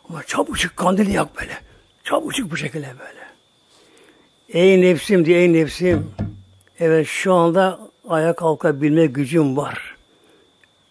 Ama 0.09 0.23
çabuk 0.23 0.59
çık 0.59 0.77
kandili 0.77 1.13
yak 1.13 1.41
böyle. 1.41 1.59
Çabuk 2.05 2.35
çık 2.35 2.51
bu 2.51 2.57
şekilde 2.57 2.89
böyle. 2.99 3.21
Ey 4.49 4.81
nefsim 4.81 5.25
diye 5.25 5.41
ey 5.41 5.53
nefsim. 5.53 6.11
Evet 6.81 7.07
şu 7.07 7.35
anda 7.35 7.79
ayağa 8.09 8.33
kalkabilme 8.33 9.07
gücüm 9.07 9.57
var. 9.57 9.97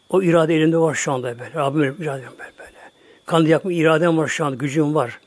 O 0.10 0.22
irade 0.22 0.56
elinde 0.56 0.78
var 0.78 0.96
şu 0.96 1.12
anda 1.12 1.40
böyle. 1.40 1.54
Rabbim 1.54 1.96
iradem 2.00 2.32
böyle 2.40 2.52
böyle. 2.60 2.78
Kandil 3.26 3.50
yakma 3.50 3.74
iradem 3.74 4.18
var 4.18 4.28
şu 4.28 4.46
anda, 4.46 4.56
gücüm 4.56 4.96
var. 4.96 5.20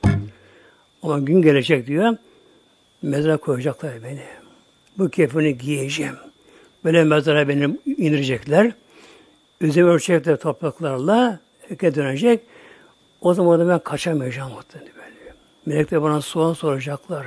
Ama 1.03 1.19
gün 1.19 1.43
gelecek 1.43 1.87
diyor. 1.87 2.17
Mezara 3.03 3.37
koyacaklar 3.37 4.03
beni. 4.05 4.42
Bu 4.99 5.09
kefeni 5.09 5.59
giyeceğim. 5.59 6.17
Böyle 6.85 7.05
mezara 7.05 7.49
beni 7.49 7.79
indirecekler. 7.97 8.73
Üzerime 9.61 9.91
ölçecekler 9.91 10.37
topraklarla. 10.37 11.41
Eke 11.71 11.95
dönecek. 11.95 12.41
O 13.21 13.35
zaman 13.35 13.61
da 13.61 13.69
ben 13.69 13.79
kaçamayacağım 13.79 14.53
muhtemelen 14.53 14.93
böyle. 14.95 15.35
Melekler 15.67 16.03
bana 16.03 16.21
soğan 16.21 16.53
soracaklar. 16.53 17.27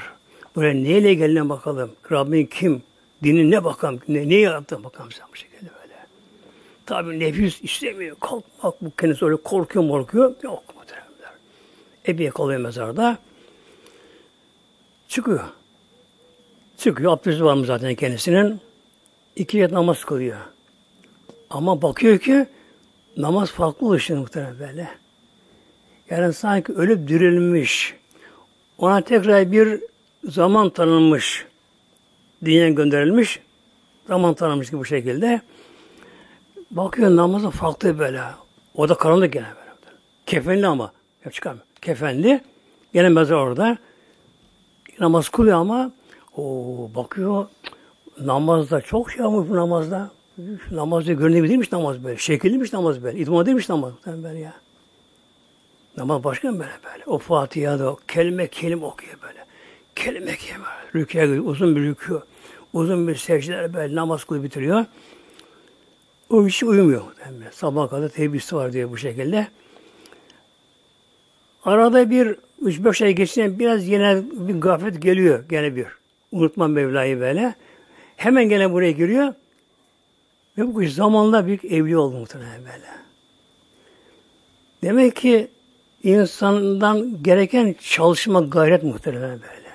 Buraya 0.55 0.73
neyle 0.73 1.13
gelene 1.13 1.49
bakalım. 1.49 1.91
Rabbin 2.11 2.45
kim? 2.45 2.81
Dinin 3.23 3.51
ne 3.51 3.63
bakalım? 3.63 3.99
Ne, 4.07 4.29
ne 4.29 4.35
yaptın 4.35 4.83
bakalım 4.83 5.11
sen 5.11 5.27
bu 5.31 5.35
şekilde 5.35 5.69
böyle. 5.81 5.93
Tabi 6.85 7.19
nefis 7.19 7.63
istemiyor. 7.63 8.15
Kalkmak 8.19 8.81
bu 8.81 8.91
kendisi 8.99 9.25
öyle 9.25 9.35
korkuyor 9.35 9.89
korkuyor. 9.89 10.35
Yok 10.43 10.63
muhtemelen. 10.75 11.05
Ebeye 12.07 12.29
kalıyor 12.29 12.59
mezarda. 12.59 13.17
Çıkıyor. 15.07 15.43
Çıkıyor. 16.77 17.11
Abdesti 17.11 17.43
var 17.43 17.53
mı 17.53 17.65
zaten 17.65 17.95
kendisinin? 17.95 18.59
İki 19.35 19.57
yet 19.57 19.71
namaz 19.71 20.05
kılıyor. 20.05 20.37
Ama 21.49 21.81
bakıyor 21.81 22.19
ki 22.19 22.45
namaz 23.17 23.51
farklı 23.51 23.87
oluşuyor 23.87 24.19
muhtemelen 24.19 24.59
böyle. 24.59 24.89
Yani 26.09 26.33
sanki 26.33 26.73
ölüp 26.73 27.07
dirilmiş. 27.07 27.95
Ona 28.77 29.01
tekrar 29.01 29.51
bir 29.51 29.79
zaman 30.23 30.69
tanınmış. 30.69 31.45
Dünyaya 32.45 32.69
gönderilmiş. 32.69 33.39
Zaman 34.07 34.33
tanınmış 34.33 34.69
gibi 34.69 34.79
bu 34.79 34.85
şekilde. 34.85 35.41
Bakıyor 36.71 37.15
namazı 37.15 37.49
farklı 37.49 37.99
böyle. 37.99 38.21
O 38.75 38.89
da 38.89 38.95
karanlık 38.95 39.33
gene 39.33 39.45
böyle. 39.45 39.95
Kefenli 40.25 40.67
ama. 40.67 40.91
Hep 41.21 41.33
çıkarmıyor. 41.33 41.65
Kefenli. 41.81 42.41
Gene 42.93 43.09
mezar 43.09 43.35
orada 43.35 43.77
namaz 44.99 45.29
kılıyor 45.29 45.57
ama 45.57 45.91
o 46.37 46.89
bakıyor 46.95 47.47
namazda 48.21 48.81
çok 48.81 49.11
şey 49.11 49.21
yapmış 49.21 49.49
bu 49.49 49.55
namazda. 49.55 50.11
Namazda 50.71 51.13
görünebilirmiş 51.13 51.71
namaz 51.71 52.03
böyle. 52.03 52.17
Şekilliymiş 52.17 52.73
namaz 52.73 53.03
böyle. 53.03 53.19
İdman 53.19 53.43
edilmiş 53.43 53.69
namaz 53.69 53.93
böyle 54.07 54.39
ya. 54.39 54.53
Namaz 55.97 56.23
başka 56.23 56.51
mı 56.51 56.59
böyle 56.59 56.93
böyle? 56.93 57.03
O 57.05 57.17
Fatiha'da 57.17 57.95
kelime 58.07 58.47
kelime 58.47 58.85
okuyor 58.85 59.13
böyle. 59.21 59.45
Kelime 59.95 60.35
kelime. 60.35 60.65
Rüküye. 60.95 61.41
Uzun 61.41 61.75
bir 61.75 61.81
rükü. 61.81 62.19
Uzun 62.73 63.07
bir 63.07 63.15
secdeler 63.15 63.73
böyle 63.73 63.95
namaz 63.95 64.23
kılıyor 64.23 64.43
bitiriyor. 64.43 64.85
O 66.29 66.47
hiç 66.47 66.63
uyumuyor. 66.63 67.01
Yani 67.25 67.43
sabah 67.51 67.89
kadar 67.89 68.09
tebisi 68.09 68.55
var 68.55 68.73
diyor 68.73 68.91
bu 68.91 68.97
şekilde. 68.97 69.47
Arada 71.65 72.09
bir 72.09 72.35
üç 72.61 72.83
beş 72.83 73.01
ay 73.01 73.13
geçtiğinde 73.13 73.59
biraz 73.59 73.87
yine 73.87 74.23
bir 74.31 74.61
gaflet 74.61 75.01
geliyor 75.01 75.43
gene 75.49 75.75
bir. 75.75 75.87
Unutmam 76.35 76.71
Mevla'yı 76.71 77.19
böyle. 77.19 77.55
Hemen 78.15 78.49
gene 78.49 78.71
buraya 78.71 78.91
giriyor. 78.91 79.33
Ve 80.57 80.75
bu 80.75 80.85
zamanla 80.85 81.47
büyük 81.47 81.65
evli 81.65 81.97
oldu 81.97 82.17
muhtemelen 82.17 82.59
böyle. 82.59 82.87
Demek 84.83 85.15
ki 85.15 85.47
insandan 86.03 87.23
gereken 87.23 87.75
çalışma 87.81 88.39
gayret 88.39 88.83
muhtemelen 88.83 89.39
böyle. 89.41 89.65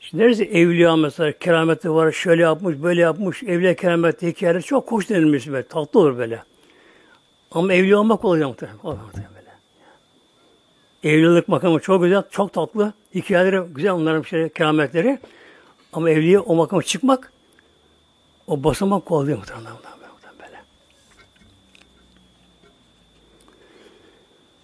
İşte 0.00 0.18
derse 0.18 0.44
evliya 0.44 0.96
mesela 0.96 1.32
kerameti 1.32 1.94
var, 1.94 2.12
şöyle 2.12 2.42
yapmış, 2.42 2.82
böyle 2.82 3.00
yapmış, 3.00 3.42
evliya 3.42 3.76
kerameti 3.76 4.26
hikayeleri 4.26 4.62
çok 4.62 4.92
hoş 4.92 5.10
denilmiş 5.10 5.48
böyle, 5.48 5.66
tatlı 5.66 6.00
olur 6.00 6.18
böyle. 6.18 6.42
Ama 7.50 7.74
evliya 7.74 7.98
olmak 7.98 8.24
olacak 8.24 8.48
muhtemelen. 8.48 8.78
Muhtemelen. 8.82 9.28
Evlilik 11.04 11.48
makamı 11.48 11.80
çok 11.80 12.02
güzel, 12.02 12.22
çok 12.30 12.52
tatlı. 12.52 12.92
Hikayeleri 13.14 13.60
güzel 13.74 13.92
onların 13.92 14.22
şey, 14.22 14.48
kerametleri. 14.48 15.18
Ama 15.92 16.10
evliye 16.10 16.38
o 16.40 16.54
makama 16.54 16.82
çıkmak 16.82 17.32
o 18.46 18.64
basamak 18.64 19.06
kolay 19.06 19.34
muhtemelen. 19.34 19.76
Böyle. 20.40 20.62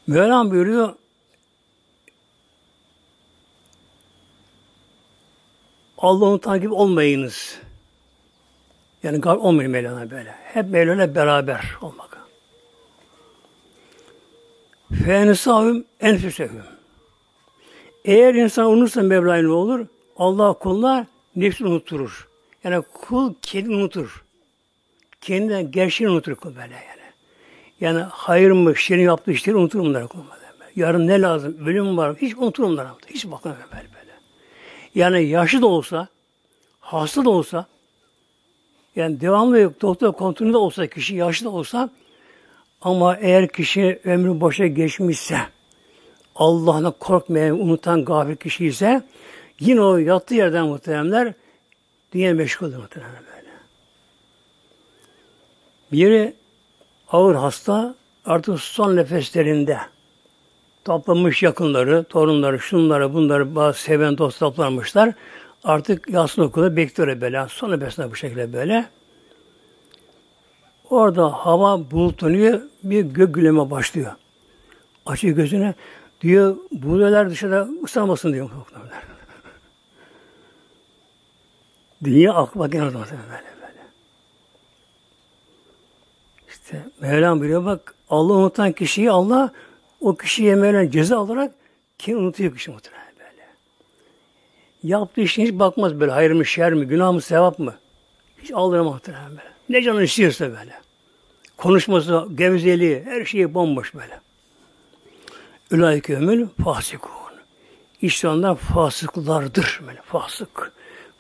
Mevlam 0.07 0.51
buyuruyor 0.51 0.95
Allah'ın 5.99 6.39
takip 6.39 6.73
olmayınız. 6.73 7.59
Yani 9.03 9.21
gar 9.21 9.37
olmayın 9.37 9.71
Mevlana 9.71 10.11
böyle. 10.11 10.31
Hep 10.31 10.71
Mevlana 10.71 11.15
beraber 11.15 11.77
olmak. 11.83 12.19
Fensahüm 15.05 15.85
enfüsehüm. 16.01 16.63
Eğer 18.05 18.35
insan 18.35 18.67
unutsa 18.67 19.03
Mevla'yı 19.03 19.45
ne 19.45 19.51
olur? 19.51 19.87
Allah 20.17 20.53
kullar 20.53 21.07
nefsini 21.37 21.69
unuturur. 21.69 22.29
Yani 22.65 22.85
kul 22.95 23.35
kendini 23.43 23.77
unutur. 23.77 24.25
Kendinden 25.21 25.71
gerçeğini 25.71 26.13
unutur 26.13 26.35
kul 26.35 26.57
böyle 26.57 26.75
yani. 26.75 27.05
Yani 27.81 28.01
hayır 28.01 28.51
mı, 28.51 28.77
şirin 28.77 29.03
yaptığı 29.03 29.33
işleri 29.33 29.57
unutur 29.57 29.81
bunları 29.81 30.09
kul. 30.09 30.19
Yarın 30.77 31.07
ne 31.07 31.21
lazım, 31.21 31.67
ölüm 31.67 31.97
var, 31.97 32.17
hiç 32.17 32.37
unutur 32.37 32.65
bunları. 32.65 32.89
Hiç 33.07 33.27
bakmıyor 33.27 33.57
böyle 33.73 33.89
böyle. 33.95 34.13
Yani 34.95 35.25
yaşlı 35.25 35.63
da 35.63 35.67
olsa, 35.67 36.09
hasta 36.81 37.25
da 37.25 37.31
olsa, 37.31 37.67
yani 38.97 39.21
devamlı 39.21 39.81
doktor 39.81 40.13
kontrolünde 40.13 40.57
olsa 40.57 40.87
kişi 40.87 41.15
yaşlı 41.15 41.47
da 41.47 41.51
olsa 41.51 41.91
ama 42.81 43.17
eğer 43.17 43.49
kişi 43.49 44.01
ömrü 44.05 44.41
boşa 44.41 44.67
geçmişse 44.67 45.39
Allah'ına 46.35 46.91
korkmayan, 46.91 47.61
unutan 47.61 48.05
gafil 48.05 48.37
kişi 48.37 48.67
ise 48.67 49.03
yine 49.61 49.81
o 49.81 49.97
yattığı 49.97 50.35
yerden 50.35 50.67
muhteremler 50.67 51.33
dünya 52.13 52.35
meşguldür 52.35 52.77
muhteremler 52.77 53.21
böyle. 53.37 53.51
Biri 55.93 56.35
ağır 57.11 57.35
hasta 57.35 57.95
artık 58.25 58.61
son 58.61 58.97
nefeslerinde 58.97 59.79
toplamış 60.85 61.43
yakınları, 61.43 62.05
torunları, 62.05 62.61
şunları, 62.61 63.15
bunları 63.15 63.55
bazı 63.55 63.79
seven 63.79 64.19
dost 64.19 64.39
toplanmışlar. 64.39 65.13
Artık 65.65 66.11
yatsın 66.11 66.43
okulu 66.43 66.77
bekliyor 66.77 67.21
böyle. 67.21 67.47
Son 67.49 67.71
nefesinde 67.71 68.11
bu 68.11 68.17
şekilde 68.17 68.53
böyle. 68.53 68.87
Orada 70.91 71.31
hava 71.31 71.91
bulutlanıyor, 71.91 72.61
bir 72.83 73.01
gök 73.01 73.35
güleme 73.35 73.71
başlıyor. 73.71 74.13
Açıyor 75.07 75.37
gözüne, 75.37 75.75
diyor 76.21 76.57
buğdaylar 76.73 77.31
dışarıda 77.31 77.69
ıslanmasın 77.85 78.33
diyor. 78.33 78.51
Dünya 82.05 82.35
aklıma 82.35 82.67
gelmedi 82.67 82.95
böyle 82.95 83.45
böyle. 83.61 83.83
İşte 86.49 86.85
Mevlam 87.01 87.43
biliyor 87.43 87.65
bak 87.65 87.95
Allah 88.11 88.33
unutan 88.33 88.73
kişiyi 88.73 89.11
Allah 89.11 89.53
o 90.01 90.17
kişiye 90.17 90.55
Mevlam 90.55 90.91
ceza 90.91 91.19
olarak 91.19 91.55
kim 91.99 92.19
unutuyor 92.19 92.55
kişi 92.55 92.71
muhtemelen 92.71 93.13
böyle. 93.19 93.47
Yaptığı 94.83 95.21
işine 95.21 95.45
hiç 95.45 95.53
bakmaz 95.53 96.01
böyle 96.01 96.13
hayır 96.13 96.31
mı 96.31 96.47
şer 96.47 96.73
mi 96.75 96.87
günah 96.87 97.13
mı 97.13 97.21
sevap 97.21 97.59
mı? 97.59 97.75
Hiç 98.43 98.53
aldıramaz 98.53 98.93
muhtemelen 98.93 99.31
böyle. 99.31 99.55
Ne 99.69 99.83
canı 99.83 100.03
istiyorsa 100.03 100.45
böyle. 100.45 100.81
Konuşması, 101.57 102.29
gevzeliği, 102.35 103.03
her 103.05 103.25
şeyi 103.25 103.55
bomboş 103.55 103.95
böyle. 103.95 104.21
Ülaike 105.71 106.17
ömül 106.17 106.47
fasikun. 106.65 107.11
İşte 108.03 108.29
onlar 108.29 108.57
fasıklardır. 108.57 109.81
Böyle, 109.87 110.03
fasık. 110.03 110.74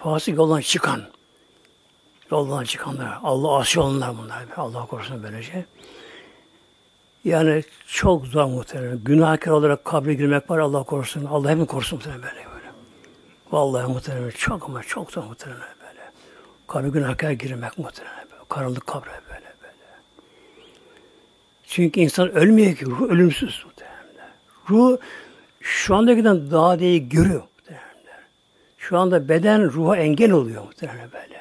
Fasık 0.04 0.36
yoldan 0.36 0.60
çıkan. 0.60 1.02
Yoldan 2.30 2.64
çıkanlar. 2.64 3.18
Allah 3.22 3.56
asi 3.58 3.80
olanlar 3.80 4.18
bunlar. 4.18 4.44
Allah 4.56 4.86
korusun 4.86 5.22
böylece. 5.22 5.66
Yani 7.24 7.62
çok 7.86 8.26
zor 8.26 8.44
muhtemelen. 8.44 9.04
Günahkar 9.04 9.50
olarak 9.52 9.84
kabre 9.84 10.14
girmek 10.14 10.50
var 10.50 10.58
Allah 10.58 10.82
korusun. 10.82 11.24
Allah 11.24 11.50
hepini 11.50 11.66
korusun 11.66 11.98
muhtemelen 11.98 12.22
böyle 12.22 12.46
böyle. 12.54 12.72
Vallahi 13.52 13.92
muhtemelen 13.92 14.30
çok 14.30 14.68
ama 14.68 14.82
çok 14.82 15.12
zor 15.12 15.24
muhtemelen 15.24 15.74
böyle. 15.80 16.10
Kabre 16.66 16.88
günahkar 16.88 17.30
girmek 17.30 17.78
muhtemelen 17.78 18.26
böyle. 18.32 18.42
Karanlık 18.48 18.86
kabre 18.86 19.10
böyle 19.10 19.54
böyle. 19.62 19.74
Çünkü 21.66 22.00
insan 22.00 22.32
ölmüyor 22.32 22.76
ki. 22.76 22.86
Ruh 22.86 23.10
ölümsüz 23.10 23.64
muhtemelen. 23.66 24.32
Ruh 24.70 24.96
şu 25.60 25.94
anda 25.94 26.12
giden 26.12 26.50
daha 26.50 26.78
değil 26.78 27.08
görüyor. 27.10 27.42
Şu 28.88 28.98
anda 28.98 29.28
beden 29.28 29.72
ruha 29.72 29.96
engel 29.96 30.30
oluyor 30.30 30.62
muhtemelen 30.62 31.08
böyle. 31.12 31.40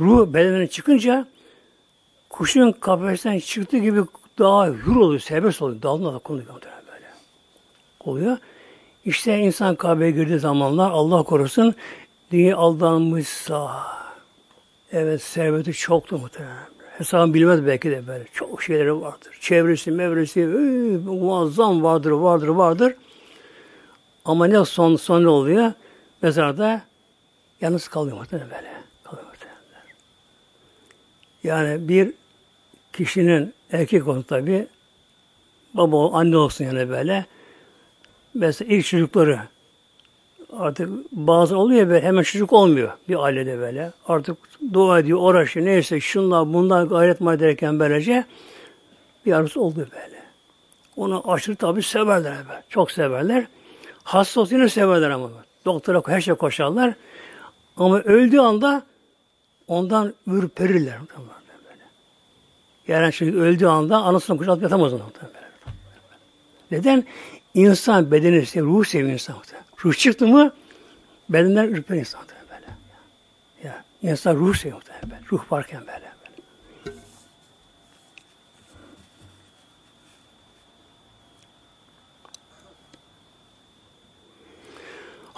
Ruh 0.00 0.34
bedenden 0.34 0.66
çıkınca 0.66 1.26
kuşun 2.30 2.72
kafesten 2.72 3.38
çıktığı 3.38 3.78
gibi 3.78 4.00
daha 4.38 4.66
hür 4.66 4.96
oluyor, 4.96 5.20
serbest 5.20 5.62
oluyor. 5.62 5.82
Dalına 5.82 6.14
da 6.14 6.18
konuyor 6.18 6.46
böyle. 6.92 7.06
Oluyor. 8.00 8.36
İşte 9.04 9.38
insan 9.38 9.76
kabreye 9.76 10.10
girdiği 10.10 10.38
zamanlar 10.38 10.90
Allah 10.90 11.22
korusun 11.22 11.74
diye 12.30 12.54
aldanmışsa 12.54 13.70
evet 14.92 15.22
serveti 15.22 15.72
çoktu 15.72 16.18
muhtemelen. 16.18 16.68
Hesabını 16.98 17.34
bilmez 17.34 17.66
belki 17.66 17.90
de 17.90 18.06
böyle. 18.06 18.24
Çok 18.32 18.62
şeyleri 18.62 19.00
vardır. 19.00 19.38
Çevresi, 19.40 19.90
mevresi 19.90 20.40
ee, 20.40 20.44
muazzam 21.10 21.82
vardır, 21.82 22.10
vardır, 22.10 22.48
vardır. 22.48 22.94
Ama 24.24 24.46
ne 24.46 24.64
son, 24.64 24.96
son 24.96 25.24
oluyor? 25.24 25.72
Mezarda 26.22 26.82
yalnız 27.60 27.88
kalıyor 27.88 28.16
muhtemelen 28.16 28.50
böyle. 28.50 28.72
Kalıyor 29.04 29.26
muhtemelen. 29.26 29.58
Yani 31.44 31.88
bir 31.88 32.12
kişinin 32.92 33.54
erkek 33.72 34.08
olsun 34.08 34.22
tabi 34.22 34.66
baba 35.74 36.12
anne 36.12 36.36
olsun 36.36 36.64
yani 36.64 36.88
böyle 36.88 37.26
mesela 38.34 38.74
ilk 38.74 38.86
çocukları 38.86 39.40
artık 40.52 40.88
bazı 41.12 41.58
oluyor 41.58 41.88
böyle 41.88 42.06
hemen 42.06 42.22
çocuk 42.22 42.52
olmuyor 42.52 42.92
bir 43.08 43.24
ailede 43.24 43.58
böyle. 43.58 43.92
Artık 44.08 44.38
dua 44.72 44.98
ediyor, 44.98 45.18
uğraşıyor 45.20 45.66
neyse 45.66 46.00
şunlar 46.00 46.52
bunlar 46.52 46.82
gayret 46.82 47.22
ederken 47.22 47.80
böylece 47.80 48.24
bir 49.26 49.32
arzusu 49.32 49.60
oluyor 49.60 49.88
böyle. 49.92 50.22
Onu 50.96 51.32
aşırı 51.32 51.56
tabi 51.56 51.82
severler 51.82 52.36
böyle. 52.48 52.62
Çok 52.68 52.90
severler. 52.90 53.46
Hasta 54.04 54.40
olsa 54.40 54.54
yine 54.54 54.68
severler 54.68 55.10
ama. 55.10 55.30
Doktora 55.64 56.02
her 56.06 56.20
şey 56.20 56.34
koşarlar. 56.34 56.94
Ama 57.76 57.98
öldüğü 57.98 58.38
anda 58.38 58.82
ondan 59.66 60.14
ürperirler. 60.26 60.98
Yani 62.88 63.12
çocuk 63.12 63.34
öldüğü 63.34 63.66
anda 63.66 63.96
anasını 63.96 64.38
kucaklayıp 64.38 64.62
yatamaz. 64.62 64.92
Neden? 66.70 67.04
İnsan 67.54 68.10
bedeni 68.10 68.46
seviyor, 68.46 68.72
ruh 68.72 68.84
seviyor 68.84 69.12
insan. 69.12 69.36
Ruh 69.84 69.94
çıktı 69.94 70.26
mı 70.26 70.52
bedenden 71.28 71.68
ürper 71.68 71.96
insan. 71.96 72.20
Ya, 73.64 73.84
insan 74.02 74.36
ruh 74.36 74.56
seviyor. 74.56 74.82
Ruh 75.32 75.52
varken 75.52 75.80
böyle. 75.80 76.17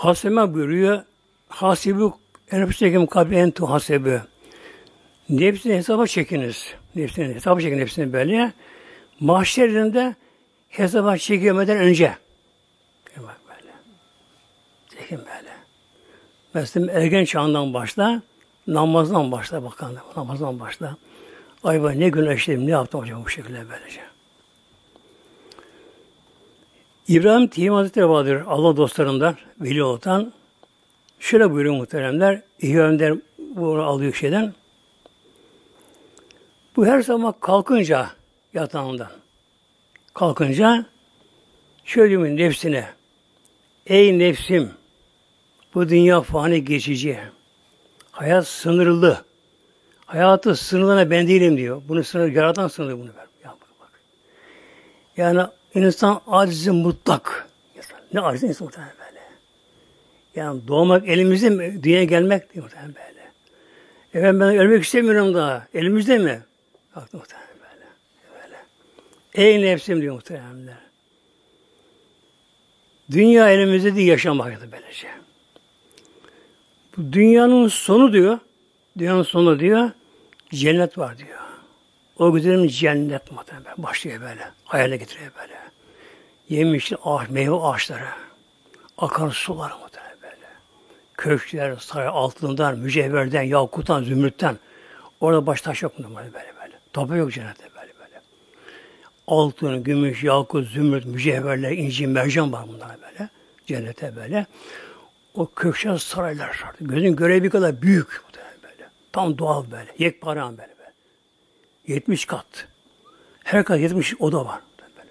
Haseme 0.01 0.55
buyuruyor. 0.55 1.03
Hasibu 1.49 2.19
enfüsekem 2.51 3.07
kabli 3.07 3.37
entu 3.37 3.71
hasebu. 3.71 4.19
Nefsini 5.29 5.75
hesaba 5.75 6.07
çekiniz. 6.07 6.75
Nefsini 6.97 7.35
hesaba 7.35 7.61
çekin 7.61 7.79
nefsini 7.79 8.13
böyle. 8.13 8.53
Mahşerinde 9.21 10.15
hesaba 10.69 11.17
çekilmeden 11.17 11.79
önce. 11.79 12.15
Bak 13.17 13.41
böyle. 13.49 13.73
Çekin 14.89 15.19
böyle. 15.19 15.51
Mesela 16.55 16.93
ergen 16.93 17.25
çağından 17.25 17.75
başla, 17.75 18.23
namazdan 18.67 19.33
başla 19.33 19.65
bakalım. 19.65 19.97
Namazdan 20.17 20.61
başla. 20.61 20.97
Ay 21.65 21.85
ben 21.85 22.01
ne 22.01 22.09
günah 22.09 22.35
işledim, 22.35 22.67
ne 22.67 22.71
yaptım 22.71 23.01
hocam 23.01 23.25
bu 23.25 23.29
şekilde 23.29 23.65
böylece. 23.71 24.01
İbrahim 27.11 27.49
Tihim 27.49 27.75
Hazretleri 27.75 28.09
vardır 28.09 28.43
Allah 28.47 28.77
dostlarından, 28.77 29.37
veli 29.61 29.83
olan. 29.83 30.33
Şöyle 31.21 31.51
buyuruyor 31.51 31.77
muhteremler. 31.77 32.43
İbrahim 32.61 33.21
bunu 33.39 33.83
alıyor 33.83 34.13
şeyden. 34.13 34.55
Bu 36.77 36.87
her 36.87 37.01
zaman 37.01 37.35
kalkınca 37.41 38.11
yatağından 38.55 39.11
kalkınca 40.15 40.87
şöyle 41.85 42.11
diyor 42.11 42.37
nefsine 42.37 42.87
Ey 43.87 44.19
nefsim 44.19 44.71
bu 45.75 45.89
dünya 45.89 46.21
fani 46.21 46.65
geçici. 46.65 47.19
Hayat 48.11 48.47
sınırlı. 48.47 49.25
Hayatı 50.07 50.57
sınırlarına 50.57 51.11
ben 51.11 51.29
değilim 51.29 51.57
diyor. 51.57 51.83
Bunu 51.89 52.05
sınır 52.05 52.33
yaratan 52.33 52.69
sınırlı 52.69 52.99
bunu 52.99 53.11
ver. 53.17 53.27
Yani 55.17 55.41
insan 55.75 56.21
acizi 56.27 56.71
mutlak. 56.71 57.49
Ne 58.13 58.21
aciz 58.21 58.43
insan 58.43 58.65
muhtemelen 58.65 58.95
böyle. 58.99 59.21
Yani 60.35 60.69
doğmak 60.69 61.09
elimizde 61.09 61.51
mi? 61.51 61.83
Dünyaya 61.83 62.05
gelmek 62.05 62.55
diye 62.55 62.63
muhtemelen 62.63 62.95
böyle. 62.95 63.31
Efendim 64.15 64.41
ben 64.41 64.57
ölmek 64.57 64.85
istemiyorum 64.85 65.35
daha. 65.35 65.67
Elimizde 65.75 66.19
mi? 66.19 66.43
Bak 66.97 67.15
muhtemelen 67.15 67.49
böyle. 67.61 67.87
böyle. 68.43 68.57
Ey 69.35 69.63
nefsim 69.63 70.01
diyor 70.03 70.15
muhtemelen. 70.15 70.77
Dünya 73.11 73.51
elimizde 73.51 73.97
değil 73.97 74.09
yaşamak 74.09 74.59
böylece. 74.73 75.09
Bu 76.97 77.13
dünyanın 77.13 77.69
sonu 77.69 78.13
diyor. 78.13 78.39
Dünyanın 78.99 79.23
sonu 79.23 79.61
diyor. 79.61 79.91
Cennet 80.51 80.99
var 80.99 81.19
diyor. 81.19 81.50
O 82.21 82.33
güzelim 82.33 82.69
cennet 82.69 83.33
muhtemelen. 83.33 83.75
Başlıyor 83.79 84.21
böyle. 84.21 84.51
Hayale 84.65 84.97
getiriyor 84.97 85.31
böyle. 85.41 85.55
Yemişli 86.49 86.97
ağaç, 87.05 87.31
meyve 87.31 87.55
ağaçları. 87.55 88.05
Akan 88.99 89.29
sular 89.29 89.73
muhtemelen 89.83 90.17
böyle. 90.23 90.37
Köşkler, 91.17 91.77
saray 91.77 92.07
altından, 92.07 92.79
mücevherden, 92.79 93.43
yakuttan, 93.43 94.03
zümrütten. 94.03 94.57
Orada 95.21 95.47
baş 95.47 95.61
taş 95.61 95.83
yok 95.83 95.99
muhtemelen 95.99 96.33
böyle 96.33 96.53
böyle. 96.63 96.75
Topu 96.93 97.17
yok 97.17 97.33
cennette 97.33 97.65
böyle 97.75 97.93
böyle. 97.99 98.21
Altın, 99.27 99.83
gümüş, 99.83 100.25
yakut, 100.25 100.69
zümrüt, 100.69 101.05
mücevherler, 101.05 101.71
inci, 101.71 102.07
mercan 102.07 102.53
var 102.53 102.65
bunlar 102.69 102.97
böyle. 103.03 103.29
Cennete 103.67 104.17
böyle. 104.17 104.47
O 105.35 105.47
köşkler, 105.47 105.99
saraylar 105.99 106.49
vardı. 106.49 106.77
Gözün 106.81 107.17
görevi 107.17 107.51
kadar 107.51 107.83
büyük 107.83 108.23
böyle. 108.63 108.89
Tam 109.13 109.39
doğal 109.39 109.71
böyle. 109.71 109.95
Yekparan 109.99 110.59
böyle. 110.59 110.80
70 111.87 112.25
kat. 112.25 112.69
Her 113.45 113.65
kat 113.65 113.81
70 113.81 114.21
oda 114.21 114.45
var. 114.47 114.61
Böyle. 114.97 115.09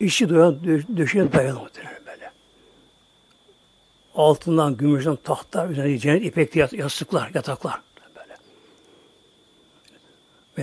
İşi 0.00 0.28
doya, 0.28 0.54
döşeye 0.96 1.32
dayalı 1.32 1.60
muhtemelen 1.60 2.06
böyle. 2.06 2.30
Altından, 4.14 4.76
gümüşten 4.76 5.16
tahtlar, 5.16 5.68
üzerinde 5.68 5.98
cennet 5.98 6.24
ipekli 6.24 6.78
yastıklar, 6.78 7.30
yataklar. 7.34 7.80
Böyle. 8.16 8.36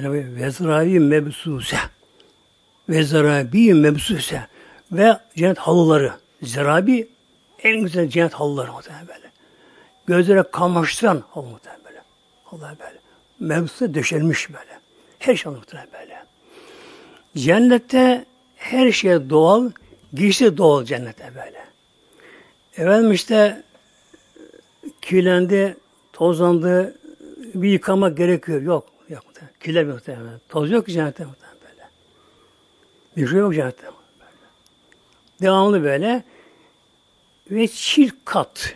Böyle 0.09 0.36
vezravi 0.36 0.99
mebsuse. 0.99 1.78
Vezravi 2.89 3.74
mebsuse. 3.74 4.47
Ve 4.91 5.17
cennet 5.36 5.57
halıları. 5.57 6.13
Zerabi 6.41 7.09
en 7.63 7.82
güzel 7.82 8.09
cennet 8.09 8.34
halıları 8.34 8.72
muhtemelen 8.72 9.07
böyle. 9.07 9.32
Gözlere 10.07 10.43
kamaştıran 10.51 11.24
halı 11.30 11.47
muhtemelen 11.47 11.86
böyle. 11.86 12.01
Halılar 12.43 12.80
böyle. 12.80 12.99
Mebsuse 13.39 13.93
döşelmiş 13.93 14.49
böyle. 14.49 14.80
Her 15.22 15.36
şey 15.36 15.51
muhtemelen 15.51 15.89
böyle. 15.93 16.26
Cennette 17.36 18.26
her 18.55 18.91
şey 18.91 19.30
doğal, 19.30 19.72
giysi 20.13 20.57
doğal 20.57 20.84
cennette 20.84 21.32
böyle. 21.36 21.65
Efendim 22.78 23.11
işte 23.11 23.63
kirlendi, 25.01 25.78
tozlandı, 26.13 26.97
bir 27.53 27.69
yıkamak 27.69 28.17
gerekiyor. 28.17 28.61
Yok. 28.61 28.89
Yok. 29.09 29.24
Kirler 29.59 29.86
muhtemelen. 29.86 30.39
Toz 30.49 30.72
yok 30.72 30.86
ki 30.86 30.91
cennette 30.91 31.26
muhtemelen 31.26 31.57
böyle. 31.61 31.89
Bir 33.17 33.28
şey 33.28 33.39
yok 33.39 33.53
cennette. 33.53 33.84
Böyle. 33.84 34.32
Devamlı 35.41 35.84
böyle. 35.84 36.24
Ve 37.51 37.67
çift 37.67 38.15
kat. 38.26 38.76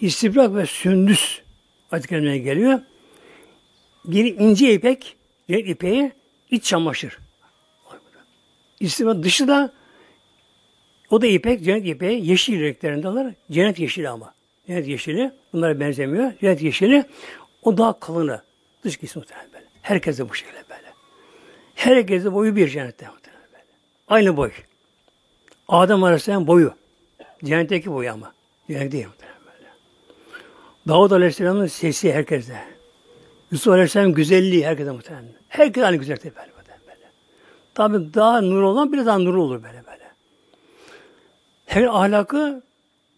İstibrak 0.00 0.54
ve 0.54 0.66
sündüs 0.66 1.40
ayet 1.90 2.08
geliyor. 2.08 2.80
Bir 4.04 4.38
ince 4.38 4.74
ipek, 4.74 5.16
cennet 5.48 5.68
ipeği 5.68 6.12
iç 6.50 6.64
çamaşır. 6.64 7.18
İstima 8.80 9.22
dışı 9.22 9.48
da 9.48 9.72
o 11.10 11.22
da 11.22 11.26
ipek, 11.26 11.64
cennet 11.64 11.86
ipeği 11.86 12.26
yeşil 12.26 12.60
renklerindeler. 12.60 13.34
Cennet 13.50 13.78
yeşili 13.78 14.08
ama. 14.08 14.34
Cennet 14.66 14.88
yeşili. 14.88 15.32
Bunlara 15.52 15.80
benzemiyor. 15.80 16.32
Cennet 16.40 16.62
yeşili. 16.62 17.04
O 17.62 17.78
daha 17.78 18.00
kalını. 18.00 18.42
Dış 18.84 18.96
kısmı 18.96 19.20
muhtemelen 19.20 19.52
böyle. 19.52 19.64
Herkes 19.82 20.18
de 20.18 20.28
bu 20.28 20.34
şekilde 20.34 20.64
böyle. 20.70 20.92
Herkes 21.74 22.24
de 22.24 22.32
boyu 22.32 22.56
bir 22.56 22.68
cennette 22.68 23.08
muhtemelen 23.08 23.48
böyle. 23.52 23.64
Aynı 24.08 24.36
boy. 24.36 24.50
Adem 25.68 26.04
Aleyhisselam 26.04 26.46
boyu. 26.46 26.74
Cennetteki 27.44 27.92
boyu 27.92 28.12
ama. 28.12 28.32
Cennet 28.68 28.92
değil 28.92 29.06
muhtemelen 29.06 29.40
böyle. 29.46 29.68
Davud 30.88 31.10
Aleyhisselam'ın 31.10 31.66
sesi 31.66 32.12
herkeste. 32.12 32.73
Yusuf 33.50 33.72
Aleyhisselam 33.72 34.14
güzelliği 34.14 34.66
herkese 34.66 34.90
muhtemelen. 34.90 35.28
Herkes 35.48 35.84
aynı 35.84 35.96
güzellikte 35.96 36.34
böyle, 36.36 36.52
böyle. 36.56 37.10
Tabi 37.74 38.14
daha 38.14 38.40
nur 38.40 38.62
olan 38.62 38.92
bir 38.92 39.06
daha 39.06 39.18
nur 39.18 39.34
olur 39.34 39.62
böyle 39.62 39.86
böyle. 39.86 40.04
Her 41.66 41.82
ahlakı 41.82 42.62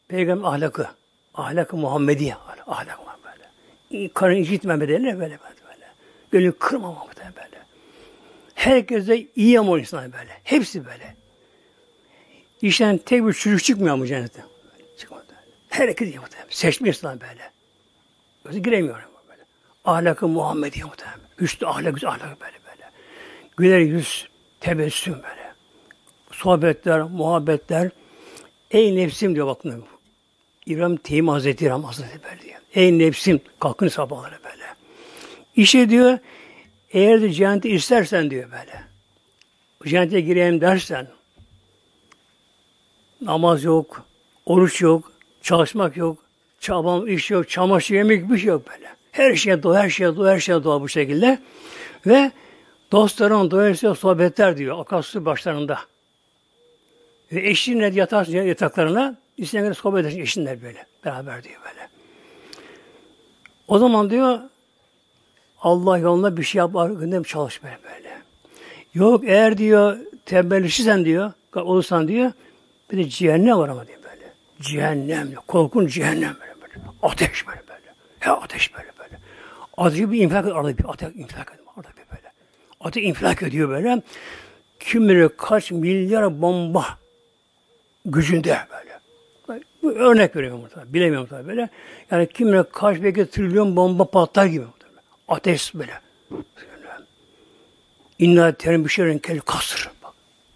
peygamber 0.09 0.49
ahlakı. 0.49 0.87
Ahlakı 1.35 1.77
Muhammedi 1.77 2.35
ahlak 2.67 3.07
var 3.07 3.17
böyle. 3.25 4.09
Karın 4.09 4.37
incitmeme 4.37 4.89
derler 4.89 5.19
böyle 5.19 5.21
böyle. 5.21 5.39
böyle. 5.41 5.87
Gönlü 6.31 6.53
kırmama 6.53 7.07
böyle. 7.19 7.65
Herkese 8.55 9.27
iyi 9.37 9.61
ama 9.61 9.79
insan 9.79 10.13
böyle. 10.13 10.41
Hepsi 10.45 10.87
böyle. 10.87 11.17
İşten 12.63 12.99
tek 12.99 13.27
bir 13.27 13.33
çocuk 13.33 13.65
çıkmıyor 13.65 13.97
mu 13.97 14.07
cennete? 14.07 14.45
Çıkmadı. 14.99 15.25
Herkes 15.69 16.09
iyi 16.09 16.19
muhtemelen. 16.19 16.51
Seçmiş 16.51 16.89
insan 16.89 17.21
böyle. 17.21 17.51
Gözü 18.45 18.59
giremiyorum 18.59 19.16
ahlakı 19.87 20.29
Muhammediye 20.29 20.85
muhtemelen. 20.85 21.21
Üstü 21.39 21.67
ahlak, 21.67 22.05
ahlak 22.05 22.41
böyle 22.41 22.57
böyle. 22.71 22.91
Güler 23.57 23.79
yüz, 23.79 24.29
tebessüm 24.61 25.15
böyle. 25.15 25.53
Sohbetler, 26.33 27.03
muhabbetler. 27.03 27.91
Ey 28.71 28.97
nefsim 28.97 29.35
diyor 29.35 29.47
bakın. 29.47 29.85
İbrahim 30.67 30.97
Teymi 30.97 31.31
Hazreti 31.31 31.65
İbrahim 31.65 31.85
Hazreti 31.85 32.21
böyle 32.25 32.43
diyor. 32.43 32.61
Ey 32.75 32.99
nefsim 32.99 33.41
kalkın 33.61 33.89
sabahları 33.89 34.39
böyle. 34.45 34.65
İşe 35.57 35.91
diyor 35.91 36.19
eğer 36.91 37.23
de 37.23 37.33
cenneti 37.33 37.69
istersen 37.69 38.31
diyor 38.31 38.51
böyle. 38.51 38.83
Cennete 39.87 40.21
gireyim 40.21 40.61
dersen 40.61 41.09
namaz 43.21 43.65
yok, 43.65 44.05
oruç 44.47 44.81
yok, 44.81 45.13
çalışmak 45.43 45.97
yok, 45.97 46.19
çabam 46.61 47.09
iş 47.09 47.31
yok, 47.31 47.49
çamaşır 47.49 47.95
yemek 47.95 48.31
bir 48.31 48.39
şey 48.39 48.49
yok 48.49 48.69
böyle. 48.71 48.96
Her 49.17 49.35
şeye 49.35 49.63
doğa, 49.63 49.83
her 49.83 49.91
şeye 49.91 50.17
doğa, 50.17 50.33
her 50.33 50.41
şeye 50.41 50.65
doğa 50.65 50.81
bu 50.81 50.89
şekilde. 50.89 51.39
Ve 52.07 52.33
dostların 52.93 53.51
doyasıya 53.51 53.95
sohbetler 53.95 54.57
diyor 54.57 54.81
akarsu 54.81 55.25
başlarında. 55.25 55.79
Ve 57.33 57.49
eşinle 57.49 57.91
yatar 57.95 58.27
yataklarına 58.27 59.17
isteyenler 59.37 59.73
sohbet 59.73 60.01
edersin 60.01 60.21
eşinler 60.21 60.63
böyle. 60.63 60.87
Beraber 61.05 61.43
diyor 61.43 61.61
böyle. 61.65 61.89
O 63.69 63.79
zaman 63.79 64.11
diyor 64.11 64.39
Allah 65.61 65.99
yolunda 65.99 66.37
bir 66.37 66.43
şey 66.43 66.59
yapar, 66.59 66.91
gündem 66.91 67.23
çalış 67.23 67.63
böyle 67.63 67.79
böyle. 67.85 68.19
Yok 68.95 69.25
eğer 69.27 69.59
diyor 69.59 69.99
tembelleşirsen 70.27 71.05
diyor, 71.05 71.33
olursan 71.55 72.09
diyor, 72.09 72.33
bir 72.93 72.99
de 72.99 73.09
cehennem 73.09 73.59
var 73.59 73.69
ama 73.69 73.87
diyor 73.87 73.99
böyle. 74.03 74.33
Cehennem, 74.61 75.35
korkun 75.47 75.87
cehennem 75.87 76.37
böyle 76.41 76.55
böyle. 76.63 76.87
Ateş 77.03 77.47
böyle 77.47 77.61
böyle. 77.69 77.95
Ya 78.27 78.37
ateş 78.37 78.75
böyle. 78.75 78.96
Ateşi 79.77 80.13
bir 80.13 80.21
infilak 80.21 80.45
ediyor. 80.45 80.57
Arada 80.57 80.79
bir 80.79 80.85
ateş 80.89 81.09
infilak 81.09 81.53
ediyor. 81.53 81.67
Arada 81.77 81.89
bir 81.89 82.17
böyle. 82.17 82.33
Ateş 82.81 83.05
infilak 83.05 83.43
ediyor 83.43 83.69
böyle. 83.69 84.03
Kim 84.81 85.09
bilir 85.09 85.29
kaç 85.37 85.71
milyar 85.71 86.43
bomba 86.43 86.87
gücünde 88.05 88.59
böyle. 88.71 88.97
Bu 89.83 89.93
örnek 89.93 90.37
veriyorum 90.37 90.63
burada. 90.63 90.93
Bilemiyorum 90.95 91.27
tabii 91.31 91.49
böyle. 91.49 91.69
Yani 92.11 92.29
kim 92.29 92.49
bilir 92.49 92.65
kaç 92.73 93.03
belki 93.03 93.31
trilyon 93.31 93.77
bomba 93.77 94.11
patlar 94.11 94.47
gibi. 94.47 94.65
Ateş 95.29 95.75
böyle. 95.75 95.93
İnna 98.19 98.53
terim 98.53 98.85
bir 98.85 98.91
şeylerin 98.91 99.19
kel 99.19 99.41
kasır. 99.41 99.91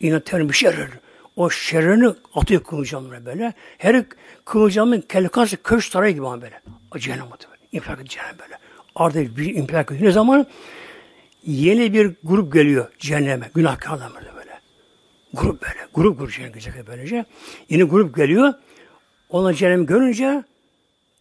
İnna 0.01 0.21
terim 0.21 0.49
bir 0.49 0.55
şeyler. 0.55 0.89
O 1.37 1.51
şerrini 1.51 2.15
atıyor 2.35 2.65
kılıcamına 2.65 3.27
böyle. 3.27 3.53
Her 3.79 4.05
kılıcamın 4.45 5.01
kel 5.01 5.29
kasır 5.29 5.57
köş 5.57 5.89
sarayı 5.89 6.15
gibi 6.15 6.25
böyle. 6.25 6.61
O 6.95 6.99
cehennem 6.99 7.33
atıyor. 7.33 7.55
İnfilak 7.73 8.07
cehennem 8.07 8.39
böyle. 8.39 8.70
Arada 9.01 9.37
bir 9.37 9.55
infilak 9.55 9.93
ediyor. 9.93 10.09
Ne 10.09 10.13
zaman? 10.13 10.47
Yeni 11.47 11.93
bir 11.93 12.17
grup 12.25 12.53
geliyor 12.53 12.89
cehenneme. 12.99 13.51
Günahkarlar 13.55 14.15
böyle 14.15 14.37
böyle. 14.37 14.61
Grup 15.33 15.63
böyle. 15.63 15.87
Grup 15.95 16.19
grup 16.19 16.33
cehenneme 16.33 16.59
gelecek 16.59 16.87
böylece. 16.87 17.25
Yeni 17.69 17.83
grup 17.83 18.17
geliyor. 18.17 18.55
Ona 19.31 19.55
cehennem 19.55 19.87
görünce 19.87 20.45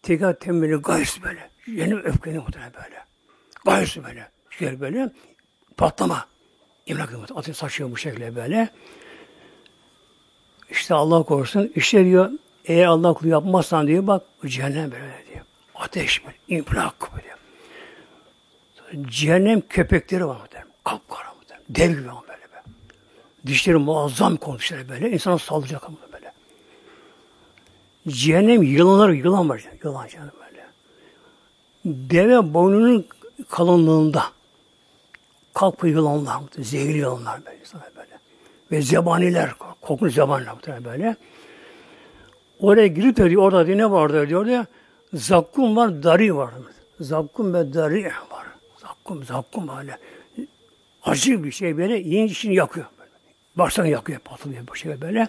tekrar 0.03 0.39
tembeli 0.39 0.75
gayrısı 0.75 1.23
böyle. 1.23 1.49
Yeni 1.67 1.95
öfkeli 1.95 2.39
muhtemelen 2.39 2.73
böyle. 2.73 3.03
Gayrısı 3.65 4.03
böyle. 4.03 4.27
Şey 4.49 4.80
böyle. 4.80 5.11
Patlama. 5.77 6.25
İmlak 6.86 7.13
ateş 7.36 7.57
saçıyor 7.57 7.91
bu 7.91 7.97
şekilde 7.97 8.36
böyle. 8.36 8.69
İşte 10.69 10.93
Allah 10.93 11.23
korusun. 11.23 11.71
İşte 11.75 12.05
diyor 12.05 12.32
eğer 12.65 12.86
Allah 12.86 13.13
kulu 13.13 13.30
yapmazsan 13.30 13.88
diyor 13.88 14.07
bak 14.07 14.23
cehennem 14.45 14.91
böyle 14.91 15.23
diyor. 15.34 15.45
Ateş 15.75 16.25
böyle. 16.25 16.38
İmlak 16.47 17.15
böyle. 17.15 17.38
Cehennem 19.09 19.61
köpekleri 19.69 20.27
var 20.27 20.35
muhtemelen. 20.39 20.71
Kapkara 20.83 21.33
muhtemelen. 21.33 21.65
Dev 21.69 21.99
gibi 21.99 22.09
ama 22.09 22.21
böyle 22.21 22.41
be. 22.41 22.71
Dişleri 23.45 23.77
muazzam 23.77 24.37
konuşlar 24.37 24.89
böyle. 24.89 25.11
İnsana 25.11 25.37
saldıracak 25.37 25.83
ama 25.83 25.97
böyle. 26.13 26.31
Cehennem 28.07 28.63
yılanlar, 28.63 29.09
yılan 29.09 29.49
var. 29.49 29.65
Yılan 29.83 30.07
canım 30.07 30.31
böyle. 30.47 30.65
Deve 31.85 32.53
boynunun 32.53 33.07
kalınlığında. 33.49 34.23
Kalkı 35.53 35.87
yılanlar, 35.87 36.41
zehirli 36.59 36.97
yılanlar 36.97 37.45
böyle. 37.45 37.59
böyle. 37.97 38.19
Ve 38.71 38.81
zebaniler, 38.81 39.51
kokulu 39.81 40.09
zebaniler 40.09 40.85
böyle. 40.85 41.15
Oraya 42.59 42.87
girip 42.87 43.17
de 43.17 43.29
diyor, 43.29 43.43
orada 43.43 43.67
diyor, 43.67 43.77
ne 43.77 43.91
vardır 43.91 44.29
diyor 44.29 44.45
ya. 44.45 44.65
Zakkum 45.13 45.75
var, 45.75 46.03
dari 46.03 46.35
var. 46.35 46.49
Zakkum 46.99 47.53
ve 47.53 47.73
dari 47.73 48.05
var. 48.05 48.38
Zakkum, 49.10 49.24
zakkum 49.24 49.68
böyle. 49.68 49.97
Acı 51.03 51.43
bir 51.43 51.51
şey 51.51 51.78
böyle, 51.78 51.97
yiyince 51.97 52.32
içini 52.32 52.55
yakıyor. 52.55 52.86
Böyle. 52.99 53.12
Bağırsağını 53.55 53.89
yakıyor, 53.89 54.20
patlıyor 54.20 54.68
bu 54.68 54.76
şey 54.76 55.01
böyle. 55.01 55.28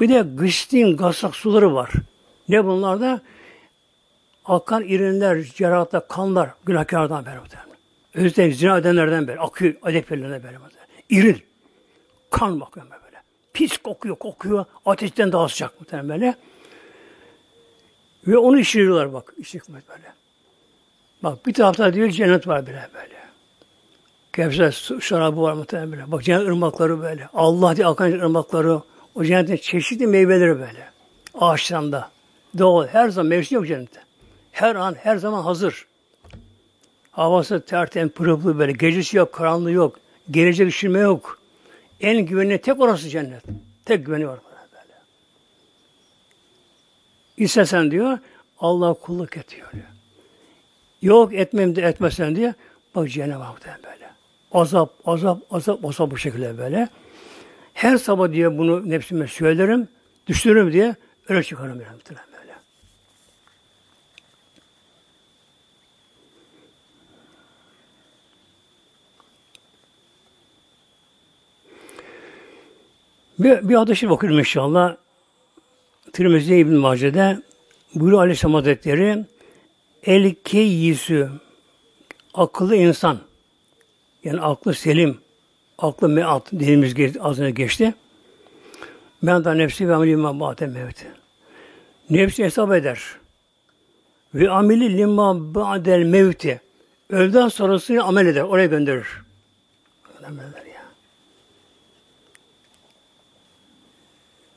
Bir 0.00 0.08
de 0.08 0.24
gıstin, 0.34 0.96
gasak 0.96 1.36
suları 1.36 1.74
var. 1.74 1.90
Ne 2.48 2.64
bunlar 2.64 3.00
da? 3.00 3.20
Akan 4.44 4.84
irinler, 4.84 5.42
cerahatlar, 5.42 6.08
kanlar, 6.08 6.50
günahkardan 6.66 7.26
beri. 7.26 7.38
Özellikle 8.14 8.50
zina 8.50 8.78
edenlerden 8.78 9.28
beri, 9.28 9.40
akıyor, 9.40 9.74
adeplerine 9.82 10.44
beri. 10.44 10.56
İrin. 11.10 11.42
Kan 12.30 12.60
bakıyor 12.60 12.86
böyle. 12.90 13.22
Pis 13.52 13.76
kokuyor, 13.76 14.16
kokuyor. 14.16 14.64
Ateşten 14.86 15.32
daha 15.32 15.48
sıcak 15.48 15.80
muhtemelen 15.80 16.08
böyle. 16.08 16.34
Ve 18.26 18.38
onu 18.38 18.58
işliyorlar 18.58 19.12
bak. 19.12 19.34
İşlik 19.38 19.68
böyle. 19.68 20.16
Bak 21.26 21.46
bir 21.46 21.54
tarafta 21.54 21.94
diyor 21.94 22.10
cennet 22.10 22.46
var 22.46 22.66
bile 22.66 22.88
böyle. 22.94 23.16
Kevser 24.32 25.00
şarabı 25.00 25.42
var 25.42 25.52
muhtemelen 25.52 25.92
böyle. 25.92 26.12
Bak 26.12 26.24
cennet 26.24 26.48
ırmakları 26.48 27.00
böyle. 27.00 27.28
Allah 27.34 27.76
diye 27.76 27.86
akan 27.86 28.12
ırmakları. 28.12 28.80
O 29.14 29.24
cennetin 29.24 29.56
çeşitli 29.56 30.06
meyveleri 30.06 30.58
böyle. 30.58 30.90
Ağaçlarında. 31.34 32.10
Doğal. 32.58 32.86
Her 32.86 33.08
zaman 33.08 33.26
mevsim 33.26 33.56
yok 33.56 33.66
cennette. 33.66 34.00
Her 34.52 34.74
an, 34.74 34.94
her 34.94 35.16
zaman 35.16 35.42
hazır. 35.42 35.86
Havası 37.10 37.60
tertemiz, 37.60 38.12
pırıl 38.12 38.58
böyle. 38.58 38.72
Gecesi 38.72 39.16
yok, 39.16 39.32
karanlığı 39.32 39.72
yok. 39.72 39.98
Gelecek 40.30 40.68
üşüme 40.68 40.98
yok. 40.98 41.38
En 42.00 42.26
güvenli 42.26 42.60
tek 42.60 42.80
orası 42.80 43.08
cennet. 43.08 43.42
Tek 43.84 44.06
güveni 44.06 44.28
var 44.28 44.38
böyle. 44.44 44.94
İstesen 47.36 47.90
diyor, 47.90 48.18
Allah 48.58 48.94
kulluk 48.94 49.36
et 49.36 49.50
diyor. 49.50 49.68
Yok 51.02 51.34
etmem 51.34 51.76
de 51.76 51.82
etmesen 51.82 52.36
diye 52.36 52.54
bak 52.94 53.10
cehennem 53.10 53.40
var 53.40 53.56
böyle. 53.84 54.10
Azap, 54.52 54.94
azap, 55.04 55.38
azap, 55.50 55.84
azap 55.84 56.10
bu 56.10 56.18
şekilde 56.18 56.58
böyle. 56.58 56.88
Her 57.74 57.96
sabah 57.96 58.32
diye 58.32 58.58
bunu 58.58 58.90
nefsime 58.90 59.26
söylerim, 59.26 59.88
düşünürüm 60.26 60.72
diye 60.72 60.94
öyle 61.28 61.42
çıkarım 61.42 61.80
yani 61.80 62.00
böyle. 62.08 62.52
Bir, 73.38 73.68
bir 73.68 73.74
hadisi 73.74 74.08
okuyorum 74.08 74.38
inşallah. 74.38 74.96
Tirmizi 76.12 76.56
İbn 76.56 76.74
Mace'de 76.74 77.42
buyuruyor 77.94 78.22
Aleyhisselam 78.22 78.54
Hazretleri 78.54 79.24
El 80.06 80.34
keyyisü 80.44 81.30
akıllı 82.34 82.76
insan 82.76 83.18
yani 84.24 84.40
aklı 84.40 84.74
selim 84.74 85.18
aklı 85.78 86.08
meat 86.08 86.52
dilimiz 86.52 86.94
geçti, 86.94 87.20
önce 87.20 87.50
geçti. 87.50 87.94
Ben 89.22 89.44
de 89.44 89.58
nefsi 89.58 89.88
ve 89.88 89.94
ameli 89.94 90.16
ma 90.16 90.40
ba'de 90.40 90.66
mevti. 90.66 91.06
Nefsi 92.10 92.44
hesap 92.44 92.72
eder. 92.72 93.02
Ve 94.34 94.50
ameli 94.50 94.98
lima 94.98 95.54
ba'del 95.54 96.02
mevti. 96.02 96.60
Öldükten 97.10 97.48
sonrasını 97.48 98.02
amel 98.02 98.26
eder. 98.26 98.42
Oraya 98.42 98.66
gönderir. 98.66 99.06
Eder 100.20 100.66
ya. 100.74 100.82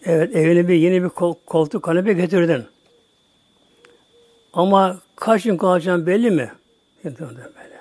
Evet 0.03 0.35
evine 0.35 0.67
bir 0.67 0.75
yeni 0.75 1.03
bir 1.03 1.09
kol, 1.09 1.35
koltuk 1.45 1.83
kanepe 1.83 2.13
getirdin. 2.13 2.65
Ama 4.53 4.97
kaç 5.15 5.43
gün 5.43 5.57
kalacağın 5.57 6.05
belli 6.05 6.31
mi? 6.31 6.51
Böyle. 7.05 7.79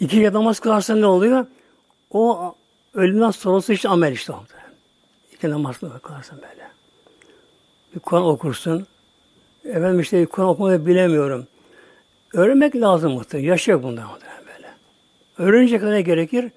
İki 0.00 0.16
kere 0.16 0.32
namaz 0.32 0.60
kılarsan 0.60 1.00
ne 1.00 1.06
oluyor? 1.06 1.46
O 2.10 2.54
ölümden 2.94 3.30
sonrası 3.30 3.72
işte 3.72 3.88
amel 3.88 4.12
işte 4.12 4.32
oldu. 4.32 4.48
İki 5.32 5.50
namaz 5.50 5.78
kılarsan 6.02 6.38
böyle. 6.42 6.68
Bir 7.94 8.00
Kur'an 8.00 8.24
okursun. 8.24 8.86
Efendim 9.64 10.00
işte 10.00 10.26
Kur'an 10.26 10.48
okumayı 10.48 10.86
bilemiyorum. 10.86 11.46
Öğrenmek 12.32 12.76
lazım 12.76 13.12
muhtemelen. 13.12 13.48
Yaş 13.48 13.68
yok 13.68 13.82
bundan 13.82 14.06
muhtemelen 14.06 14.42
böyle. 14.46 14.68
Öğrenince 15.38 15.78
kadar 15.78 15.98
gerekir? 15.98 16.50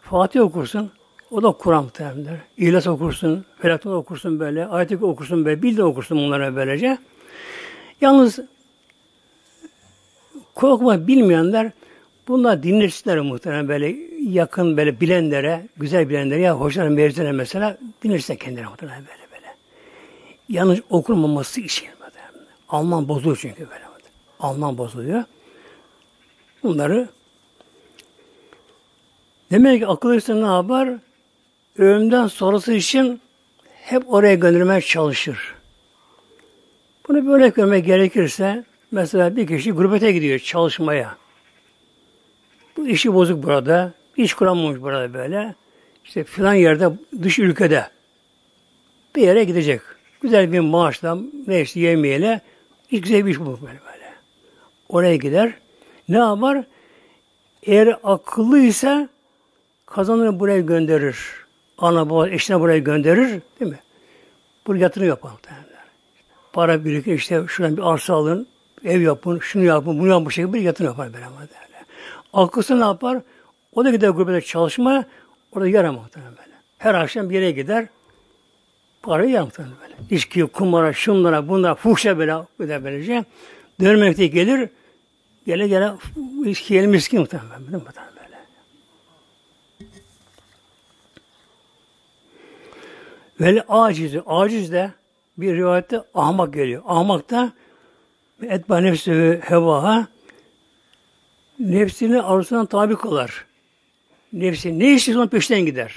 Fatih 0.00 0.40
okursun. 0.40 0.90
O 1.30 1.42
da 1.42 1.52
Kur'an 1.52 1.84
muhtemelen. 1.84 2.38
İhlas 2.56 2.86
okursun. 2.86 3.44
Felaktan 3.58 3.92
okursun 3.92 4.40
böyle. 4.40 4.66
Ayet 4.66 5.02
okursun 5.02 5.44
böyle. 5.44 5.62
Bil 5.62 5.76
de 5.76 5.84
okursun 5.84 6.18
bunlara 6.18 6.56
böylece. 6.56 6.98
Yalnız 8.04 8.38
korkma 10.54 11.06
bilmeyenler 11.06 11.72
bunlar 12.28 12.62
dinlesinler 12.62 13.20
muhtemelen 13.20 13.68
böyle 13.68 13.96
yakın 14.20 14.76
böyle 14.76 15.00
bilenlere, 15.00 15.68
güzel 15.76 16.08
bilenlere 16.08 16.40
ya 16.40 16.60
hocaların 16.60 16.92
mevzine 16.92 17.32
mesela 17.32 17.78
dinlerse 18.02 18.36
kendileri 18.36 18.66
muhtemelen 18.66 18.98
böyle 18.98 19.32
böyle. 19.32 19.54
Yanlış 20.48 20.80
okunmaması 20.90 21.60
için 21.60 21.88
muhtemelen. 21.88 22.46
Alman 22.68 23.08
bozuluyor 23.08 23.38
çünkü 23.40 23.70
böyle. 23.70 23.84
Alman 24.40 24.78
bozuluyor. 24.78 25.24
Bunları 26.62 27.08
demek 29.50 29.80
ki 29.80 29.86
akıl 29.86 30.34
ne 30.34 30.46
yapar? 30.46 30.88
Ölümden 31.78 32.26
sonrası 32.26 32.72
için 32.72 33.20
hep 33.72 34.12
oraya 34.12 34.34
göndermeye 34.34 34.80
çalışır. 34.80 35.53
Bunu 37.08 37.26
böyle 37.26 37.48
görmek 37.48 37.86
gerekirse 37.86 38.64
mesela 38.90 39.36
bir 39.36 39.46
kişi 39.46 39.72
gurbete 39.72 40.12
gidiyor 40.12 40.38
çalışmaya. 40.38 41.16
Bu 42.76 42.88
işi 42.88 43.14
bozuk 43.14 43.42
burada. 43.42 43.92
iş 44.16 44.34
kuramamış 44.34 44.80
burada 44.80 45.14
böyle. 45.14 45.54
İşte 46.04 46.24
filan 46.24 46.54
yerde 46.54 46.90
dış 47.22 47.38
ülkede 47.38 47.88
bir 49.16 49.22
yere 49.22 49.44
gidecek. 49.44 49.80
Güzel 50.20 50.52
bir 50.52 50.60
maaşla 50.60 51.18
ne 51.46 51.60
işte 51.60 51.80
yemeğiyle 51.80 52.40
hiç 52.88 53.02
güzel 53.02 53.26
bir 53.26 53.30
iş 53.30 53.40
bulur 53.40 53.58
böyle 53.60 53.80
böyle. 53.92 54.12
Oraya 54.88 55.16
gider. 55.16 55.54
Ne 56.08 56.18
yapar? 56.18 56.64
Eğer 57.62 57.98
akıllıysa 58.04 59.08
kazanır 59.86 60.40
buraya 60.40 60.60
gönderir. 60.60 61.18
Ana 61.78 62.10
baba 62.10 62.28
eşine 62.28 62.60
buraya 62.60 62.78
gönderir. 62.78 63.42
Değil 63.60 63.70
mi? 63.70 63.80
Buraya 64.66 64.78
yatırım 64.78 65.08
yapar 65.08 65.30
para 66.54 66.84
birikir 66.84 67.14
işte 67.14 67.44
şuradan 67.48 67.76
bir 67.76 67.82
arsa 67.82 68.14
alın, 68.14 68.46
ev 68.84 69.00
yapın, 69.00 69.38
şunu 69.38 69.64
yapın, 69.64 69.98
bunu 69.98 70.08
yapın 70.08 70.26
bu 70.26 70.30
şekilde 70.30 70.52
bir 70.52 70.60
yatırım 70.60 70.90
yapar 70.90 71.12
beraber 71.12 71.40
derler. 71.40 71.84
Akılsı 72.32 72.80
ne 72.80 72.84
yapar? 72.84 73.22
O 73.72 73.84
da 73.84 73.90
gider 73.90 74.08
gurbete 74.08 74.40
çalışma, 74.46 75.04
orada 75.52 75.68
yer 75.68 75.90
muhtemelen 75.90 76.32
böyle. 76.32 76.54
Her 76.78 76.94
akşam 76.94 77.30
bir 77.30 77.34
yere 77.34 77.50
gider, 77.50 77.86
parayı 79.02 79.30
yer 79.30 79.42
muhtemelen 79.42 79.74
böyle. 79.82 79.94
İçki, 80.10 80.42
kumara, 80.42 80.92
şunlara, 80.92 81.48
bunlara, 81.48 81.74
fuhşa 81.74 82.18
böyle, 82.18 82.34
böyle 82.58 82.84
böylece. 82.84 83.24
Dönmekte 83.80 84.26
gelir, 84.26 84.68
gele 85.46 85.68
gele 85.68 85.92
içki 86.46 86.74
yelim 86.74 86.90
miskin 86.90 87.20
muhtemelen 87.20 87.66
böyle. 87.66 87.76
muhtemelen 87.76 88.12
böyle. 93.40 93.54
Ve 93.56 93.64
aciz, 93.68 94.14
aciz 94.26 94.72
de 94.72 94.90
bir 95.38 95.56
rivayette 95.56 96.02
ahmak 96.14 96.54
geliyor. 96.54 96.82
Ahmak 96.86 97.30
da 97.30 97.52
etba 98.42 98.78
nefsi 98.78 99.40
hevaha 99.44 100.06
nefsini 101.58 102.22
arzusuna 102.22 102.66
tabi 102.66 102.96
kılar. 102.96 103.44
Nefsi 104.32 104.78
ne 104.78 104.94
istiyorsa 104.94 105.20
onun 105.20 105.28
peşinden 105.28 105.66
gider. 105.66 105.94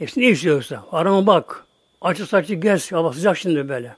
Nefsi 0.00 0.20
ne 0.20 0.26
istiyorsa. 0.26 0.84
Arama 0.92 1.26
bak. 1.26 1.64
Açı 2.00 2.26
saçı 2.26 2.54
gez. 2.54 2.92
Hava 2.92 3.12
sıcak 3.12 3.38
şimdi 3.38 3.68
böyle. 3.68 3.96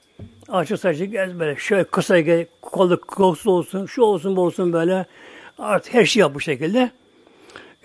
Açı 0.49 0.77
saçı 0.77 1.05
gez 1.05 1.39
böyle. 1.39 1.55
Şöyle 1.55 1.83
kısa 1.83 2.19
gez. 2.19 2.47
Kolu 2.61 3.01
kolsuz 3.01 3.47
olsun. 3.47 3.85
Şu 3.85 4.01
olsun 4.01 4.35
bu 4.35 4.41
olsun 4.41 4.73
böyle. 4.73 5.05
Artık 5.57 5.93
her 5.93 6.05
şey 6.05 6.19
yap 6.19 6.35
bu 6.35 6.39
şekilde. 6.39 6.91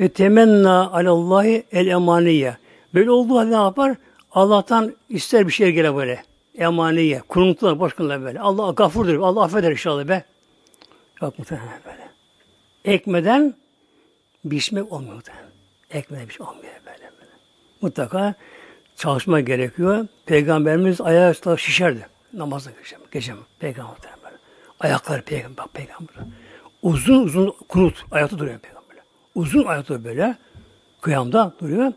Ve 0.01 0.09
temenna 0.09 0.91
alallahi 0.91 1.65
el 1.73 1.87
emaniye. 1.87 2.57
Böyle 2.95 3.11
olduğu 3.11 3.39
halde 3.39 3.51
ne 3.51 3.55
yapar? 3.55 3.97
Allah'tan 4.33 4.95
ister 5.09 5.47
bir 5.47 5.53
şey 5.53 5.73
gele 5.73 5.97
böyle 5.97 6.23
emaniye, 6.59 7.21
kuruntular, 7.29 7.81
başkalar 7.81 8.23
böyle. 8.23 8.41
Allah 8.41 8.73
gafurdur, 8.73 9.19
Allah 9.19 9.45
affeder 9.45 9.71
inşallah 9.71 10.09
be. 10.09 10.25
Yok 11.23 11.39
muhtemelen 11.39 11.81
böyle. 11.87 12.09
Ekmeden 12.85 13.55
biçmek 14.45 14.93
olmuyor 14.93 15.15
muhtemelen. 15.15 15.51
Ekmeden 15.91 16.29
biçmek 16.29 16.49
olmuyor 16.49 16.73
böyle 16.87 17.11
böyle. 17.21 17.31
Mutlaka 17.81 18.35
çalışma 18.97 19.41
gerekiyor. 19.41 20.07
Peygamberimiz 20.27 21.01
ayağı 21.01 21.59
şişerdi. 21.59 22.07
Namazda 22.33 22.71
gece, 22.71 22.97
gece 23.13 23.33
peygamber 23.59 23.97
böyle. 24.25 24.37
Ayakları 24.81 25.23
peygamber, 25.23 25.67
peygamber. 25.67 26.15
Uzun 26.83 27.25
uzun 27.25 27.55
kunut 27.69 28.05
ayakta 28.11 28.39
duruyor 28.39 28.59
peygamber. 28.59 28.97
Uzun 29.35 29.65
ayakta 29.65 30.05
böyle 30.05 30.37
kıyamda 31.01 31.53
duruyor. 31.61 31.93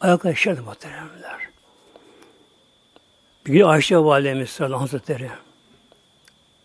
Ayakları 0.00 0.36
şişerdi 0.36 0.60
muhteremler. 0.60 1.39
Bir 3.52 3.70
Ayşe 3.70 3.98
Validemiz 3.98 4.50
sallallahu 4.50 4.80
hazretleri 4.80 5.30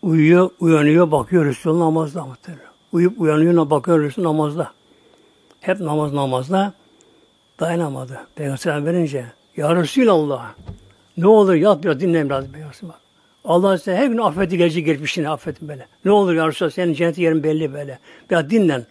uyuyor, 0.02 0.50
uyanıyor, 0.60 1.10
bakıyor 1.10 1.44
Resulullah 1.44 1.84
namazda 1.84 2.26
muhterem. 2.26 2.58
Uyup 2.92 3.20
uyanıyor, 3.20 3.70
bakıyor 3.70 4.00
Resulullah 4.00 4.32
namazda. 4.32 4.72
Hep 5.60 5.80
namaz 5.80 6.12
namazda 6.12 6.72
dayanamadı. 7.60 8.26
Peygamber 8.34 8.84
verince 8.84 9.26
Ya 9.56 9.76
Resulallah 9.76 10.54
ne 11.16 11.26
olur 11.26 11.54
yat 11.54 11.84
biraz 11.84 12.00
dinle 12.00 12.24
biraz. 12.24 12.44
Bak. 12.82 13.00
Allah 13.44 13.78
size 13.78 13.96
her 13.96 14.06
gün 14.06 14.18
affeti 14.18 14.58
gelecek 14.58 14.86
geçmişini 14.86 15.28
affetin 15.28 15.68
böyle. 15.68 15.86
Ne 16.04 16.10
olur 16.10 16.34
ya 16.34 16.48
Resulallah 16.48 16.72
senin 16.72 16.94
cennet 16.94 17.18
yerin 17.18 17.42
belli 17.42 17.74
böyle. 17.74 17.98
Biraz 18.30 18.50
dinlen. 18.50 18.86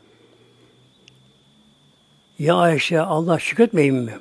Ya 2.39 2.55
Ayşe 2.55 3.01
Allah 3.01 3.39
şükretmeyin 3.39 3.95
mi? 3.95 4.13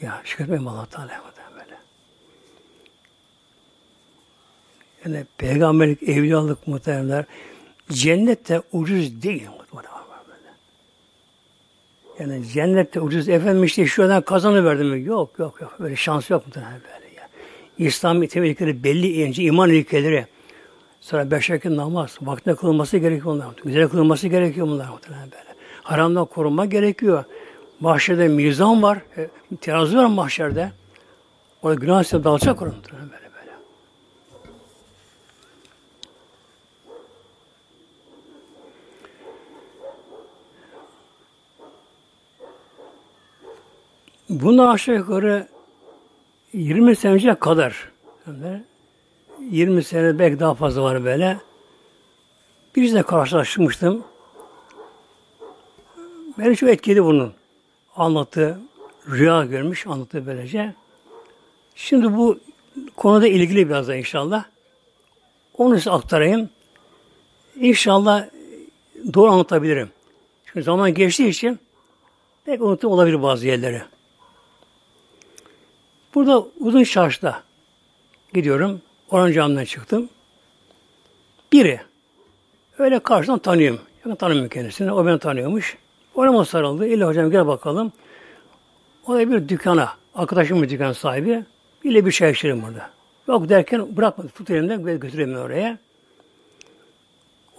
Ya 0.00 0.20
şükretmeyin 0.24 0.64
Allah 0.64 0.86
Teala 0.86 1.08
böyle. 1.08 1.36
Yani 5.06 5.24
peygamberlik, 5.38 6.02
evliyalık 6.02 6.66
muhteremler 6.66 7.24
cennette 7.92 8.62
ucuz 8.72 9.22
değil 9.22 9.46
muhterem. 9.46 9.66
Yani 12.18 12.46
cennette 12.48 13.00
ucuz 13.00 13.28
efendim 13.28 13.64
işte 13.64 13.86
şuradan 13.86 14.22
kazanıverdim? 14.22 15.06
Yok 15.06 15.38
yok 15.38 15.60
yok. 15.60 15.76
Böyle 15.80 15.96
şans 15.96 16.30
yok 16.30 16.46
muhtemelen 16.46 16.72
böyle 16.72 17.14
ya. 17.14 17.28
İslam 17.78 18.26
temel 18.26 18.50
ilkeleri 18.50 18.84
belli 18.84 19.24
önce 19.24 19.42
iman 19.42 19.70
ilkeleri. 19.70 20.26
Sonra 21.00 21.30
beş 21.30 21.50
vakit 21.50 21.70
namaz. 21.70 22.18
Vaktinde 22.22 22.54
kılınması 22.54 22.98
gerekiyor 22.98 23.34
bunlar. 23.34 23.46
Güzel 23.64 23.88
kılınması 23.88 24.28
gerekiyor 24.28 24.66
bunlar 24.66 24.88
muhtemelen 24.88 25.30
böyle. 25.30 25.56
Haramdan 25.82 26.26
korunma 26.26 26.64
gerekiyor. 26.64 27.24
Mahşerde 27.80 28.28
mizan 28.28 28.82
var. 28.82 28.98
E, 29.16 29.28
terazi 29.60 29.96
var 29.96 30.06
mahşerde. 30.06 30.72
O 31.62 31.76
günah 31.76 32.02
size 32.02 32.24
dalacak 32.24 32.62
orada 32.62 32.74
böyle 32.92 33.12
böyle. 33.12 33.25
Bundan 44.28 44.66
aşağı 44.66 44.94
yukarı 44.94 45.48
20 46.52 46.96
sene 46.96 47.38
kadar 47.38 47.90
20 49.40 49.84
sene 49.84 50.18
belki 50.18 50.40
daha 50.40 50.54
fazla 50.54 50.82
var 50.82 51.04
böyle. 51.04 51.36
Birisine 52.76 53.02
karşılaşmıştım. 53.02 54.04
Beni 56.38 56.56
çok 56.56 56.68
etkiledi 56.68 57.04
bunun. 57.04 57.32
Anlattı, 57.96 58.60
rüya 59.08 59.44
görmüş, 59.44 59.86
anlattı 59.86 60.26
böylece. 60.26 60.74
Şimdi 61.74 62.16
bu 62.16 62.38
konuda 62.96 63.26
ilgili 63.26 63.68
biraz 63.68 63.88
da 63.88 63.96
inşallah. 63.96 64.44
Onu 65.58 65.76
size 65.76 65.90
aktarayım. 65.90 66.50
İnşallah 67.60 68.26
doğru 69.14 69.30
anlatabilirim. 69.30 69.90
Çünkü 70.44 70.62
zaman 70.62 70.94
geçtiği 70.94 71.28
için 71.28 71.58
pek 72.44 72.62
olabilir 72.62 73.22
bazı 73.22 73.46
yerleri. 73.46 73.82
Burada 76.16 76.44
uzun 76.60 76.82
şarjda 76.82 77.42
gidiyorum. 78.34 78.82
Oran 79.10 79.32
camdan 79.32 79.64
çıktım. 79.64 80.08
Biri 81.52 81.80
öyle 82.78 82.98
karşıdan 82.98 83.38
tanıyorum. 83.38 83.80
Yani 84.04 84.16
tanımıyorum 84.16 84.48
kendisini. 84.48 84.92
O 84.92 85.06
beni 85.06 85.18
tanıyormuş. 85.18 85.76
Orama 86.14 86.44
sarıldı. 86.44 86.86
İlla 86.86 87.06
hocam 87.06 87.30
gel 87.30 87.46
bakalım. 87.46 87.92
O 89.06 89.14
da 89.14 89.30
bir 89.30 89.48
dükkana. 89.48 89.92
Arkadaşım 90.14 90.62
bir 90.62 90.68
dükkan 90.68 90.92
sahibi. 90.92 91.44
İlle 91.84 92.06
bir 92.06 92.12
şey 92.12 92.30
içerim 92.30 92.62
burada. 92.62 92.90
Yok 93.28 93.48
derken 93.48 93.96
bırakmadı. 93.96 94.28
Tut 94.28 94.50
elimden 94.50 94.86
ve 94.86 94.96
götüreyim 94.96 95.36
oraya. 95.36 95.78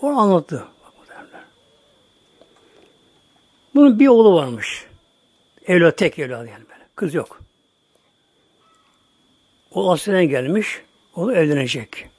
O 0.02 0.08
anlattı. 0.08 0.64
Bunun 3.76 4.00
bir 4.00 4.08
oğlu 4.08 4.36
varmış. 4.36 4.86
Evlat 5.68 5.98
tek 5.98 6.20
evladı 6.20 6.48
yani 6.48 6.64
böyle. 6.70 6.84
Kız 6.96 7.14
yok. 7.14 7.47
O 9.78 9.92
aslen 9.92 10.30
gelmiş, 10.30 10.82
o 11.16 11.28
da 11.28 11.36
evlenecek. 11.36 12.10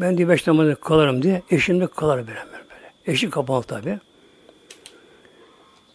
Ben 0.00 0.16
diye 0.16 0.28
beş 0.28 0.46
namazda 0.46 0.74
kalırım 0.74 1.22
diye, 1.22 1.42
eşim 1.50 1.80
de 1.80 1.86
kalır 1.86 2.16
böyle. 2.16 2.28
böyle. 2.52 2.92
Eşi 3.06 3.30
kapalı 3.30 3.62
tabi. 3.62 3.98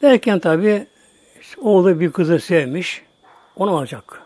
Derken 0.02 0.40
tabi 0.40 0.88
oğlu 1.62 2.00
bir 2.00 2.12
kızı 2.12 2.40
sevmiş, 2.40 3.02
onu 3.56 3.78
alacak. 3.78 4.22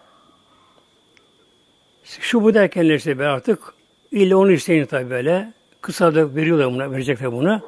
Şu 2.03 2.43
bu 2.43 2.53
derken 2.53 2.87
neyse 2.87 3.19
be 3.19 3.27
artık 3.27 3.73
illa 4.11 4.37
onu 4.37 4.51
isteyin 4.51 4.85
tabi 4.85 5.09
böyle. 5.09 5.53
Kısa 5.81 6.15
da 6.15 6.35
veriyorlar 6.35 6.73
buna, 6.73 6.91
verecekler 6.91 7.31
bunu. 7.31 7.61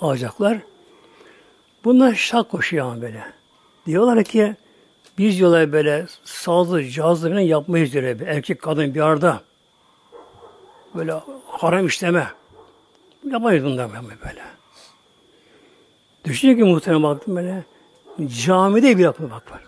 Alacaklar. 0.00 0.58
Bunlar 1.84 2.14
şak 2.14 2.50
koşuyor 2.50 2.86
ama 2.86 3.02
böyle. 3.02 3.24
Diyorlar 3.86 4.24
ki 4.24 4.56
biz 5.18 5.38
diyorlar 5.38 5.72
böyle 5.72 6.06
sağlığı, 6.24 6.84
cihazlı 6.84 7.28
falan 7.28 7.40
yapmayız 7.40 7.92
diyor. 7.92 8.18
Bir 8.20 8.26
erkek 8.26 8.62
kadın 8.62 8.94
bir 8.94 9.00
arada. 9.00 9.40
Böyle 10.94 11.14
haram 11.46 11.86
işleme. 11.86 12.26
Yapamayız 13.24 13.64
bundan 13.64 13.90
böyle. 13.94 14.42
Düşünüyor 16.24 16.58
ki 16.58 16.64
muhtemelen 16.64 17.02
baktım 17.02 17.36
böyle. 17.36 17.64
Camide 18.44 18.96
bile 18.96 19.02
yapıyor 19.02 19.30
bak 19.30 19.52
var. 19.52 19.62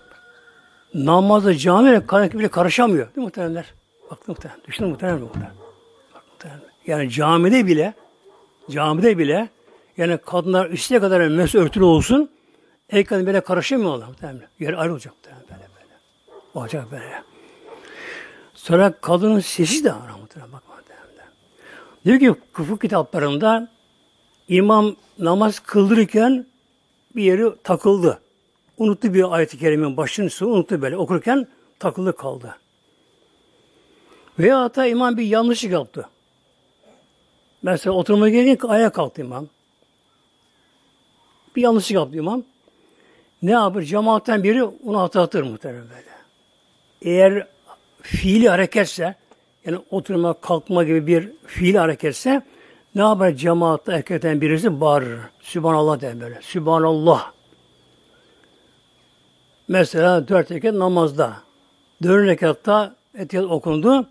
Namazda 0.95 1.57
camiye 1.57 2.07
kadın 2.07 2.39
bile 2.39 2.49
karışamıyor. 2.49 3.07
Değil 3.07 3.17
mi 3.17 3.23
muhtemelenler? 3.23 3.75
Bak 4.11 4.29
muhtemelen. 4.29 4.61
Düşünün. 4.67 4.93
Bak 4.93 6.23
muhtemelen. 6.33 6.61
Yani 6.87 7.11
camide 7.11 7.67
bile 7.67 7.95
camide 8.71 9.19
bile 9.19 9.49
yani 9.97 10.19
kadınlar 10.19 10.71
üstüne 10.71 11.01
kadar 11.01 11.29
mesul 11.29 11.59
örtülü 11.59 11.85
olsun 11.85 12.31
erkeklerin 12.91 13.27
böyle 13.27 13.41
karışamıyor 13.41 13.95
Allah 13.95 14.07
muhtemelen. 14.07 14.49
Yer 14.61 14.73
ayrı 14.73 14.93
olacak. 14.93 15.15
Olacak 16.55 16.91
böyle. 16.91 17.23
Sonra 18.55 18.93
kadının 18.93 19.41
sesi 19.41 19.85
de 19.85 19.93
var 19.93 20.11
muhtemelen 20.21 20.53
bak. 20.53 20.63
Diyor 22.05 22.19
ki 22.19 22.35
kufu 22.53 22.79
kitaplarında 22.79 23.69
imam 24.49 24.97
namaz 25.19 25.59
kıldırırken 25.59 26.47
bir 27.17 27.23
yeri 27.23 27.63
takıldı. 27.65 28.21
Unuttu 28.79 29.15
bir 29.15 29.35
ayet-i 29.35 29.59
kerimenin 29.59 29.97
başını 29.97 30.49
unuttu 30.49 30.83
böyle. 30.83 30.97
Okurken 30.97 31.47
takıldı 31.79 32.17
kaldı. 32.17 32.57
Veya 34.39 34.61
hatta 34.61 34.87
imam 34.87 35.17
bir 35.17 35.23
yanlışlık 35.23 35.73
yaptı. 35.73 36.09
Mesela 37.63 37.95
oturmaya 37.95 38.33
gelirken 38.33 38.69
ayağa 38.69 38.91
kalktı 38.91 39.21
imam. 39.21 39.49
Bir 41.57 41.63
yanlışlık 41.63 41.95
yaptı 41.95 42.17
imam. 42.17 42.43
Ne 43.43 43.51
yapar? 43.51 43.83
Cemaatten 43.83 44.43
biri 44.43 44.65
onu 44.65 45.01
hatırlatır 45.01 45.43
muhtemelen 45.43 45.89
böyle. 45.89 46.10
Eğer 47.03 47.47
fiili 48.03 48.49
hareketse, 48.49 49.15
yani 49.65 49.79
oturma, 49.91 50.33
kalkma 50.33 50.85
gibi 50.85 51.07
bir 51.07 51.29
fiili 51.47 51.79
hareketse, 51.79 52.43
ne 52.95 53.03
yapar 53.03 53.33
cemaatta 53.33 53.93
erkekten 53.93 54.41
birisi 54.41 54.81
bağırır. 54.81 55.21
Sübhanallah 55.41 56.01
der 56.01 56.21
böyle. 56.21 56.39
Sübhanallah. 56.43 57.33
Mesela 59.69 60.29
dört 60.29 60.51
rekat 60.51 60.75
namazda. 60.75 61.37
Dört 62.03 62.27
rekatta 62.27 62.97
etiyat 63.15 63.45
okundu. 63.45 64.07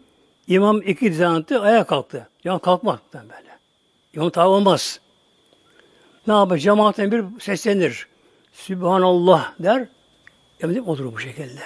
İmam 0.47 0.81
iki 0.81 1.11
dizaneti 1.11 1.59
ayağa 1.59 1.83
kalktı. 1.83 2.27
Yani 2.43 2.59
kalkmak 2.61 3.13
böyle. 3.13 3.49
İmam 4.13 4.29
tabi 4.29 4.47
olmaz. 4.47 4.99
Ne 6.27 6.33
yapar? 6.33 6.57
Cemaatten 6.57 7.11
bir 7.11 7.25
seslenir. 7.39 8.07
Sübhanallah 8.51 9.53
der. 9.59 9.87
Emredip 10.61 10.87
oturur 10.87 11.13
bu 11.13 11.19
şekilde. 11.19 11.61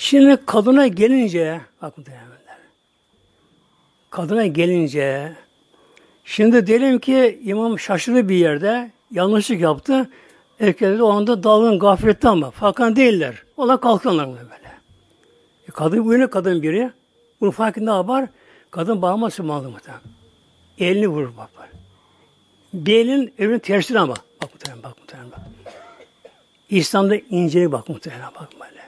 Şimdi 0.00 0.36
kadına 0.46 0.86
gelince 0.86 1.60
bakın 1.82 2.06
değerlenler. 2.06 2.58
Kadına 4.10 4.46
gelince 4.46 5.32
şimdi 6.24 6.66
diyelim 6.66 6.98
ki 6.98 7.40
imam 7.44 7.78
şaşırdı 7.78 8.28
bir 8.28 8.34
yerde 8.34 8.90
yanlışlık 9.10 9.60
yaptı. 9.60 10.10
Erkekler 10.60 10.98
o 10.98 11.10
anda 11.10 11.42
dalgın 11.42 11.78
gaflette 11.78 12.28
ama 12.28 12.50
farkında 12.50 12.96
değiller. 12.96 13.42
Ola 13.56 13.80
kalkanlar 13.80 14.26
böyle. 14.26 14.72
E 15.68 15.70
kadın 15.72 16.12
yine 16.12 16.26
kadın 16.26 16.62
biri. 16.62 16.90
Bunu 17.40 17.50
farkında 17.50 17.96
yapar. 17.96 18.28
Kadın 18.70 19.02
bağırma 19.02 19.30
sırmalı 19.30 19.70
muhtemelen. 19.70 20.02
Elini 20.78 21.08
vurur 21.08 21.36
bak. 21.36 21.50
Bir 22.72 22.96
elin 22.96 23.34
evinin 23.38 23.58
tersine 23.58 23.98
ama. 24.00 24.14
Bak 24.42 24.52
muhtemelen 24.52 24.82
bak 24.82 24.98
muhtemelen 24.98 25.30
bak. 25.30 25.40
İslam'da 26.70 27.16
incelik 27.16 27.72
bak 27.72 27.88
muhtemelen 27.88 28.30
bak 28.34 28.48
böyle. 28.60 28.79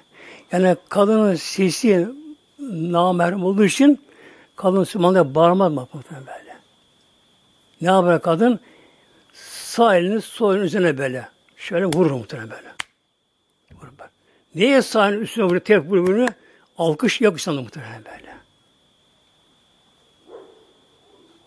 Yani 0.53 0.77
kadının 0.89 1.35
sesi 1.35 2.09
namerhum 2.71 3.45
olduğu 3.45 3.65
için 3.65 4.01
kadın 4.57 4.79
Müslümanlara 4.79 5.35
bağırmaz 5.35 5.77
bak 5.77 5.95
muhtemelen 5.95 6.27
böyle. 6.27 6.57
Ne 7.81 7.89
yapar 7.89 8.23
kadın? 8.23 8.61
Sağ 9.33 9.97
elini 9.97 10.21
sol 10.21 10.57
üzerine 10.57 10.99
böyle. 10.99 11.29
Şöyle 11.57 11.87
vurur 11.87 12.11
muhtemelen 12.11 12.51
böyle. 12.51 12.69
Vurur 13.73 13.93
böyle. 13.99 14.11
Niye 14.55 14.83
sağ 14.83 15.09
elinin 15.09 15.21
üstüne 15.23 15.45
vuruyor? 15.45 15.61
Tek 15.61 15.85
vuruyor. 15.85 16.29
Alkış 16.79 17.21
yok 17.21 17.39
İslam'da 17.39 17.63
muhtemelen 17.63 18.05
böyle. 18.05 18.33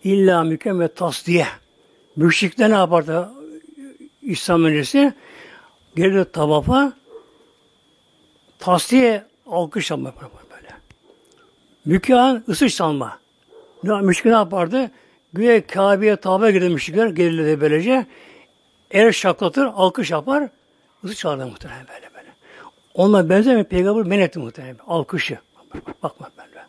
İlla 0.04 0.44
mükemmel 0.44 0.88
tasdiye. 0.88 1.46
Müşrikler 2.16 2.70
ne 2.70 2.74
yapardı? 2.74 3.30
İslam 4.22 4.64
öncesi 4.64 5.14
gelir 5.96 6.24
tavafa 6.24 6.92
tasdiye 8.58 9.24
alkış 9.46 9.92
alma 9.92 10.12
böyle. 10.50 10.68
Mükâhen 11.84 12.44
ısış 12.48 12.74
salma. 12.74 13.18
Ne, 13.84 14.00
müşrik 14.00 14.24
ne 14.24 14.32
yapardı? 14.32 14.90
Güya 15.32 15.66
Kabe'ye 15.66 16.16
tavafa 16.16 16.50
girdi 16.50 16.68
müşrikler. 16.68 17.06
Gelirdi 17.06 17.60
böylece. 17.60 18.06
El 18.90 19.12
şaklatır, 19.12 19.64
alkış 19.64 20.10
yapar. 20.10 20.48
Isı 21.04 21.14
çağırdı 21.14 21.46
muhtemelen 21.46 21.86
böyle 21.88 22.14
böyle. 22.14 22.28
Onunla 22.94 23.28
benzer 23.28 23.58
bir 23.58 23.64
peygamber 23.64 24.02
men 24.02 24.18
etti 24.18 24.38
muhtemelen. 24.38 24.76
Alkışı. 24.86 25.38
Bakma 26.02 26.30
böyle. 26.38 26.66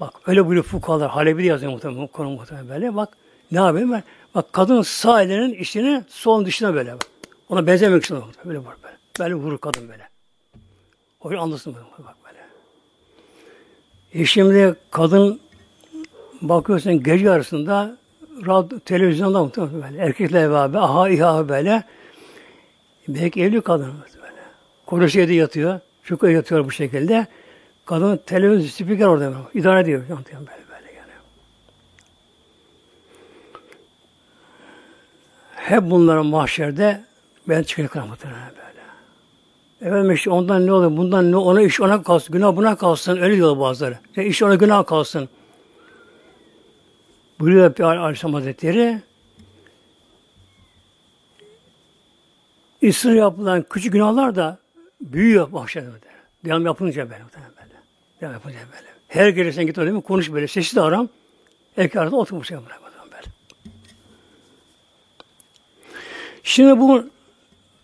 Bak 0.00 0.14
öyle 0.26 0.48
böyle 0.48 0.62
fukalar 0.62 1.10
Halebi'de 1.10 1.46
yazıyor 1.46 1.72
muhtemelen 1.72 2.06
konu 2.06 2.30
muhtemelen 2.30 2.68
böyle. 2.68 2.96
Bak 2.96 3.16
ne 3.52 3.58
yapayım 3.58 3.92
ben? 3.92 4.02
Bak 4.34 4.52
kadın 4.52 4.82
sağ 4.82 5.22
elinin 5.22 5.54
işini 5.54 6.04
sol 6.08 6.44
dışına 6.44 6.74
böyle. 6.74 6.94
Ona 7.48 7.66
benzemek 7.66 8.04
için 8.04 8.16
böyle 8.44 8.64
böyle. 8.64 8.76
Böyle 9.18 9.34
vurur 9.34 9.58
kadın 9.58 9.88
böyle. 9.88 10.11
O 11.24 11.30
anlasın 11.38 11.76
bak 11.98 12.16
böyle. 12.24 12.38
E 14.14 14.24
şimdi 14.24 14.76
kadın 14.90 15.40
bakıyorsun 16.42 17.02
gece 17.02 17.30
arasında 17.30 17.96
radyo, 18.46 18.78
televizyonda 18.78 19.44
muhtemelen 19.44 19.82
böyle. 19.82 20.02
Erkekler 20.02 20.50
beraber 20.50 20.78
aha 20.78 21.08
iha 21.08 21.48
böyle. 21.48 21.84
Belki 23.08 23.42
evli 23.42 23.60
kadın 23.60 23.92
böyle. 24.22 24.32
Kocası 24.86 25.20
evde 25.20 25.34
yatıyor. 25.34 25.80
Şu 26.02 26.26
yatıyor 26.26 26.64
bu 26.64 26.70
şekilde. 26.70 27.26
Kadın 27.84 28.16
televizyon 28.16 28.68
spiker 28.68 29.06
orada 29.06 29.24
böyle. 29.24 29.36
İdare 29.54 29.80
ediyor. 29.80 30.02
Böyle 30.08 30.18
böyle 30.48 30.92
yani. 30.96 31.12
Hep 35.54 35.90
bunların 35.90 36.26
mahşerde 36.26 37.04
ben 37.48 37.62
çıkacak 37.62 38.08
muhtemelen. 38.08 38.61
Efendim 39.82 40.12
işte 40.12 40.30
ondan 40.30 40.66
ne 40.66 40.72
olur, 40.72 40.96
bundan 40.96 41.32
ne 41.32 41.36
ona 41.36 41.62
iş 41.62 41.80
ona 41.80 42.02
kalsın, 42.02 42.32
günah 42.32 42.56
buna 42.56 42.76
kalsın, 42.76 43.18
öyle 43.18 43.36
diyor 43.36 43.58
bazıları. 43.58 43.98
İşte 44.08 44.26
iş 44.26 44.42
ona 44.42 44.54
günah 44.54 44.86
kalsın. 44.86 45.28
Buyuruyor 47.40 47.80
Aleyhisselam 47.80 48.34
Hazretleri, 48.34 49.02
İsra 52.80 53.14
yapılan 53.14 53.64
küçük 53.70 53.92
günahlar 53.92 54.36
da 54.36 54.58
büyüyor 55.00 55.48
mahşerde. 55.48 55.88
Devam 56.44 56.66
yapınca 56.66 57.10
böyle. 57.10 57.24
böyle. 57.32 57.74
Devam 58.20 58.32
yapınca 58.32 58.58
böyle. 58.58 58.88
Her 59.08 59.28
gece 59.28 59.52
sen 59.52 59.66
git 59.66 59.78
oraya 59.78 60.00
konuş 60.00 60.32
böyle. 60.32 60.48
Sesi 60.48 60.76
de 60.76 60.80
aram. 60.80 61.08
Erkek 61.76 61.96
arada 61.96 62.16
oturmuş 62.16 62.50
böyle. 62.50 62.64
Şimdi 66.42 66.80
bu 66.80 67.04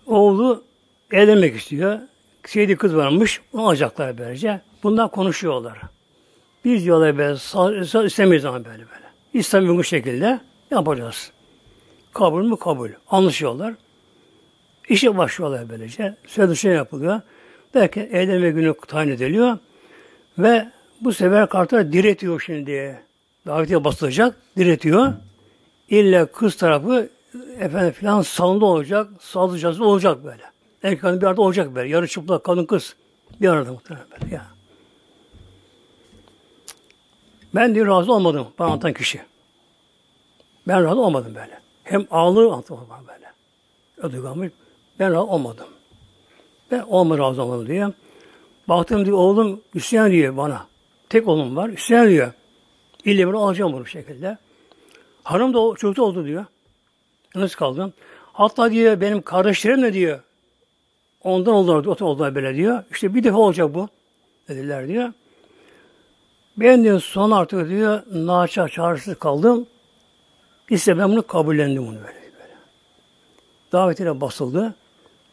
oğlu 0.07 0.68
evlenmek 1.13 1.57
istiyor. 1.57 1.99
Sevdiği 2.45 2.77
kız 2.77 2.97
varmış. 2.97 3.41
Onu 3.53 3.69
alacaklar 3.69 4.19
böylece. 4.19 4.61
Bundan 4.83 5.09
konuşuyorlar. 5.09 5.79
Biz 6.65 6.85
diyorlar 6.85 7.19
böyle 7.19 8.07
istemeyiz 8.07 8.45
ama 8.45 8.65
böyle 8.65 8.79
böyle. 8.79 9.09
İslam 9.35 9.69
bu 9.69 9.85
şekilde 9.85 10.41
yapacağız. 10.71 11.33
Kabul 12.13 12.45
mü 12.45 12.57
kabul. 12.57 12.91
Anlaşıyorlar. 13.11 13.75
İşe 14.89 15.19
başlıyorlar 15.19 15.69
böylece. 15.69 16.17
Sözleşme 16.27 16.73
yapılıyor. 16.73 17.21
Belki 17.75 18.01
evlenme 18.01 18.51
günü 18.51 18.75
tayin 18.87 19.11
ediliyor. 19.11 19.59
Ve 20.39 20.69
bu 21.01 21.13
sefer 21.13 21.49
kartlar 21.49 21.93
diretiyor 21.93 22.41
şimdi. 22.41 23.03
Davetiye 23.47 23.85
basılacak. 23.85 24.37
Diretiyor. 24.57 25.13
İlle 25.89 26.27
kız 26.27 26.57
tarafı 26.57 27.09
efendim 27.61 27.93
filan 27.93 28.23
salonda 28.23 28.65
olacak. 28.65 29.09
Sağlıcası 29.21 29.85
olacak 29.85 30.25
böyle. 30.25 30.58
Erkek 30.83 31.03
bir 31.03 31.27
arada 31.27 31.43
olacak 31.43 31.75
böyle. 31.75 31.89
Yarı 31.89 32.09
çıplak 32.09 32.45
kadın 32.45 32.65
kız. 32.65 32.97
Bir 33.41 33.49
arada 33.49 33.73
muhtemelen 33.73 34.07
böyle. 34.11 34.35
Ya. 34.35 34.47
Ben 37.55 37.75
diyor 37.75 37.87
razı 37.87 38.13
olmadım 38.13 38.49
bana 38.59 38.69
anlatan 38.69 38.93
kişi. 38.93 39.21
Ben 40.69 40.85
razı 40.85 41.01
olmadım 41.01 41.35
böyle. 41.35 41.61
Hem 41.85 42.07
ağlığı 42.11 42.53
anlatıyor 42.53 42.81
böyle. 43.09 43.33
Ödügamı 43.97 44.51
ben 44.99 45.13
razı 45.13 45.23
olmadım. 45.23 45.67
Ben 46.71 46.81
olma 46.81 47.19
razı 47.19 47.43
olmadım 47.43 47.67
diyor. 47.67 47.93
Baktım 48.69 49.07
diyor 49.07 49.19
oğlum 49.19 49.61
isyan 49.75 50.11
diyor 50.11 50.37
bana. 50.37 50.67
Tek 51.09 51.29
oğlum 51.29 51.57
var. 51.57 51.69
İsyan 51.69 52.09
diyor. 52.09 52.33
İlle 53.05 53.27
bunu 53.27 53.39
alacağım 53.39 53.73
bunu 53.73 53.87
şekilde. 53.87 54.39
Hanım 55.25 55.55
da 55.55 55.77
çocuk 55.77 55.97
da 55.97 56.03
oldu 56.03 56.25
diyor. 56.25 56.45
Nasıl 57.35 57.57
kaldım? 57.57 57.93
Hatta 58.33 58.71
diyor 58.71 59.01
benim 59.01 59.23
kardeşlerim 59.23 59.83
de 59.83 59.93
diyor. 59.93 60.21
Ondan 61.25 61.55
oldular, 61.55 61.85
diyor, 61.85 62.01
oldular 62.01 62.35
böyle 62.35 62.57
diyor. 62.57 62.85
İşte 62.91 63.15
bir 63.15 63.25
defa 63.25 63.39
olacak 63.39 63.75
bu. 63.75 63.89
Dediler 64.49 64.89
diyor. 64.89 65.13
Ben 66.57 66.85
diyor 66.85 67.01
son 67.01 67.31
artık 67.31 67.69
diyor 67.69 68.03
naçar 68.13 68.69
çağrısız 68.69 69.19
kaldım. 69.19 69.67
İşte 70.71 70.99
ben 70.99 71.11
bunu 71.11 71.27
kabullendim 71.27 71.87
bunu 71.87 71.97
böyle. 71.97 72.05
böyle. 72.05 72.55
Davetiyle 73.73 74.21
basıldı. 74.21 74.75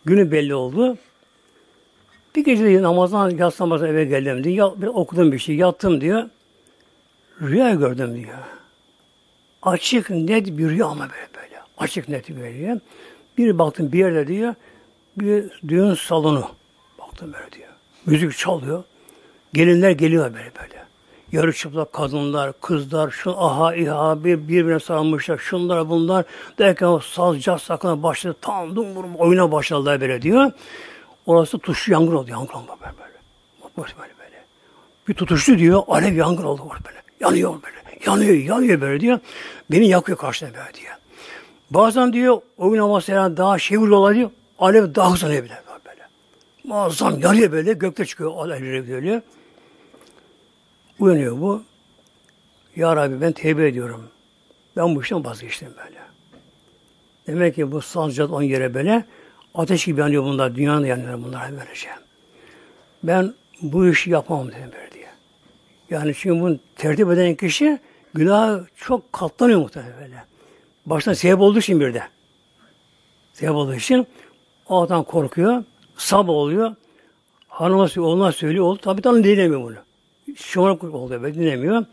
Günü 0.05 0.31
belli 0.31 0.55
oldu. 0.55 0.97
Bir 2.35 2.45
gece 2.45 2.65
de 2.65 2.81
namazdan 2.81 3.29
yatsı 3.29 3.63
eve 3.87 4.05
geldim 4.05 4.43
diyor. 4.43 4.71
Bir 4.81 4.87
okudum 4.87 5.31
bir 5.31 5.39
şey. 5.39 5.55
Yattım 5.55 6.01
diyor. 6.01 6.29
Rüya 7.41 7.73
gördüm 7.73 8.15
diyor. 8.15 8.37
Açık 9.61 10.09
net 10.09 10.57
bir 10.57 10.69
rüya 10.69 10.85
ama 10.85 11.01
böyle 11.09 11.27
böyle. 11.35 11.61
Açık 11.77 12.09
net 12.09 12.29
bir 12.29 12.35
rüya. 12.35 12.79
Bir 13.37 13.57
baktım 13.57 13.91
bir 13.91 13.99
yerde 13.99 14.27
diyor. 14.27 14.55
Bir 15.17 15.59
düğün 15.67 15.93
salonu. 15.93 16.47
Baktım 16.99 17.33
böyle 17.33 17.51
diyor. 17.51 17.69
Müzik 18.05 18.37
çalıyor. 18.37 18.83
Gelinler 19.53 19.91
geliyor 19.91 20.33
böyle 20.33 20.51
böyle. 20.61 20.85
Yarı 21.31 21.53
çıplak 21.53 21.93
kadınlar, 21.93 22.53
kızlar, 22.61 23.09
şu 23.11 23.39
aha 23.39 23.75
iha 23.75 24.23
bir 24.23 24.47
birbirine 24.47 24.79
sarılmışlar, 24.79 25.37
şunlar 25.37 25.89
bunlar 25.89 26.25
derken 26.59 26.87
o 26.87 26.99
saz, 26.99 27.41
caz 27.41 27.61
sakına 27.61 28.03
başladı. 28.03 28.35
Tam 28.41 28.75
dumburum 28.75 29.15
oyuna 29.15 29.51
başladılar 29.51 30.01
böyle 30.01 30.21
diyor. 30.21 30.51
Orası 31.25 31.57
tutuştu 31.57 31.91
yangın 31.91 32.15
oldu. 32.15 32.31
Yangın 32.31 32.53
oldu 32.53 32.71
böyle 32.81 32.93
böyle. 32.97 33.15
Böyle 33.77 34.13
böyle. 34.19 34.43
Bir 35.07 35.13
tutuştu 35.13 35.57
diyor. 35.57 35.83
Alev 35.87 36.15
yangın 36.15 36.43
oldu 36.43 36.61
böyle. 36.85 36.97
Yanıyor 37.19 37.53
böyle. 37.63 37.99
Yanıyor, 38.05 38.33
yanıyor 38.33 38.81
böyle 38.81 38.99
diyor. 38.99 39.19
Beni 39.71 39.87
yakıyor 39.87 40.17
karşıda 40.17 40.49
böyle 40.53 40.73
diyor. 40.73 40.93
Bazen 41.69 42.13
diyor 42.13 42.41
oyun 42.57 42.81
havası 42.81 43.11
yani 43.11 43.37
daha 43.37 43.59
şey 43.59 43.77
vuruyorlar 43.77 44.15
diyor. 44.15 44.29
Alev 44.59 44.95
daha 44.95 45.13
hızlanıyor 45.13 45.43
bile 45.43 45.61
böyle. 45.85 46.01
Muazzam 46.63 47.19
yanıyor 47.19 47.51
böyle. 47.51 47.73
Gökte 47.73 48.05
çıkıyor 48.05 48.31
alevleri 48.31 48.89
böyle. 48.89 49.21
Uyanıyor 50.99 51.41
bu. 51.41 51.63
Ya 52.75 52.95
Rabbi 52.95 53.21
ben 53.21 53.31
tevbe 53.31 53.67
ediyorum. 53.67 54.07
Ben 54.77 54.95
bu 54.95 55.01
işten 55.01 55.25
vazgeçtim 55.25 55.69
böyle. 55.77 55.99
Demek 57.27 57.55
ki 57.55 57.71
bu 57.71 57.81
salcat 57.81 58.29
on 58.31 58.41
yere 58.41 58.73
böyle 58.73 59.05
ateş 59.55 59.85
gibi 59.85 59.99
yanıyor 59.99 60.23
bunlar. 60.23 60.55
Dünyada 60.55 60.87
yanıyor 60.87 61.23
bunlar 61.23 61.51
böylece. 61.51 61.89
Ben 63.03 63.33
bu 63.61 63.87
işi 63.87 64.09
yapamam 64.09 64.47
dedim 64.47 64.71
böyle 64.73 64.91
diye. 64.91 65.07
Yani 65.89 66.13
çünkü 66.17 66.41
bunu 66.41 66.59
tertip 66.75 67.11
eden 67.11 67.35
kişi 67.35 67.79
günah 68.13 68.59
çok 68.75 69.13
katlanıyor 69.13 69.59
muhtemelen 69.59 69.93
böyle. 70.01 70.23
Başta 70.85 71.15
sebep 71.15 71.39
olduğu 71.39 71.59
için 71.59 71.79
bir 71.79 71.93
de. 71.93 72.03
Sebep 73.33 73.55
olduğu 73.55 73.75
için 73.75 74.07
adam 74.69 75.03
korkuyor. 75.03 75.63
Sabah 75.97 76.33
oluyor. 76.33 76.75
Hanıma 77.47 77.87
oğluna 77.97 78.31
söylüyor. 78.31 78.65
Oğlu 78.65 78.77
tabi 78.77 79.01
tam 79.01 79.23
dinlemiyor 79.23 79.61
bunu 79.61 79.75
şımarık 80.35 80.83
oldu 80.83 81.21
böyle 81.23 81.35
dinlemiyor. 81.35 81.85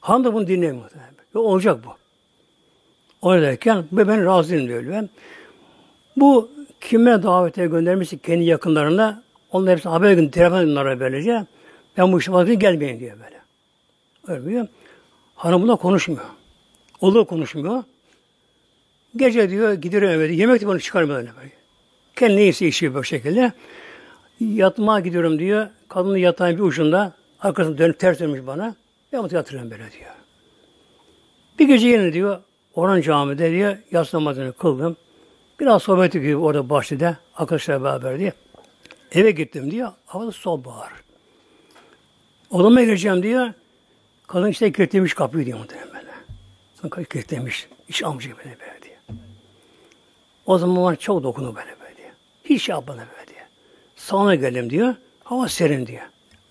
Han 0.00 0.24
da 0.24 0.34
bunu 0.34 0.46
dinlemiyor. 0.46 0.90
Ve 1.34 1.38
olacak 1.38 1.84
bu. 1.84 1.88
O 3.22 3.34
derken 3.34 3.84
ben 3.92 4.24
razıyım 4.24 4.68
diyor. 4.68 4.84
Ben. 4.88 5.10
Bu 6.16 6.50
kime 6.80 7.22
davete 7.22 7.66
göndermişse 7.66 8.18
kendi 8.18 8.44
yakınlarına 8.44 9.22
onlar 9.52 9.74
hepsi 9.76 9.88
haber 9.88 10.12
gün 10.12 10.28
telefonlara 10.28 11.00
böylece 11.00 11.46
ben 11.96 12.12
bu 12.12 12.18
işe 12.18 12.32
vazgeçtim 12.32 12.60
gelmeyin 12.60 13.00
diyor 13.00 13.16
böyle. 13.20 13.40
Öyle 14.26 14.50
diyor. 14.50 14.66
Hanım 15.34 15.62
buna 15.62 15.76
konuşmuyor. 15.76 16.24
O 17.00 17.14
da 17.14 17.24
konuşmuyor. 17.24 17.82
Gece 19.16 19.50
diyor 19.50 19.72
gidiyor 19.72 20.02
eve. 20.02 20.34
Yemek 20.34 20.60
de 20.60 20.66
bunu 20.66 20.80
çıkarmıyor 20.80 21.18
böyle. 21.18 21.59
Kendi 22.20 22.36
neyse 22.36 22.66
işi 22.66 22.94
bu 22.94 23.04
şekilde. 23.04 23.52
Yatmaya 24.40 25.00
gidiyorum 25.00 25.38
diyor. 25.38 25.68
Kadın 25.88 26.16
yatağın 26.16 26.56
bir 26.56 26.62
ucunda. 26.62 27.12
Arkasını 27.40 27.78
dönüp 27.78 27.98
ters 27.98 28.20
dönmüş 28.20 28.46
bana. 28.46 28.74
Ben 29.12 29.22
bunu 29.22 29.34
yatırıyorum 29.34 29.70
böyle 29.70 29.92
diyor. 29.92 30.10
Bir 31.58 31.68
gece 31.68 31.88
yine 31.88 32.12
diyor. 32.12 32.40
Orhan 32.74 33.00
camide 33.00 33.50
diyor. 33.50 33.76
Yatsı 33.90 34.16
namazını 34.16 34.52
kıldım. 34.52 34.96
Biraz 35.60 35.82
sohbet 35.82 36.12
gibi 36.12 36.36
orada 36.36 36.70
bahçede. 36.70 37.16
Arkadaşlarla 37.36 37.84
beraber 37.84 38.18
diye. 38.18 38.32
Eve 39.12 39.30
gittim 39.30 39.70
diyor. 39.70 39.92
Havada 40.06 40.32
sonbahar. 40.32 40.92
Odama 42.50 42.82
gireceğim 42.82 43.22
diyor. 43.22 43.52
Kadın 44.26 44.48
işte 44.48 44.72
kilitlemiş 44.72 45.14
kapıyı 45.14 45.46
diyor 45.46 45.58
muhtemelen 45.58 45.94
böyle. 45.94 46.10
Sonra 46.82 47.04
kilitlemiş. 47.04 47.68
İş 47.88 48.04
amca 48.04 48.30
böyle 48.30 48.56
böyle 48.60 48.82
diyor. 48.82 49.18
O 50.46 50.58
zaman 50.58 50.94
çok 50.94 51.22
dokundu 51.22 51.56
böyle. 51.56 51.79
Hiç 52.50 52.62
şey 52.62 52.72
yapmadı 52.72 53.06
böyle 53.16 53.26
diyor. 53.26 53.46
Sağına 53.96 54.34
geldim 54.34 54.70
diyor. 54.70 54.94
Hava 55.24 55.48
serin 55.48 55.86
diyor. 55.86 56.02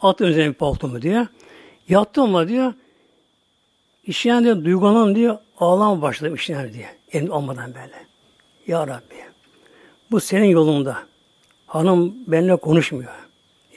Attım 0.02 0.28
üzerine 0.28 0.50
bir 0.50 0.54
paltomu 0.54 1.02
diyor. 1.02 1.28
Yattım 1.89 2.32
mı 2.32 2.47
diyor. 2.47 2.74
İşleyen 4.04 4.43
diyor, 4.43 4.64
duygulanım 4.66 5.16
diyor, 5.16 5.38
ağlama 5.58 6.02
başladım 6.02 6.36
işleyen 6.36 6.74
diye. 6.74 6.89
Elim 7.12 7.32
olmadan 7.32 7.74
böyle. 7.76 8.06
Ya 8.68 8.88
Rabbi, 8.88 9.16
bu 10.12 10.20
senin 10.20 10.45
yolunda. 10.45 10.97
Hanım 11.68 12.16
benimle 12.28 12.56
konuşmuyor. 12.56 13.12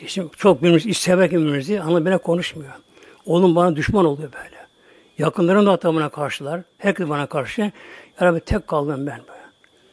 Eşim 0.01 0.31
çok 0.37 0.59
birbirimizi, 0.59 0.91
iş 0.91 0.99
severken 0.99 1.41
birbirimizi, 1.41 1.79
hanım 1.79 2.05
benimle 2.05 2.19
konuşmuyor. 2.19 2.73
Oğlum 3.27 3.57
bana 3.57 3.77
düşman 3.77 4.05
oluyor 4.05 4.33
böyle. 4.33 4.57
Yakınlarım 5.19 5.67
da 5.67 5.73
hatta 5.73 5.95
bana 5.95 6.09
karşılar. 6.09 6.61
Herkes 6.79 7.09
bana 7.09 7.27
karşı. 7.27 7.61
Ya 7.61 7.73
Rabbi 8.23 8.41
tek 8.41 8.67
kaldım 8.67 9.07
ben 9.07 9.19
böyle. 9.19 9.43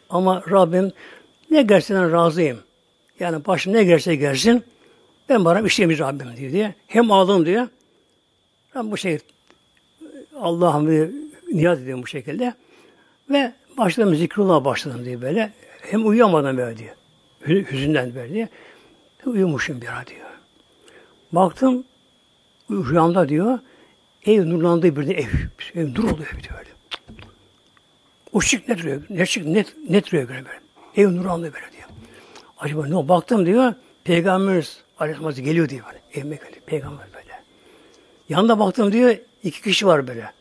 Ama 0.09 0.43
Rabbim 0.51 0.91
ne 1.51 1.61
gerçekten 1.61 2.11
razıyım. 2.11 2.59
Yani 3.19 3.45
başım 3.45 3.73
ne 3.73 3.83
gerse 3.83 4.15
gelsin 4.15 4.63
ben 5.29 5.45
bana 5.45 5.61
işlemiş 5.61 5.99
Rabbim 5.99 6.37
diyor 6.37 6.51
diye. 6.51 6.75
Hem 6.87 7.11
ağladım 7.11 7.45
diyor. 7.45 7.67
Ben 8.75 8.91
bu 8.91 8.97
şey 8.97 9.19
Allah'ım 10.39 11.11
niyaz 11.51 11.81
ediyorum 11.81 12.03
bu 12.03 12.07
şekilde. 12.07 12.53
Ve 13.29 13.53
başladım 13.77 14.15
zikrullah 14.15 14.65
başladım 14.65 15.05
diye 15.05 15.21
böyle. 15.21 15.53
Hem 15.81 16.07
uyuyamadan 16.07 16.57
böyle 16.57 16.77
diyor. 16.77 16.95
Hüzünden 17.71 18.15
böyle 18.15 18.33
diye. 18.33 18.49
Uyumuşum 19.25 19.81
bir 19.81 19.87
ara 19.87 20.07
diyor. 20.07 20.29
Baktım 21.31 21.83
rüyamda 22.71 23.29
diyor 23.29 23.59
ev 24.25 24.49
nurlandığı 24.49 24.95
bir 24.95 25.07
de 25.07 25.13
ev. 25.13 25.27
Ev 25.75 25.89
nur 25.89 26.03
oluyor 26.03 26.33
bir 26.37 26.43
de 26.43 26.47
öyle. 26.59 26.69
O 28.33 28.41
şık 28.41 28.67
net 28.67 28.83
rüya, 28.83 28.99
ne 29.09 29.25
şık 29.25 29.45
net, 29.45 29.75
net 29.89 30.13
rüya 30.13 30.29
böyle. 30.29 30.43
Ev 30.99 31.15
nurlandı 31.15 31.53
böyle 31.53 31.71
diyor. 31.71 31.89
Acaba 32.57 32.87
ne 32.87 33.07
baktım 33.07 33.45
diyor. 33.45 33.73
Peygamberimiz 34.03 34.83
Aleyhisselam 34.99 35.33
geliyor 35.33 35.69
diyor 35.69 35.85
böyle. 35.85 35.99
Evime 36.13 36.35
geliyor. 36.35 36.61
Peygamber 36.65 37.07
böyle. 37.13 37.43
Yanında 38.29 38.59
baktım 38.59 38.91
diyor. 38.91 39.15
iki 39.43 39.61
kişi 39.61 39.87
var 39.87 40.07
böyle. 40.07 40.31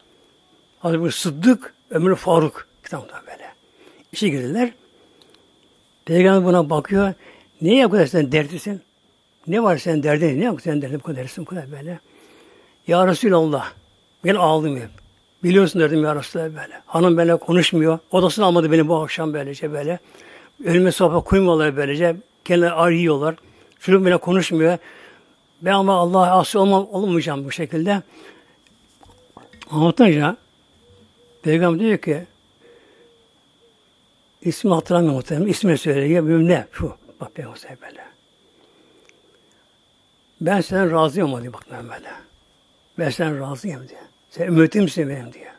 Hazreti 0.81 1.11
Sıddık, 1.11 1.75
Ömür 1.91 2.17
Faruk. 2.17 2.67
Kitapta 2.85 3.23
böyle. 3.27 3.53
İşe 4.13 4.29
girdiler. 4.29 4.73
Peygamber 6.05 6.45
buna 6.45 6.71
bakıyor. 6.71 7.15
Niye 7.63 7.87
bu 7.87 7.91
kadar 7.91 8.07
sen 8.07 8.33
dertlisin? 8.33 8.83
Ne 9.47 9.63
var 9.63 9.77
sen 9.77 10.03
derdin? 10.03 10.41
Ne 10.41 10.53
var 10.53 10.61
sen 10.65 10.83
derdin 10.83 10.99
bu 10.99 11.03
kadar 11.03 11.17
dertlisin 11.17 11.47
bu 11.47 11.51
kadar 11.51 11.73
böyle? 11.73 12.01
Ya 12.87 13.07
Resulallah. 13.07 13.73
Ben 14.25 14.35
hep. 14.77 14.91
Biliyorsun 15.45 15.81
dedim 15.81 16.05
ya 16.05 16.17
Resulallah 16.17 16.49
böyle. 16.49 16.83
Hanım 16.87 17.19
benimle 17.19 17.37
konuşmuyor. 17.37 17.99
Odasını 18.11 18.45
almadı 18.45 18.73
beni 18.73 18.89
bu 18.89 18.97
akşam 18.97 19.33
böylece 19.33 19.73
böyle. 19.73 19.99
Önüme 20.65 20.93
sohbet 20.93 21.25
koymuyorlar 21.25 21.77
böylece. 21.77 22.17
Kendileri 22.45 22.73
arıyorlar. 22.73 23.37
Çocuk 23.81 24.01
benimle 24.01 24.17
konuşmuyor. 24.17 24.79
Ben 25.63 25.73
ama 25.73 25.95
Allah'a 25.95 26.39
asi 26.39 26.59
olmam, 26.59 26.89
olmayacağım 26.91 27.45
bu 27.45 27.53
şekilde. 27.53 28.03
Anlatınca 29.71 30.37
Peygamber 31.43 31.81
diyor 31.81 31.99
ki 31.99 32.25
ismi 34.43 34.75
hatırlamıyorum 34.75 35.17
muhtemelen. 35.17 35.47
İsmi 35.47 35.79
söylüyor. 35.79 36.49
Ne? 36.49 36.67
Şu. 36.73 36.97
Bak 37.21 37.35
Peygamber 37.35 37.77
böyle. 37.83 38.01
Ben 40.41 40.61
senden 40.61 40.93
razıyım 40.93 41.43
diyor 41.43 41.53
bak 41.53 41.63
ben 41.73 41.89
böyle. 41.89 42.11
Ben 42.99 43.11
senden 43.11 43.41
razıyım 43.41 43.89
diyor. 43.89 44.01
Sen 44.31 44.47
ümmetimsin 44.47 45.09
benim 45.09 45.33
diyor. 45.33 45.53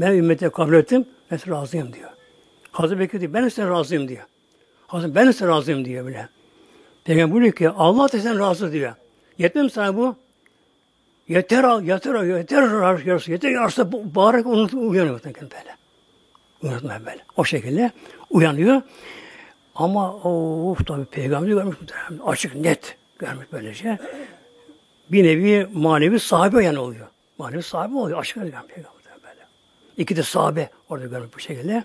Ben 0.00 0.12
ümmete 0.12 0.48
kabul 0.48 0.74
ettim. 0.74 1.04
Ben 1.30 1.38
razıyım 1.48 1.92
diyor. 1.92 2.10
Hazreti 2.72 3.00
Bekir 3.00 3.20
diyor. 3.20 3.32
Ben 3.32 3.44
de 3.44 3.50
sana 3.50 3.70
razıyım 3.70 4.08
diyor. 4.08 4.24
Hazreti 4.86 5.14
ben 5.14 5.26
de 5.26 5.46
razıyım 5.46 5.84
diyor 5.84 6.06
bile. 6.06 6.28
Peygamber 7.04 7.32
buyuruyor 7.32 7.52
ki 7.52 7.68
Allah 7.68 8.12
da 8.12 8.18
sen 8.18 8.38
razı 8.38 8.72
diyor. 8.72 8.94
Yetmez 9.38 9.64
mi 9.64 9.70
sana 9.70 9.96
bu? 9.96 10.16
Yeter 11.28 11.64
al, 11.64 11.82
yeter 11.82 12.14
al, 12.14 12.26
yeter 12.26 13.06
yarısı, 13.06 13.30
yeter 13.30 13.50
yarısı 13.50 14.14
bağırarak 14.14 14.46
unut, 14.46 14.74
uyanıyor 14.74 15.20
böyle. 15.24 15.76
Unutma 16.62 16.98
böyle. 17.06 17.24
O 17.36 17.44
şekilde 17.44 17.90
uyanıyor. 18.30 18.82
Ama 19.74 20.14
of 20.14 20.86
tabi 20.86 21.04
peygamber 21.04 21.48
görmüş 21.48 21.80
muhtemelen. 21.80 22.26
Açık, 22.26 22.54
net 22.54 22.96
görmüş 23.18 23.46
böylece. 23.52 23.98
Bir 25.12 25.24
nevi 25.24 25.68
manevi 25.72 26.20
sahibi 26.20 26.64
yani 26.64 26.78
oluyor. 26.78 27.06
Manevi 27.38 27.62
sahibi 27.62 27.96
oluyor. 27.96 28.18
Açık 28.18 28.34
peygamber 28.34 28.62
böyle. 29.22 29.46
İki 29.96 30.16
de 30.16 30.22
sahabe 30.22 30.70
orada 30.88 31.06
görmüş 31.06 31.30
bu 31.34 31.40
şekilde. 31.40 31.84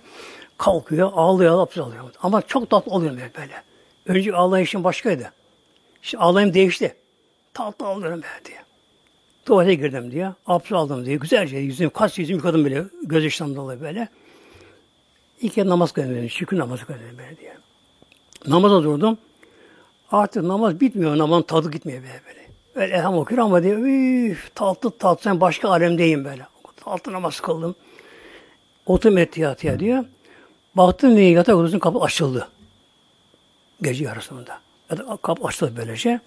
Kalkıyor, 0.62 1.12
ağlıyor, 1.14 1.60
abdest 1.60 1.78
alıyor. 1.78 2.04
Ama 2.24 2.42
çok 2.42 2.70
tatlı 2.70 2.92
oluyor 2.92 3.12
böyle. 3.12 3.64
Önce 4.06 4.36
ağlayışın 4.36 4.84
başkaydı. 4.84 5.32
Şimdi 6.02 6.24
ağlayım 6.24 6.54
değişti. 6.54 6.96
Tatlı 7.54 7.86
alıyorum 7.86 8.22
böyle 8.22 8.46
diye. 8.46 8.58
Tuvalete 9.46 9.74
girdim 9.74 10.12
diye. 10.12 10.32
Abdest 10.46 10.72
aldım 10.72 11.06
diye. 11.06 11.16
Güzelce 11.16 11.58
yüzüm, 11.58 11.90
kaç 11.90 12.20
yüzüm 12.20 12.36
yıkadım 12.36 12.66
bile. 12.66 12.84
Göz 13.04 13.24
yaşından 13.24 13.56
dolayı 13.56 13.82
böyle. 13.82 14.08
İlk 15.42 15.54
kez 15.54 15.66
namaz 15.66 15.92
kıldım. 15.92 16.30
Şükür 16.30 16.58
namazı 16.58 16.86
kıldım 16.86 17.18
böyle 17.18 17.38
diye. 17.38 17.58
Namaza 18.48 18.84
durdum. 18.84 19.18
Artık 20.12 20.44
namaz 20.44 20.80
bitmiyor. 20.80 21.18
Namazın 21.18 21.44
tadı 21.44 21.72
gitmiyor 21.72 22.02
böyle. 22.02 22.22
böyle. 22.28 22.48
Öyle 22.76 22.96
elham 22.96 23.18
okuyor 23.18 23.42
ama 23.42 23.64
diye 23.64 23.74
üf, 23.74 24.56
tatlı 24.56 24.92
tatlı 24.92 25.24
sen 25.24 25.42
başka 25.42 25.70
alemdeyim 25.70 26.26
böyle. 26.26 26.48
Tatlı 26.76 27.14
namaz 27.14 27.40
kıldım. 27.40 27.76
Oturdum 28.86 29.18
ettiyatıya 29.18 29.80
diyor. 29.80 30.06
Baktım 30.76 31.16
diye 31.18 31.32
yatak 31.32 31.56
odasının 31.56 31.80
kapı 31.80 32.00
açıldı. 32.00 32.48
Gece 33.82 34.04
yarısında. 34.04 34.62
Kapı 35.22 35.48
açıldı 35.48 35.74
böylece. 35.78 36.20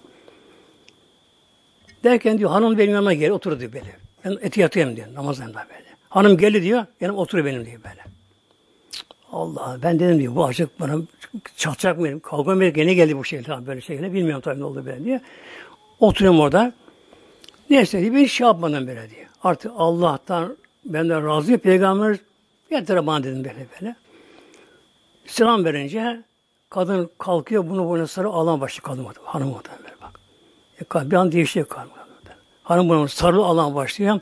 Derken 2.03 2.37
diyor 2.37 2.49
hanım 2.49 2.77
benim 2.77 2.93
yanıma 2.93 3.13
gel 3.13 3.31
otur 3.31 3.59
diyor 3.59 3.73
böyle. 3.73 3.95
Ben 4.25 4.37
eti 4.41 4.61
yatayım 4.61 4.95
diyor 4.95 5.07
namazdan 5.13 5.53
da 5.53 5.65
böyle. 5.69 5.85
Hanım 6.09 6.37
geldi 6.37 6.63
diyor 6.63 6.85
yanım 7.01 7.17
otur 7.17 7.45
benim 7.45 7.65
diyor 7.65 7.81
böyle. 7.83 8.03
Allah 9.31 9.77
ben 9.83 9.99
dedim 9.99 10.19
diyor 10.19 10.35
bu 10.35 10.45
açık 10.45 10.79
bana 10.79 11.01
çatacak 11.57 11.99
mı? 11.99 12.21
Kavga 12.21 12.55
mı 12.55 12.67
gene 12.67 12.93
geldi 12.93 13.17
bu 13.17 13.25
şeyler 13.25 13.67
böyle 13.67 13.81
şeyler 13.81 14.13
bilmiyorum 14.13 14.41
tabii 14.41 14.59
ne 14.59 14.63
oldu 14.63 14.83
ben 14.85 15.05
diye. 15.05 15.21
Oturuyorum 15.99 16.39
orada. 16.39 16.73
Neyse 17.69 18.01
diye 18.01 18.13
bir 18.13 18.27
şey 18.27 18.47
yapmadım 18.47 18.87
böyle 18.87 19.09
diye. 19.09 19.27
Artık 19.43 19.71
Allah'tan 19.77 20.57
benden 20.85 21.27
razı 21.27 21.57
peygamber 21.57 22.17
yeter 22.71 23.07
bana 23.07 23.23
dedim 23.23 23.43
böyle 23.43 23.67
böyle. 23.81 23.95
Selam 25.27 25.65
verince 25.65 26.23
kadın 26.69 27.09
kalkıyor 27.17 27.69
bunu 27.69 27.89
bunu 27.89 28.07
sarı 28.07 28.27
alan 28.27 28.61
başı 28.61 28.81
kadın 28.81 29.07
hanım 29.23 29.53
orada 29.53 29.69
böyle 29.83 29.95
bak. 30.01 30.19
E, 31.05 31.11
bir 31.11 31.15
an 31.15 31.31
değişiyor 31.31 31.67
kadın. 31.67 31.89
Hanım 32.63 32.89
bunu 32.89 33.07
sarı 33.07 33.37
alan 33.37 33.75
başlıyor. 33.75 34.19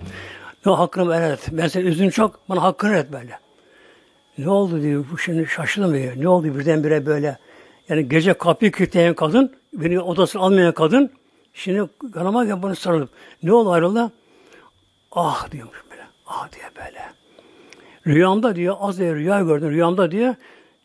Ne 0.66 0.72
hakkını 0.72 1.10
ver 1.10 1.32
et. 1.32 1.48
Ben 1.52 1.68
senin 1.68 1.86
üzün 1.86 2.10
çok 2.10 2.50
bana 2.50 2.64
hakkını 2.64 2.96
et 2.96 3.12
böyle. 3.12 3.40
Ne 4.38 4.50
oldu 4.50 4.82
diyor. 4.82 5.06
Bu 5.12 5.18
şimdi 5.18 5.48
şaşırdım 5.48 5.94
diyor. 5.94 6.14
Ne 6.18 6.28
oldu 6.28 6.60
birdenbire 6.60 7.06
böyle. 7.06 7.38
Yani 7.90 8.10
gece 8.10 8.34
kapıyı 8.34 8.72
kilitleyen 8.72 9.14
kadın, 9.14 9.56
beni 9.74 10.00
odasına 10.00 10.42
almayan 10.42 10.74
kadın, 10.74 11.12
şimdi 11.54 11.90
kanama 12.14 12.46
gel 12.46 12.64
bana 12.64 12.76
sarılıp. 12.76 13.10
Ne 13.44 13.54
oldu 13.54 13.72
ayrıldı? 13.72 14.12
Ah 15.12 15.52
diyormuş 15.52 15.84
böyle. 15.92 16.04
Ah 16.28 16.52
diye 16.52 16.66
böyle. 16.86 17.02
Rüyamda 18.08 18.56
diyor, 18.56 18.76
az 18.80 19.00
diye 19.00 19.16
rüya 19.16 19.42
gördüm. 19.42 19.70
Rüyamda 19.70 20.12
diyor, 20.12 20.36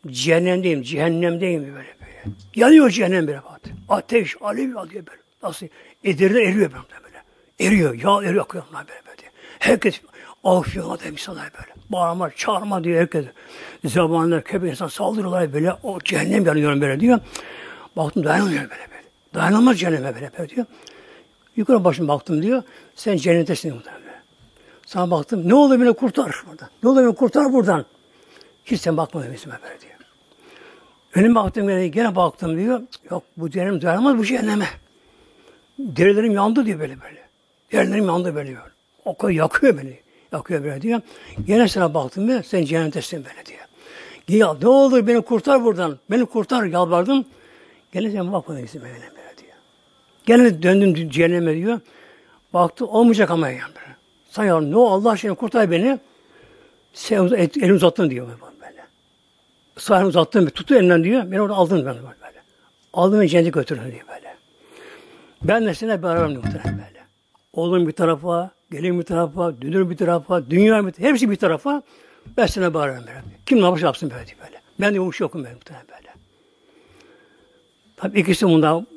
cehennemdeyim, 0.07 0.81
cehennemdeyim 0.81 1.61
böyle 1.61 1.75
böyle. 1.75 2.35
Yanıyor 2.55 2.89
cehennem 2.89 3.27
böyle 3.27 3.43
bak. 3.43 3.61
Ateş, 3.89 4.35
alev 4.41 4.75
alıyor 4.75 5.07
böyle. 5.07 5.21
Nasıl? 5.43 5.67
Edirde 6.03 6.41
eriyor 6.41 6.71
böyle 6.71 7.03
böyle. 7.03 7.23
Eriyor, 7.59 7.93
yağ 7.93 8.29
eriyor 8.29 8.43
akıyor 8.43 8.63
böyle 8.73 9.01
böyle. 9.07 9.31
Herkes 9.59 10.01
Afiyon'a 10.43 10.99
da 10.99 11.05
insanlar 11.05 11.51
böyle. 11.53 11.73
Bağırma, 11.89 12.31
çağırma 12.31 12.83
diyor 12.83 13.01
herkes. 13.01 13.25
Zamanlar 13.85 14.43
köpek 14.43 14.71
insan 14.71 14.87
saldırıyorlar 14.87 15.53
böyle. 15.53 15.73
O 15.83 15.99
cehennem 15.99 16.45
yanıyor 16.45 16.81
böyle 16.81 16.99
diyor. 16.99 17.19
Baktım 17.95 18.23
dayanamıyor 18.23 18.61
böyle 18.61 18.71
böyle. 18.91 19.03
Dayanamaz 19.33 19.79
cehenneme 19.79 20.15
böyle 20.15 20.31
böyle 20.37 20.49
diyor. 20.49 20.65
Yukarı 21.55 21.83
başım 21.83 22.07
baktım 22.07 22.41
diyor. 22.41 22.63
Sen 22.95 23.17
cennettesin 23.17 23.73
muhtemelen. 23.73 24.23
Sana 24.85 25.11
baktım. 25.11 25.49
Ne 25.49 25.53
olur 25.53 25.81
beni 25.81 25.93
kurtar 25.93 26.43
buradan. 26.49 26.69
Ne 26.83 26.89
olur 26.89 27.03
beni 27.03 27.15
kurtar 27.15 27.53
buradan. 27.53 27.85
Hiç 28.65 28.81
sen 28.81 28.97
bakmadın 28.97 29.33
isme 29.33 29.59
böyle 29.63 29.81
diyor. 29.81 29.88
Önüme 31.15 31.35
baktım 31.35 31.67
gene, 31.67 31.87
gene 31.87 32.15
baktım 32.15 32.57
diyor. 32.57 32.81
Yok 33.11 33.23
bu 33.37 33.49
cehennem 33.49 33.81
dayanamaz 33.81 34.17
bu 34.17 34.25
cehenneme. 34.25 34.67
Derilerim 35.79 36.31
yandı 36.31 36.65
diyor 36.65 36.79
böyle 36.79 37.01
böyle. 37.01 37.21
Derilerim 37.71 38.05
yandı 38.05 38.35
böyle 38.35 38.49
diyor. 38.49 38.71
O 39.05 39.17
kadar 39.17 39.33
yakıyor 39.33 39.77
beni. 39.77 39.99
Yakıyor 40.31 40.63
böyle 40.63 40.81
diyor. 40.81 41.01
Gene 41.47 41.67
sana 41.67 41.93
baktım 41.93 42.29
ya 42.29 42.43
sen 42.43 42.65
cehennemdesin 42.65 43.25
böyle 43.25 43.45
diyor. 43.45 43.59
Ya 44.27 44.57
ne 44.61 44.67
olur 44.67 45.07
beni 45.07 45.21
kurtar 45.21 45.63
buradan. 45.63 45.97
Beni 46.11 46.25
kurtar 46.25 46.63
yalvardım. 46.63 47.25
Gene 47.93 48.11
sen 48.11 48.33
bakmadın 48.33 48.59
evine 48.59 48.83
böyle 48.83 49.37
diyor. 49.37 49.53
Gene 50.25 50.63
döndüm 50.63 51.09
cehenneme 51.09 51.55
diyor. 51.55 51.79
Baktı 52.53 52.85
olmayacak 52.85 53.31
ama 53.31 53.49
yani. 53.49 53.73
Sen 54.29 54.43
ya 54.43 54.61
ne 54.61 54.75
Allah 54.75 55.09
aşkına 55.09 55.33
kurtar 55.33 55.71
beni. 55.71 55.99
Sen 56.93 57.27
elini 57.27 57.73
uzattın 57.73 58.09
diyor 58.09 58.27
böyle. 58.27 58.48
Sağ 59.79 60.05
uzattın, 60.05 60.45
tuttu 60.45 60.75
elinden 60.75 61.03
diyor. 61.03 61.31
Beni 61.31 61.41
orada 61.41 61.53
aldın 61.55 61.85
ben 61.85 61.95
böyle. 61.95 62.09
Aldın 62.93 63.19
ve 63.19 63.27
cennete 63.27 63.49
götürdün 63.49 63.91
diyor 63.91 64.07
böyle. 64.15 64.35
Ben 65.43 65.65
de 65.65 65.73
seninle 65.73 66.03
beraberim 66.03 66.35
muhtemelen 66.35 66.63
böyle. 66.65 67.05
Oğlum 67.53 67.87
bir 67.87 67.91
tarafa, 67.91 68.51
gelin 68.71 68.99
bir 68.99 69.05
tarafa, 69.05 69.61
dünür 69.61 69.89
bir 69.89 69.97
tarafa, 69.97 70.49
dünya 70.49 70.87
bir 70.87 70.91
tarafa, 70.91 71.09
hepsi 71.09 71.31
bir 71.31 71.35
tarafa. 71.35 71.83
Ben 72.37 72.45
seninle 72.45 72.73
beraberim 72.73 73.03
böyle. 73.07 73.23
Kim 73.45 73.59
ne 73.59 73.63
yapmış 73.63 73.83
yapsın 73.83 74.11
böyle 74.11 74.27
diyor 74.27 74.37
böyle. 74.45 74.61
Ben 74.79 74.91
de 74.91 74.95
yumuş 74.95 75.19
yokum 75.19 75.43
ben 75.43 75.53
muhtemelen 75.53 75.87
böyle. 75.87 76.09
Tabi 77.97 78.19
ikisi 78.19 78.47
bundan 78.47 78.87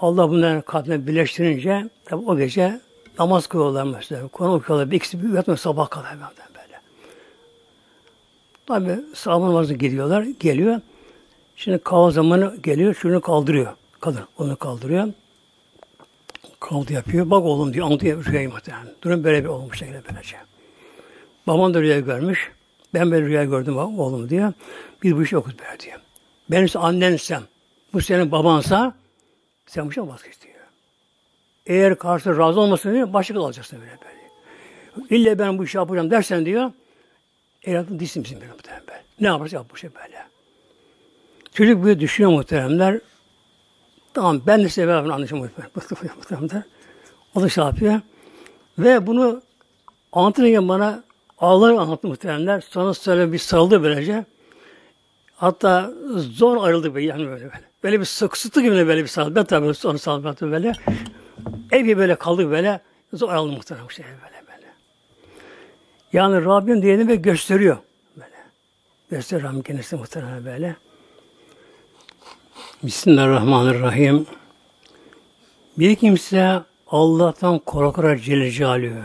Allah 0.00 0.30
bunların 0.30 0.60
kalbine 0.60 1.06
birleştirince 1.06 1.88
tabi 2.04 2.30
o 2.30 2.36
gece 2.36 2.80
namaz 3.18 3.46
kılıyorlar 3.46 3.84
mesela. 3.84 4.28
Konu 4.28 4.54
okuyorlar. 4.54 4.90
Bir 4.90 4.96
ikisi 4.96 5.22
bir 5.22 5.34
yatmıyor 5.34 5.58
sabah 5.58 5.90
kadar 5.90 6.12
böyle. 6.12 6.55
Tabi 8.66 9.00
sabah 9.14 9.46
namazı 9.46 9.74
gidiyorlar. 9.74 10.22
Geliyor. 10.40 10.80
Şimdi 11.56 11.78
kahvaltı 11.78 12.14
zamanı 12.14 12.56
geliyor. 12.62 12.94
Şunu 12.94 13.20
kaldırıyor. 13.20 13.76
Kadın 14.00 14.24
onu 14.38 14.56
kaldırıyor. 14.56 15.08
Kaldı 16.60 16.92
yapıyor. 16.92 17.30
Bak 17.30 17.44
oğlum 17.44 17.74
diyor. 17.74 17.86
Anlatıyor 17.86 18.24
rüyayı 18.24 18.48
muhtemelen. 18.50 18.94
Durum 19.02 19.24
böyle 19.24 19.44
bir 19.44 19.48
olmuş 19.48 19.78
şekilde 19.78 20.02
böylece. 20.10 20.36
Babam 21.46 21.74
da 21.74 21.80
rüya 21.80 22.00
görmüş. 22.00 22.52
Ben 22.94 23.10
böyle 23.10 23.26
rüya 23.26 23.44
gördüm 23.44 23.78
oğlum 23.78 24.28
diyor. 24.28 24.52
Biz 25.02 25.16
bu 25.16 25.22
iş 25.22 25.32
yokuz 25.32 25.54
böyle 25.58 25.80
diyor. 25.80 26.00
Ben 26.50 26.64
ise 26.64 26.78
annensem, 26.78 27.42
bu 27.92 28.00
senin 28.00 28.32
babansa 28.32 28.94
sen 29.66 29.86
bu 29.86 29.90
işe 29.90 30.00
vazgeç 30.00 30.40
diyor. 30.40 30.54
Eğer 31.66 31.98
karşı 31.98 32.38
razı 32.38 32.60
olmasın 32.60 32.94
diyor, 32.94 33.12
başka 33.12 33.40
alacaksın 33.40 33.78
böyle 33.80 33.90
böyle. 33.90 35.16
İlle 35.16 35.38
ben 35.38 35.58
bu 35.58 35.64
işi 35.64 35.76
yapacağım 35.76 36.10
dersen 36.10 36.46
diyor, 36.46 36.70
evlatın 37.66 37.98
dişsin 37.98 38.24
bizim 38.24 38.40
benim 38.40 38.52
muhteremler. 38.52 39.00
Ne 39.20 39.26
yaparsa 39.26 39.56
yap 39.56 39.66
bu 39.72 39.76
şey 39.76 39.90
böyle. 39.94 40.26
Çocuk 41.52 41.84
böyle 41.84 42.00
düşünüyor 42.00 42.32
muhteremler. 42.32 43.00
Tamam 44.14 44.42
ben 44.46 44.64
de 44.64 44.68
size 44.68 44.88
beraber 44.88 45.10
anlaşılmıyor 45.10 45.50
muhteremler. 46.16 46.62
O 47.34 47.42
da 47.42 47.48
şey 47.48 47.64
yapıyor. 47.64 48.00
Ve 48.78 49.06
bunu 49.06 49.42
anlatırken 50.12 50.68
bana 50.68 51.04
ağlar 51.38 51.72
anlattı 51.72 52.08
muhteremler. 52.08 52.60
Sonra 52.60 52.94
söyle 52.94 53.32
bir 53.32 53.38
sarıldı 53.38 53.82
böylece. 53.82 54.24
Hatta 55.36 55.92
zor 56.16 56.64
ayrıldı 56.64 56.94
böyle 56.94 57.06
yani 57.06 57.26
böyle 57.26 57.44
böyle. 57.44 57.60
Böyle 57.82 58.00
bir 58.00 58.04
sık 58.04 58.36
sıktı 58.36 58.62
gibi 58.62 58.86
böyle 58.86 59.02
bir 59.02 59.08
sarıldı. 59.08 59.34
Ben 59.34 59.44
tabii 59.44 59.66
onu 59.84 59.98
sarıldı 59.98 60.50
böyle. 60.52 60.72
Evi 61.72 61.98
böyle 61.98 62.14
kaldı 62.14 62.50
böyle. 62.50 62.80
Zor 63.12 63.28
ayrıldı 63.28 63.52
muhterem 63.52 63.90
şey 63.90 64.04
böyle 64.04 64.20
böyle. 64.22 64.45
Yani 66.12 66.44
Rabbim 66.44 66.82
diyeni 66.82 67.08
ve 67.08 67.16
gösteriyor. 67.16 67.76
Böyle. 68.16 68.30
Gösteriyor 69.10 69.50
Rabbim 69.50 69.62
kendisi 69.62 69.96
muhterem 69.96 70.44
böyle. 70.44 70.76
Bismillahirrahmanirrahim. 72.82 74.26
Bir 75.78 75.96
kimse 75.96 76.62
Allah'tan 76.86 77.58
korkarak 77.58 78.22
Celle 78.22 78.50
Celaluhu, 78.50 79.02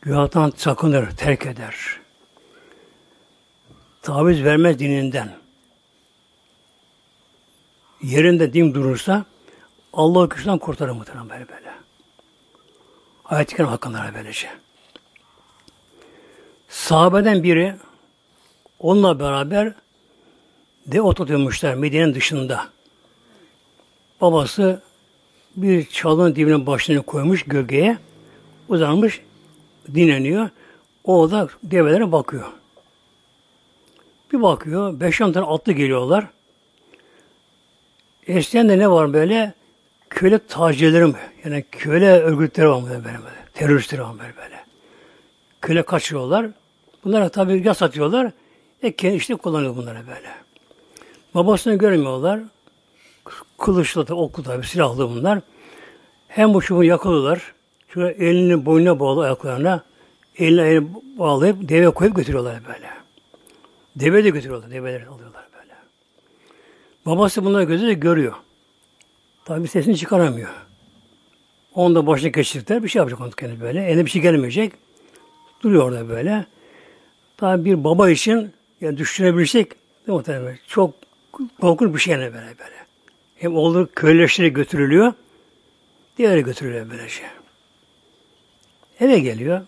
günahtan 0.00 0.52
sakınır, 0.56 1.10
terk 1.10 1.46
eder. 1.46 1.74
Taviz 4.02 4.44
vermez 4.44 4.78
dininden. 4.78 5.30
Yerinde 8.02 8.52
din 8.52 8.74
durursa 8.74 9.24
Allah 9.92 10.24
güçten 10.24 10.58
kurtarır 10.58 10.92
muhtemelen 10.92 11.28
böyle 11.28 11.48
böyle. 11.48 11.70
Ayet-i 13.24 13.56
Kerim 13.56 13.70
hakkında 13.70 14.10
böylece. 14.14 14.65
Sahabeden 16.76 17.42
biri 17.42 17.74
onunla 18.78 19.20
beraber 19.20 19.72
de 20.86 21.00
oturtmuşlar 21.00 21.74
Medine'nin 21.74 22.14
dışında. 22.14 22.68
Babası 24.20 24.82
bir 25.56 25.86
çalının 25.86 26.36
dibine 26.36 26.66
başını 26.66 27.02
koymuş 27.02 27.42
gölgeye. 27.42 27.98
Uzanmış 28.68 29.20
dinleniyor. 29.94 30.48
O 31.04 31.30
da 31.30 31.48
develere 31.62 32.12
bakıyor. 32.12 32.46
Bir 34.32 34.42
bakıyor. 34.42 35.00
Beş 35.00 35.20
on 35.20 35.32
tane 35.32 35.46
atlı 35.46 35.72
geliyorlar. 35.72 36.26
Eskiden 38.26 38.68
de 38.68 38.78
ne 38.78 38.90
var 38.90 39.12
böyle? 39.12 39.54
Köle 40.10 40.38
tacirleri 40.38 41.04
mi? 41.04 41.18
Yani 41.44 41.64
köle 41.72 42.10
örgütleri 42.10 42.68
var 42.68 42.82
böyle 42.84 43.04
böyle. 43.04 43.18
Teröristleri 43.54 44.02
var 44.02 44.18
böyle 44.18 44.36
böyle. 44.36 44.64
Köle 45.60 45.82
kaçırıyorlar. 45.82 46.46
Bunlara 47.06 47.28
tabi 47.28 47.62
yas 47.66 47.82
atıyorlar. 47.82 48.32
E 48.82 48.96
kendi 48.96 49.16
işte 49.16 49.34
kullanıyor 49.34 49.76
bunları 49.76 49.98
böyle. 49.98 50.30
Babasını 51.34 51.74
görmüyorlar. 51.74 52.40
Kılıçlı 53.58 54.00
oklu 54.00 54.42
tabi 54.42 54.66
silahlı 54.66 55.10
bunlar. 55.10 55.40
Hem 56.28 56.54
bu 56.54 56.62
şubu 56.62 56.84
yakalıyorlar. 56.84 57.54
Şöyle 57.94 58.24
elini 58.24 58.66
boynuna 58.66 59.00
bağlı 59.00 59.24
ayaklarına. 59.24 59.84
Elini, 60.38 60.60
elini 60.60 60.88
bağlayıp 61.18 61.68
deve 61.68 61.90
koyup 61.90 62.16
götürüyorlar 62.16 62.54
böyle. 62.68 62.90
Deve 63.96 64.24
de 64.24 64.30
götürüyorlar. 64.30 64.70
Develeri 64.70 65.06
alıyorlar 65.06 65.44
böyle. 65.58 65.74
Babası 67.06 67.44
bunları 67.44 67.64
gözüyle 67.64 67.94
görüyor. 67.94 68.34
Tabi 69.44 69.68
sesini 69.68 69.96
çıkaramıyor. 69.96 70.50
Onu 71.74 71.94
da 71.94 72.06
başına 72.06 72.28
geçirdikler. 72.28 72.82
Bir 72.82 72.88
şey 72.88 73.00
yapacak 73.00 73.20
onu 73.20 73.30
kendi 73.30 73.60
böyle. 73.60 73.84
Eline 73.84 74.04
bir 74.04 74.10
şey 74.10 74.22
gelmeyecek. 74.22 74.72
Duruyor 75.62 75.84
orada 75.84 76.08
böyle. 76.08 76.46
Tabi 77.36 77.64
bir 77.64 77.84
baba 77.84 78.10
için 78.10 78.52
yani 78.80 78.98
düşünebilecek 78.98 79.72
muhtemelen 80.06 80.58
çok 80.66 80.94
korkunç 81.60 81.94
bir 81.94 81.98
şey 81.98 82.12
yani 82.12 82.24
böyle 82.24 82.58
böyle. 82.58 82.76
Hem 83.36 83.56
oğlu 83.56 83.88
köyleştirerek 83.94 84.56
götürülüyor. 84.56 85.12
Diğeri 86.18 86.42
götürülüyor 86.42 86.90
böylece. 86.90 87.08
Şey. 87.08 87.26
Eve 89.00 89.18
geliyor. 89.18 89.60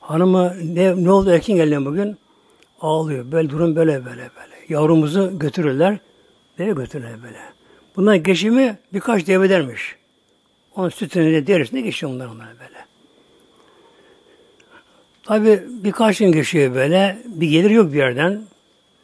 Hanımı 0.00 0.54
ne, 0.64 1.04
ne 1.04 1.10
oldu 1.10 1.30
erken 1.30 1.56
geliyor 1.56 1.84
bugün? 1.84 2.16
Ağlıyor. 2.80 3.32
Böyle 3.32 3.50
durum 3.50 3.76
böyle 3.76 4.04
böyle 4.04 4.30
böyle. 4.36 4.54
Yavrumuzu 4.68 5.38
götürürler. 5.38 5.98
Nereye 6.58 6.72
götürürler 6.72 7.22
böyle. 7.22 7.38
Bundan 7.96 8.22
geçimi 8.22 8.78
birkaç 8.92 9.26
devedermiş. 9.26 9.96
Onun 10.76 10.88
sütünü 10.88 11.32
de 11.32 11.46
derisine 11.46 11.80
geçiyor 11.80 12.12
bunlar 12.12 12.26
onlara 12.26 12.48
böyle. 12.60 12.71
Tabi 15.22 15.62
birkaç 15.68 16.18
gün 16.18 16.32
geçiyor 16.32 16.74
böyle. 16.74 17.22
Bir 17.26 17.48
gelir 17.48 17.70
yok 17.70 17.92
bir 17.92 17.98
yerden. 17.98 18.42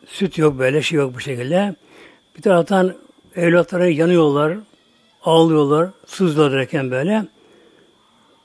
Süt 0.07 0.39
yok 0.39 0.59
böyle 0.59 0.83
şey 0.83 0.99
yok 0.99 1.15
bu 1.15 1.21
şekilde. 1.21 1.75
Bir 2.37 2.43
taraftan 2.43 2.95
evlatları 3.37 3.91
yanıyorlar, 3.91 4.59
ağlıyorlar, 5.25 5.91
sızlanırken 6.07 6.91
böyle. 6.91 7.25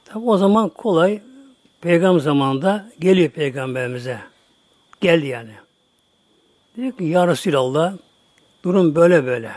Tabi 0.05 0.25
o 0.25 0.37
zaman 0.37 0.69
kolay 0.69 1.21
peygamber 1.81 2.19
zamanında 2.19 2.89
geliyor 2.99 3.29
peygamberimize. 3.29 4.19
Geldi 5.01 5.27
yani. 5.27 5.51
Diyor 6.75 6.91
ki 6.91 7.03
ya 7.03 7.27
Resulallah 7.27 7.93
durum 8.63 8.95
böyle 8.95 9.25
böyle. 9.25 9.51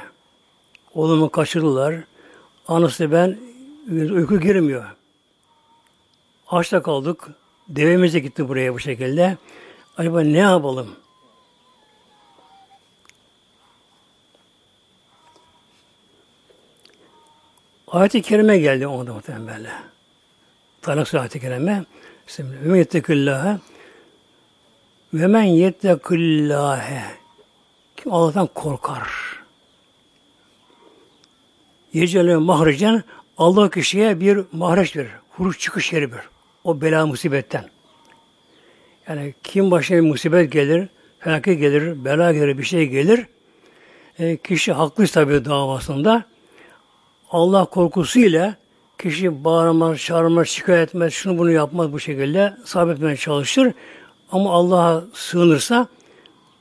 Oğlumu 0.95 1.31
kaçırdılar. 1.31 1.95
Anası 2.69 3.13
ben 3.13 3.39
uyku 3.91 4.41
girmiyor. 4.41 4.85
Açta 6.49 6.83
kaldık. 6.83 7.29
Devemiz 7.69 8.15
de 8.15 8.19
gitti 8.19 8.49
buraya 8.49 8.75
bu 8.75 8.79
şekilde. 8.81 9.37
Acaba 9.97 10.21
ne 10.21 10.39
yapalım? 10.39 10.97
Ayet-i 17.89 18.23
Kerime 18.23 18.59
geldi 18.59 18.87
onda 18.87 19.15
muhtemelen 19.15 19.47
böyle. 19.47 19.73
Talak 20.83 21.15
ayet-i 21.15 21.41
Kerime. 21.41 21.85
Ve 22.39 22.43
men 22.43 22.77
yettekillâhe 22.77 23.59
ve 25.15 25.27
men 25.27 25.43
yettekillâhe 25.43 27.03
kim 27.97 28.13
Allah'tan 28.13 28.47
korkar. 28.47 29.09
Yecele 31.93 32.37
mahricen 32.37 33.03
Allah 33.39 33.71
kişiye 33.71 34.21
bir 34.21 34.45
mahreç 34.53 34.97
verir. 34.97 35.11
Huruç 35.31 35.61
çıkış 35.61 35.93
yeri 35.93 36.13
bir. 36.13 36.36
O 36.67 36.81
bela 36.81 37.07
musibetten. 37.07 37.65
Yani 39.09 39.35
kim 39.43 39.71
başına 39.71 40.03
musibet 40.03 40.53
gelir, 40.53 40.89
felaket 41.19 41.61
gelir, 41.61 42.05
bela 42.05 42.33
gelir, 42.33 42.59
bir 42.59 42.63
şey 42.63 42.87
gelir. 42.87 43.27
e, 44.19 44.37
kişi 44.37 44.73
haklı 44.73 45.07
tabi 45.07 45.45
davasında. 45.45 46.25
Allah 47.31 47.65
korkusuyla 47.65 48.57
kişi 48.99 49.45
bağırmaz, 49.45 49.99
çağırmaz, 49.99 50.49
şikayet 50.49 50.89
etmez, 50.89 51.13
şunu 51.13 51.39
bunu 51.39 51.51
yapmaz 51.51 51.93
bu 51.93 52.01
şekilde 52.01 52.57
sabretmeye 52.65 53.17
çalışır. 53.17 53.73
Ama 54.33 54.53
Allah'a 54.53 55.05
sığınırsa 55.15 55.87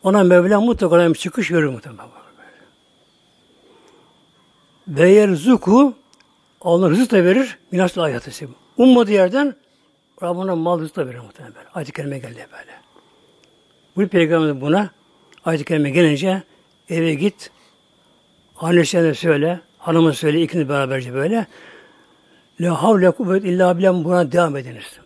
ona 0.04 0.24
Mevla 0.24 0.62
mutlaka 0.62 1.10
bir 1.10 1.16
çıkış 1.16 1.52
verir 1.52 1.68
muhtemelen. 1.68 2.06
Ve 4.88 5.10
yerzuku 5.10 5.94
Allah 6.62 6.90
rızık 6.90 7.12
da 7.12 7.24
verir. 7.24 7.58
Minasıl 7.72 8.02
ayatı 8.02 8.32
Ummadığı 8.78 9.12
yerden 9.12 9.56
Rabbına 10.24 10.56
mal 10.56 10.80
rızık 10.80 10.96
da 10.96 11.08
verir 11.08 11.20
muhtemelen. 11.20 11.66
Ayet-i 11.74 11.92
Kerime 11.94 12.20
geldi 12.20 12.48
böyle. 12.52 12.72
Bu 13.96 14.08
peygamber 14.08 14.62
buna 14.62 14.90
ayet-i 15.46 15.66
kerime 15.66 15.90
gelince 15.90 16.44
eve 16.90 17.14
git 17.14 17.52
annesine 18.56 19.14
söyle, 19.14 19.60
hanıma 19.78 20.14
söyle 20.14 20.42
ikiniz 20.42 20.70
beraberce 20.70 21.14
böyle. 21.14 21.48
La 22.60 22.84
havle 22.84 23.12
kuvvet 23.12 23.46
illa 23.46 23.78
bilen 23.78 24.04
buna 24.04 24.32
devam 24.32 24.58
ediniz. 24.58 25.00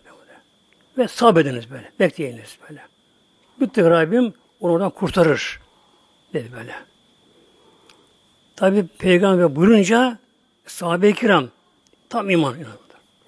Ve 0.98 1.08
sabrediniz 1.08 1.70
böyle. 1.70 1.92
Bekleyiniz 2.00 2.58
böyle. 2.68 2.82
Bütün 3.60 3.90
Rabbim 3.90 4.34
onu 4.60 4.72
oradan 4.72 4.90
kurtarır. 4.90 5.60
Dedi 6.34 6.52
böyle. 6.52 6.74
Tabi 8.56 8.86
peygamber 8.86 9.56
buyurunca 9.56 10.18
sahabe-i 10.66 11.14
kiram 11.14 11.48
tam 12.08 12.30
iman 12.30 12.54
inandı. 12.54 12.76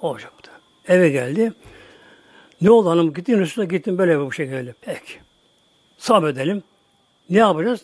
Olacak 0.01 0.33
bu 0.39 0.47
da. 0.47 0.51
Eve 0.95 1.09
geldi. 1.09 1.53
Ne 2.63 2.71
oldu 2.71 2.91
hanım? 2.91 3.13
Gittin 3.13 3.39
üstüne 3.39 3.65
gittin 3.65 3.99
böyle 3.99 4.21
bu 4.21 4.33
şekilde. 4.33 4.75
Peki. 4.81 5.13
Sabredelim. 5.99 6.63
Ne 7.31 7.39
yapacağız? 7.39 7.81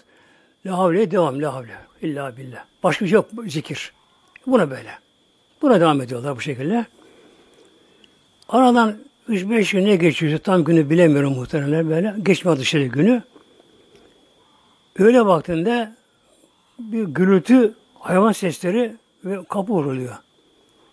La 0.67 0.79
havle 0.79 1.11
devam. 1.11 1.43
La 1.43 1.55
havle. 1.55 1.79
İlla 2.03 2.37
billah. 2.37 2.65
Başka 2.83 3.05
bir 3.05 3.11
şey 3.11 3.17
yok. 3.17 3.29
Zikir. 3.47 3.93
Buna 4.47 4.71
böyle. 4.71 4.91
Buna 5.63 5.81
devam 5.81 6.01
ediyorlar 6.01 6.37
bu 6.37 6.41
şekilde. 6.41 6.87
Aradan 8.49 8.97
3-5 9.29 9.73
gün 9.73 9.87
ne 9.87 9.97
geçiyorsa 9.97 10.39
tam 10.39 10.65
günü 10.65 10.91
bilemiyorum 10.91 11.35
muhtemelen 11.35 11.91
böyle. 11.91 12.15
Geçme 12.23 12.57
dışarı 12.57 12.85
günü. 12.85 13.23
Öyle 14.99 15.27
vaktinde 15.27 15.93
bir 16.79 17.05
gürültü, 17.05 17.75
hayvan 17.99 18.33
sesleri 18.33 18.97
ve 19.25 19.45
kapı 19.45 19.73
vuruluyor. 19.73 20.17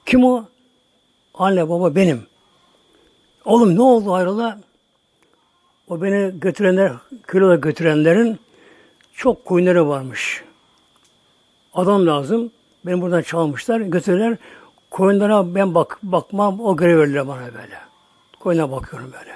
Kim 0.06 0.24
o? 0.24 0.46
Anne 1.34 1.70
baba 1.70 1.96
benim. 1.96 2.35
Oğlum 3.46 3.76
ne 3.76 3.82
oldu 3.82 4.14
hayrola? 4.14 4.60
O 5.88 6.02
beni 6.02 6.40
götürenler, 6.40 6.92
kiloda 7.32 7.56
götürenlerin 7.56 8.40
çok 9.14 9.46
koyunları 9.46 9.88
varmış. 9.88 10.44
Adam 11.74 12.08
lazım. 12.08 12.52
Beni 12.86 13.02
buradan 13.02 13.22
çalmışlar, 13.22 13.80
götürürler. 13.80 14.38
Koyunlara 14.92 15.56
ben 15.56 15.76
bak 15.76 16.00
bakmam, 16.04 16.60
o 16.60 16.78
görev 16.78 17.00
verirler 17.00 17.28
bana 17.28 17.46
böyle. 17.46 17.80
Koyuna 18.40 18.72
bakıyorum 18.72 19.12
böyle. 19.20 19.36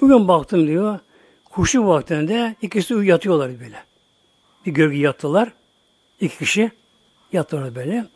Bugün 0.00 0.28
baktım 0.28 0.66
diyor, 0.66 0.98
kuşu 1.44 1.86
vaktinde 1.86 2.56
ikisi 2.62 2.94
yatıyorlar 2.94 3.60
böyle. 3.60 3.84
Bir 4.66 4.72
gölge 4.72 4.98
yattılar. 4.98 5.52
İki 6.20 6.38
kişi 6.38 6.70
yattılar 7.32 7.74
böyle. 7.74 8.06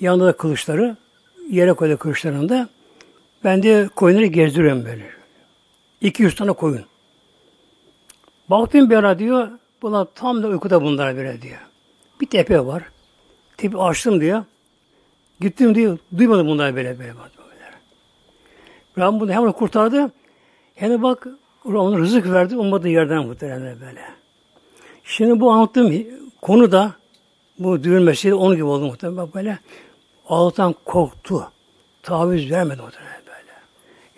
Yanında 0.00 0.26
da 0.26 0.32
kılıçları, 0.32 0.96
yere 1.50 1.72
koydu 1.72 1.96
kılıçlarında. 1.96 2.68
Ben 3.44 3.62
de 3.62 3.88
koyunları 3.96 4.26
gezdiriyorum 4.26 4.84
böyle. 4.84 5.04
200 6.00 6.34
tane 6.34 6.52
koyun. 6.52 6.84
Baktım 8.50 8.90
bir 8.90 8.96
ara 8.96 9.18
diyor, 9.18 9.48
bunlar 9.82 10.06
tam 10.14 10.42
da 10.42 10.48
uykuda 10.48 10.82
bunlar 10.82 11.16
böyle 11.16 11.42
diyor. 11.42 11.58
Bir 12.20 12.26
tepe 12.26 12.66
var. 12.66 12.82
Tepe 13.56 13.78
açtım 13.78 14.20
diyor. 14.20 14.44
Gittim 15.40 15.74
diyor, 15.74 15.98
duymadım 16.18 16.46
bunlar 16.46 16.76
böyle 16.76 16.98
böyle. 16.98 17.14
böyle. 17.14 17.30
Ben 18.96 19.20
bunu 19.20 19.32
hemen 19.32 19.52
kurtardı. 19.52 20.12
Hem 20.74 21.02
bak 21.02 21.26
ona 21.64 21.98
rızık 21.98 22.32
verdi, 22.32 22.56
ummadığı 22.56 22.88
yerden 22.88 23.26
muhtemelen 23.26 23.80
böyle. 23.80 24.00
Şimdi 25.04 25.40
bu 25.40 25.50
anlattığım 25.50 26.06
konu 26.40 26.72
da 26.72 26.92
bu 27.58 27.84
düğün 27.84 28.02
meselesi 28.02 28.34
onun 28.34 28.54
gibi 28.54 28.64
oldu 28.64 28.84
muhtemelen. 28.84 29.16
Bak 29.16 29.34
böyle 29.34 29.58
Allah'tan 30.28 30.74
korktu. 30.84 31.52
Taviz 32.02 32.50
vermedi 32.50 32.82
muhtemelen. 32.82 33.09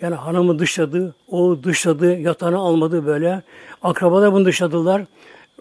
Yani 0.03 0.15
hanımı 0.15 0.59
dışladı, 0.59 1.15
o 1.27 1.63
dışladı, 1.63 2.19
yatağını 2.19 2.57
almadı 2.57 3.05
böyle. 3.05 3.41
Akrabalar 3.81 4.33
bunu 4.33 4.45
dışladılar. 4.45 5.05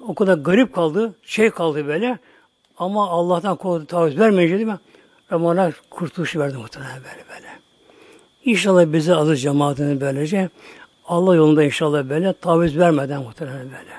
O 0.08 0.14
kadar 0.14 0.38
garip 0.38 0.74
kaldı, 0.74 1.14
şey 1.22 1.50
kaldı 1.50 1.86
böyle. 1.86 2.18
Ama 2.78 3.08
Allah'tan 3.08 3.56
korktu, 3.56 3.86
taviz 3.86 4.18
vermeyince 4.18 4.54
değil 4.54 4.66
mi? 4.66 4.78
Ramazan'a 5.32 5.72
kurtuluş 5.90 6.36
verdi 6.36 6.56
muhtemelen 6.56 6.96
böyle 6.96 7.24
böyle. 7.34 7.48
İnşallah 8.44 8.92
bize 8.92 9.14
alır 9.14 9.36
cemaatini 9.36 10.00
böylece. 10.00 10.48
Allah 11.06 11.34
yolunda 11.34 11.62
inşallah 11.62 12.08
böyle 12.08 12.32
taviz 12.32 12.78
vermeden 12.78 13.22
muhtemelen 13.22 13.64
böyle. 13.64 13.92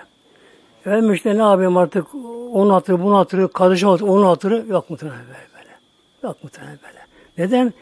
Efendim 0.82 1.14
işte 1.14 1.38
ne 1.38 1.42
yapayım 1.42 1.78
artık 1.78 2.06
onun 2.54 2.70
hatırı, 2.70 3.04
bunun 3.04 3.16
hatırı, 3.16 3.48
kardeşim 3.48 3.90
hatırı, 3.90 4.10
onun 4.10 4.26
hatırı 4.26 4.66
yok 4.70 4.90
muhtemelen 4.90 5.20
böyle 5.28 5.48
böyle. 5.58 5.76
Yok 6.24 6.44
muhtemelen 6.44 6.80
böyle. 6.84 7.00
Neden? 7.38 7.74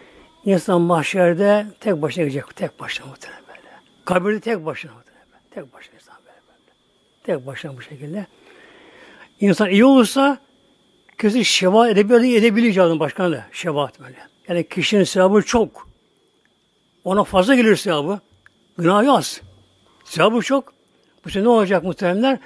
İnsan 0.45 0.81
mahşerde 0.81 1.65
tek 1.79 2.01
başına 2.01 2.23
gidecek. 2.23 2.55
Tek 2.55 2.79
başına 2.79 3.05
muhtemelen 3.05 3.43
böyle. 3.47 3.69
Kabirde 4.05 4.39
tek 4.39 4.65
başına 4.65 4.91
muhtemelen 4.93 5.27
böyle. 5.31 5.43
Tek 5.51 5.73
başına 5.73 5.95
insan 5.95 6.15
böyle 6.25 6.37
böyle. 6.47 6.71
Tek 7.23 7.47
başına 7.47 7.77
bu 7.77 7.81
şekilde. 7.81 8.27
İnsan 9.39 9.69
iyi 9.69 9.85
olursa 9.85 10.37
kesin 11.17 11.41
şevaat 11.41 11.89
edebilir, 11.89 12.37
edebilir 12.37 12.73
canım 12.73 12.99
başkan 12.99 13.31
da. 13.31 13.45
Şevaat 13.51 13.99
böyle. 13.99 14.17
Yani 14.47 14.69
kişinin 14.69 15.03
sevabı 15.03 15.41
çok. 15.41 15.87
Ona 17.03 17.23
fazla 17.23 17.55
gelir 17.55 17.75
sevabı. 17.75 18.19
Günahı 18.77 19.11
az. 19.11 19.41
Sevabı 20.05 20.41
çok. 20.41 20.73
Bu 21.25 21.43
ne 21.43 21.49
olacak 21.49 21.83
muhteremler? 21.83 22.39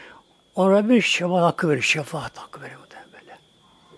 Ona 0.56 0.72
Rabbim 0.72 1.02
şefaat 1.02 1.44
hakkı 1.44 1.70
verir. 1.70 1.82
Şefaat 1.82 2.38
hakkı 2.38 2.62
verir 2.62 2.76
muhtemelen 2.76 3.12
böyle. 3.14 3.38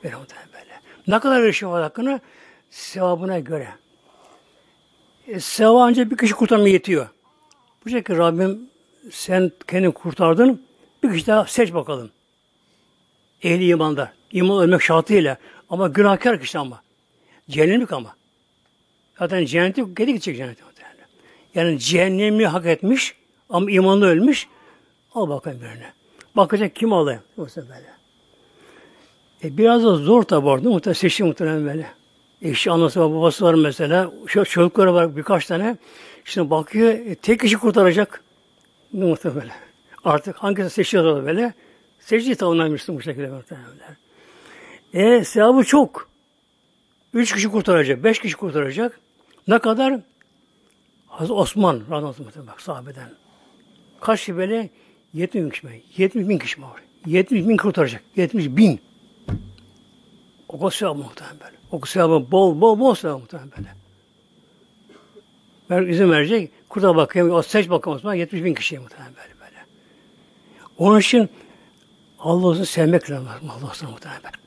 Verir 0.03 0.15
muhtemelen 0.15 0.49
böyle. 0.53 0.81
Ne 1.07 1.19
kadar 1.19 1.43
verir 1.43 1.53
şefaat 1.53 1.83
hakkını? 1.83 2.19
Sevabına 2.69 3.39
göre. 3.39 3.69
E, 5.27 5.65
ancak 5.65 6.11
bir 6.11 6.17
kişi 6.17 6.33
kurtarmaya 6.33 6.69
yetiyor. 6.69 7.07
Bu 7.85 7.89
şekilde 7.89 8.17
Rabbim 8.17 8.69
sen 9.11 9.51
kendini 9.67 9.93
kurtardın. 9.93 10.61
Bir 11.03 11.13
kişi 11.13 11.27
daha 11.27 11.45
seç 11.45 11.73
bakalım. 11.73 12.11
Ehli 13.43 13.67
imanda. 13.67 14.13
İman 14.31 14.63
ölmek 14.63 14.81
şartıyla. 14.81 15.37
Ama 15.69 15.87
günahkar 15.87 16.39
kişi 16.41 16.59
ama. 16.59 16.81
Cehennemlik 17.49 17.93
ama. 17.93 18.15
Zaten 19.19 19.45
cennete 19.45 19.81
geri 19.81 20.13
gidecek 20.13 20.37
cennete. 20.37 20.63
Yani 21.55 21.79
cehennemi 21.79 22.47
hak 22.47 22.65
etmiş 22.65 23.15
ama 23.49 23.71
imanlı 23.71 24.07
ölmüş. 24.07 24.47
Al 25.13 25.29
bakalım 25.29 25.61
birine. 25.61 25.93
Bakacak 26.35 26.75
kim 26.75 26.93
alayım? 26.93 27.21
Böyle. 27.37 27.85
E 29.43 29.57
biraz 29.57 29.83
da 29.83 29.95
zor 29.95 30.23
tabi 30.23 30.47
orada. 30.47 30.69
Muhtemelen 30.69 30.99
seçim 30.99 31.27
muhtemelen 31.27 31.65
böyle. 31.65 31.87
Eşi, 32.41 32.71
anası 32.71 32.99
var, 32.99 33.11
babası 33.11 33.45
var 33.45 33.53
mesela. 33.53 34.11
Şu 34.27 34.45
çocukları 34.45 34.93
var 34.93 35.17
birkaç 35.17 35.45
tane. 35.45 35.77
Şimdi 36.25 36.49
bakıyor, 36.49 36.93
e, 36.93 37.15
tek 37.15 37.39
kişi 37.39 37.57
kurtaracak. 37.57 38.23
Muhtemelen. 38.91 39.55
Artık 40.03 40.35
hangisi 40.35 40.69
seçiyor 40.69 41.25
böyle. 41.25 41.53
Secde 41.99 42.35
tanımlamıştım 42.35 42.95
bu 42.95 43.01
şekilde 43.01 43.27
muhtemelen. 43.27 43.97
E 44.93 45.23
sevabı 45.23 45.63
çok. 45.63 46.09
Üç 47.13 47.33
kişi 47.33 47.49
kurtaracak, 47.49 48.03
beş 48.03 48.19
kişi 48.19 48.35
kurtaracak. 48.37 48.99
Ne 49.47 49.59
kadar? 49.59 49.99
Hazreti 51.07 51.33
Osman 51.33 51.81
radıyallahu 51.91 52.47
bak 52.47 52.61
sahabeden. 52.61 53.09
Kaç 54.01 54.19
kişi 54.19 54.37
böyle? 54.37 54.69
70 55.13 55.43
bin 55.43 55.49
kişi. 55.49 55.83
70 55.97 56.29
bin 56.29 56.37
kişi 56.37 56.61
var. 56.61 56.81
70 57.05 57.47
bin 57.47 57.57
kurtaracak. 57.57 58.03
70 58.15 58.45
bin. 58.45 58.79
O 60.47 60.59
kadar 60.59 60.71
sevabı 60.71 60.99
muhtemelen 60.99 61.39
böyle. 61.39 61.56
O 61.71 61.85
sevabı 61.85 62.31
bol 62.31 62.61
bol 62.61 62.79
bol 62.79 62.95
sevabı 62.95 63.19
muhtemelen 63.19 63.51
böyle. 63.57 63.69
Ver, 65.71 65.87
izin 65.87 66.11
verecek. 66.11 66.51
Kurda 66.69 66.95
bakayım, 66.95 67.31
o 67.31 67.41
seç 67.41 67.69
bakalım 67.69 67.97
Osman 67.97 68.13
70 68.13 68.43
bin 68.43 68.53
kişiye 68.53 68.81
muhtemelen 68.81 69.13
böyle 69.15 69.39
böyle. 69.39 69.65
Onun 70.77 70.99
için 70.99 71.29
Allah'ı 72.19 72.65
sevmek 72.65 73.11
lazım. 73.11 73.27
Allah'ı 73.49 73.89
muhtemelen 73.91 74.23
böyle. 74.23 74.37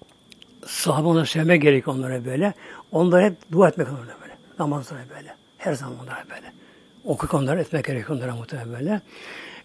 Sahabe 0.66 1.08
onları 1.08 1.26
sevmek 1.26 1.62
gerek 1.62 1.88
onlara 1.88 2.24
böyle. 2.24 2.54
Onlara 2.92 3.24
hep 3.24 3.52
dua 3.52 3.68
etmek 3.68 3.88
onlara 3.88 4.20
böyle. 4.22 4.36
Namazlara 4.58 5.00
böyle. 5.16 5.34
Her 5.58 5.74
zaman 5.74 5.94
onlara 6.02 6.24
böyle. 6.30 6.52
Okuk 7.04 7.34
onlara 7.34 7.60
etmek 7.60 7.84
gerek 7.84 8.10
onlara 8.10 8.36
muhtemelen 8.36 8.72
böyle. 8.72 9.00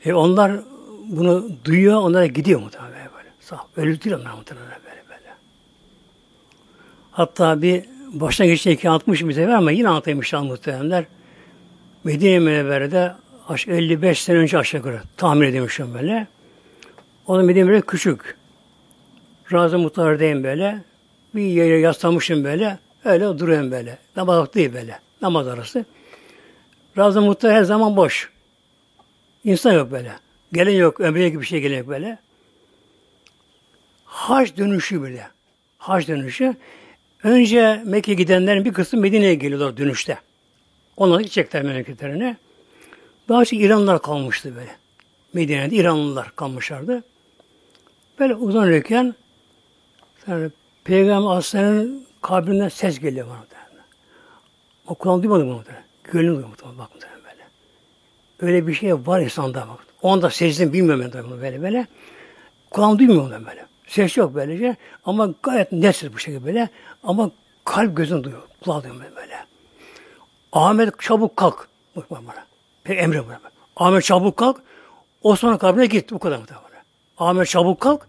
E 0.06 0.14
onlar 0.14 0.60
bunu 1.08 1.50
duyuyor, 1.66 2.02
onlara 2.02 2.26
gidiyor 2.26 2.60
muhtemelen 2.60 3.10
böyle. 3.18 3.30
Sağ, 3.40 3.60
ölü 3.76 4.02
değil 4.02 4.16
onlar 4.16 4.34
muhtemelen 4.34 4.80
böyle. 4.86 5.05
Hatta 7.16 7.62
bir 7.62 7.84
baştan 8.14 8.48
geçti 8.48 8.90
60 8.90 9.28
bize 9.28 9.56
ama 9.56 9.72
yine 9.72 9.90
anlatayım 9.90 10.20
inşallah 10.20 10.44
muhtemelenler. 10.44 11.06
Medine 12.04 12.40
Münevvere'de 12.40 13.16
55 13.68 14.24
sene 14.24 14.38
önce 14.38 14.58
aşağı 14.58 14.80
yukarı 14.80 15.02
tahmin 15.18 15.48
ediyormuşum 15.48 15.94
böyle. 15.94 16.28
Onun 17.28 17.46
Medine 17.46 17.68
böyle 17.68 17.82
küçük. 17.82 18.38
Razı 19.54 19.78
muhtardayım 19.78 20.44
böyle. 20.44 20.82
Bir 21.36 21.42
yere 21.42 21.80
yaslamışım 21.80 22.44
böyle. 22.44 22.80
Öyle 23.06 23.40
duruyorum 23.40 23.72
böyle. 23.72 23.98
Namaz 24.16 24.54
değil 24.54 24.74
böyle. 24.74 25.00
Namaz 25.22 25.48
arası. 25.48 25.86
Razı 26.98 27.22
muhtar 27.22 27.54
her 27.54 27.64
zaman 27.64 27.96
boş. 27.96 28.30
İnsan 29.44 29.74
yok 29.74 29.92
böyle. 29.92 30.12
Gelen 30.54 30.74
yok, 30.74 31.00
ömreye 31.00 31.30
gibi 31.30 31.42
bir 31.42 31.48
şey 31.48 31.62
gelen 31.62 31.78
yok 31.78 31.88
böyle. 31.88 32.18
Hac 34.06 34.58
dönüşü 34.58 35.04
bile. 35.04 35.28
Hac 35.78 36.08
dönüşü. 36.08 36.56
Önce 37.26 37.82
Mekke 37.86 38.14
gidenlerin 38.14 38.66
bir 38.66 38.74
kısmı 38.74 39.00
Medine'ye 39.00 39.36
geliyorlar 39.36 39.78
dönüşte. 39.78 40.18
Onlar 40.98 41.20
gidecekler 41.20 41.64
memleketlerine. 41.64 42.38
Daha 43.30 43.46
çok 43.46 43.60
İranlılar 43.60 44.02
kalmıştı 44.02 44.56
böyle. 44.56 44.76
Medine'de 45.34 45.76
İranlılar 45.76 46.36
kalmışlardı. 46.36 47.04
Böyle 48.20 48.36
uzanırken 48.36 49.16
yani 50.28 50.50
Peygamber 50.84 51.38
Aslan'ın 51.38 52.06
kabrinden 52.22 52.70
ses 52.70 53.00
geliyor 53.00 53.28
bana. 53.28 53.46
O 54.88 54.96
kulağım 54.96 55.24
duymadı 55.24 55.46
bunu. 55.46 55.64
Gönlüm 56.04 56.36
duymadı. 56.36 56.64
Bak 56.78 56.90
böyle. 57.02 57.44
Öyle 58.40 58.68
bir 58.68 58.74
şey 58.74 58.94
var 58.94 59.22
insanda 59.22 59.68
bak. 59.70 59.80
O 60.02 60.12
anda 60.12 60.30
secdesini 60.30 60.74
bilmiyorum 60.74 61.12
ben 61.14 61.42
böyle 61.42 61.62
böyle. 61.62 61.88
Kulağım 62.70 63.00
duymuyor 63.00 63.22
onu 63.22 63.46
böyle. 63.46 63.66
Ses 63.88 64.18
yok 64.18 64.36
böylece. 64.36 64.76
Ama 65.06 65.30
gayet 65.44 65.72
netsiz 65.72 66.14
bu 66.14 66.20
şekilde 66.20 66.46
böyle. 66.46 66.70
Ama 67.04 67.32
kalp 67.66 67.98
gözün 67.98 68.24
duyuyor. 68.24 68.42
Kulağı 68.64 68.84
duyuyor 68.84 69.16
böyle. 69.16 69.46
Ahmet 70.52 71.00
çabuk 71.02 71.38
kalk. 71.38 71.68
Bak 71.96 72.12
bana. 72.12 72.46
Pek 72.84 73.00
emre 73.00 73.28
bana. 73.28 73.40
Ahmet 73.76 74.04
çabuk 74.04 74.38
kalk. 74.38 74.62
Osman 75.22 75.58
kabrine 75.58 75.86
git. 75.86 76.12
Bu 76.12 76.20
kadar 76.20 76.38
muhtemelen. 76.38 76.66
Ahmet 77.18 77.48
çabuk 77.48 77.80
kalk. 77.82 78.08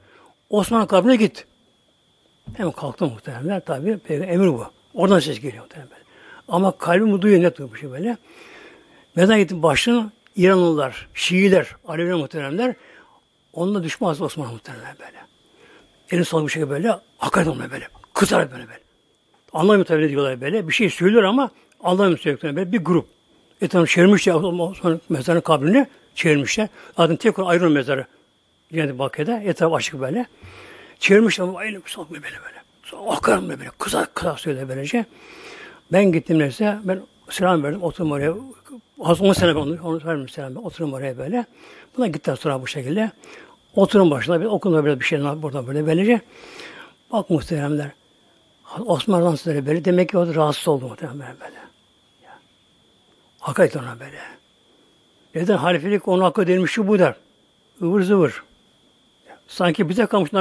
Osman 0.51 0.87
kabrine 0.87 1.17
git. 1.17 1.47
Hemen 2.57 2.73
kalktı 2.73 3.07
muhtemelen. 3.07 3.61
Tabi 3.61 3.99
emir 4.09 4.49
bu. 4.49 4.67
Oradan 4.95 5.19
ses 5.19 5.41
geliyor 5.41 5.63
muhtemelen. 5.63 5.99
Ama 6.49 6.79
kalbim 6.79 7.23
duyuyor 7.23 7.43
net 7.43 7.59
bu 7.59 7.77
şey 7.77 7.91
böyle. 7.91 8.17
Neden 9.17 9.39
gittim 9.39 9.63
başını? 9.63 10.11
İranlılar, 10.37 11.09
Şiiler, 11.15 11.77
Aleviler 11.89 12.15
muhteremler 12.15 12.75
onunla 13.53 13.83
düşman 13.83 14.23
Osman 14.23 14.53
muhteremler 14.53 14.95
böyle. 14.99 15.19
Elini 16.11 16.47
bir 16.47 16.53
şekilde 16.53 16.71
böyle, 16.71 17.01
hakaret 17.19 17.49
olmuyor 17.49 17.71
böyle. 17.71 17.89
Kızar 18.15 18.53
böyle 18.53 18.69
böyle. 18.69 18.81
Anlamıyor 19.53 19.87
tabi 19.87 20.09
diyorlar 20.09 20.41
böyle. 20.41 20.69
Bir 20.69 20.73
şey 20.73 20.91
söylüyor 20.91 21.23
ama 21.23 21.51
anlamıyor 21.81 22.19
söylediklerini 22.19 22.57
böyle. 22.57 22.73
Bir 22.73 22.79
grup. 22.79 23.07
Etrafını 23.61 23.87
çevirmişler 23.87 24.35
Osman 24.35 25.01
mezarının 25.09 25.41
kabrini 25.41 25.87
çevirmişler. 26.15 26.69
Zaten 26.97 27.17
tekrar 27.17 27.47
ayrılıyor 27.47 27.73
mezarı. 27.73 28.07
Cennet-i 28.73 28.99
Bakı'da 28.99 29.41
etraf 29.41 29.73
açık 29.73 30.01
böyle. 30.01 30.27
Çevirmişler 30.99 31.45
ama 31.45 31.59
aynı 31.59 31.81
sokmuyor 31.87 32.25
böyle 32.25 32.37
böyle. 32.45 32.57
Sonra 32.83 33.17
hakaret 33.17 33.49
böyle. 33.49 33.71
Kızar 33.79 34.15
kızar 34.15 34.37
söylüyor 34.37 34.69
böylece. 34.69 35.05
Ben 35.93 36.13
gittim 36.13 36.39
neyse 36.39 36.79
ben 36.85 37.03
selam 37.31 37.63
verdim 37.63 37.83
oturdum 37.83 38.13
oraya. 38.13 38.35
Az 39.01 39.21
10 39.21 39.33
sene 39.33 39.57
ben 39.57 39.61
onu, 39.61 39.79
onu 39.83 40.05
verdim 40.05 40.29
selam. 40.29 40.57
Oturdum 40.57 40.93
oraya 40.93 41.19
böyle. 41.19 41.45
Buna 41.97 42.07
gittiler 42.07 42.37
sonra 42.37 42.63
bu 42.63 42.67
şekilde. 42.67 43.11
Oturun 43.77 44.11
başına 44.11 44.41
bir 44.41 44.47
okulda 44.47 44.85
böyle 44.85 45.01
bir 45.01 45.05
şey 45.05 45.21
burada 45.21 45.67
böyle 45.67 45.87
böylece. 45.87 46.21
Bak 47.13 47.31
muhteremler. 47.31 47.91
Osman 48.87 49.23
Hazretleri 49.23 49.67
böyle 49.67 49.85
demek 49.85 50.09
ki 50.09 50.19
o 50.19 50.35
rahatsız 50.35 50.69
oldu 50.69 50.89
muhteremler 50.89 51.29
böyle. 51.41 51.57
Hakaret 53.41 53.77
ona 53.77 54.01
böyle. 54.01 54.19
Neden 55.35 55.57
halifelik 55.57 56.09
onun 56.09 56.23
hakkı 56.23 56.47
değilmiş 56.47 56.73
şu 56.73 56.89
bu 56.89 56.99
der. 56.99 57.15
Ivır 57.83 58.03
zıvır. 58.03 58.43
Sanki 59.49 59.89
bize 59.89 60.07
kalmış 60.07 60.35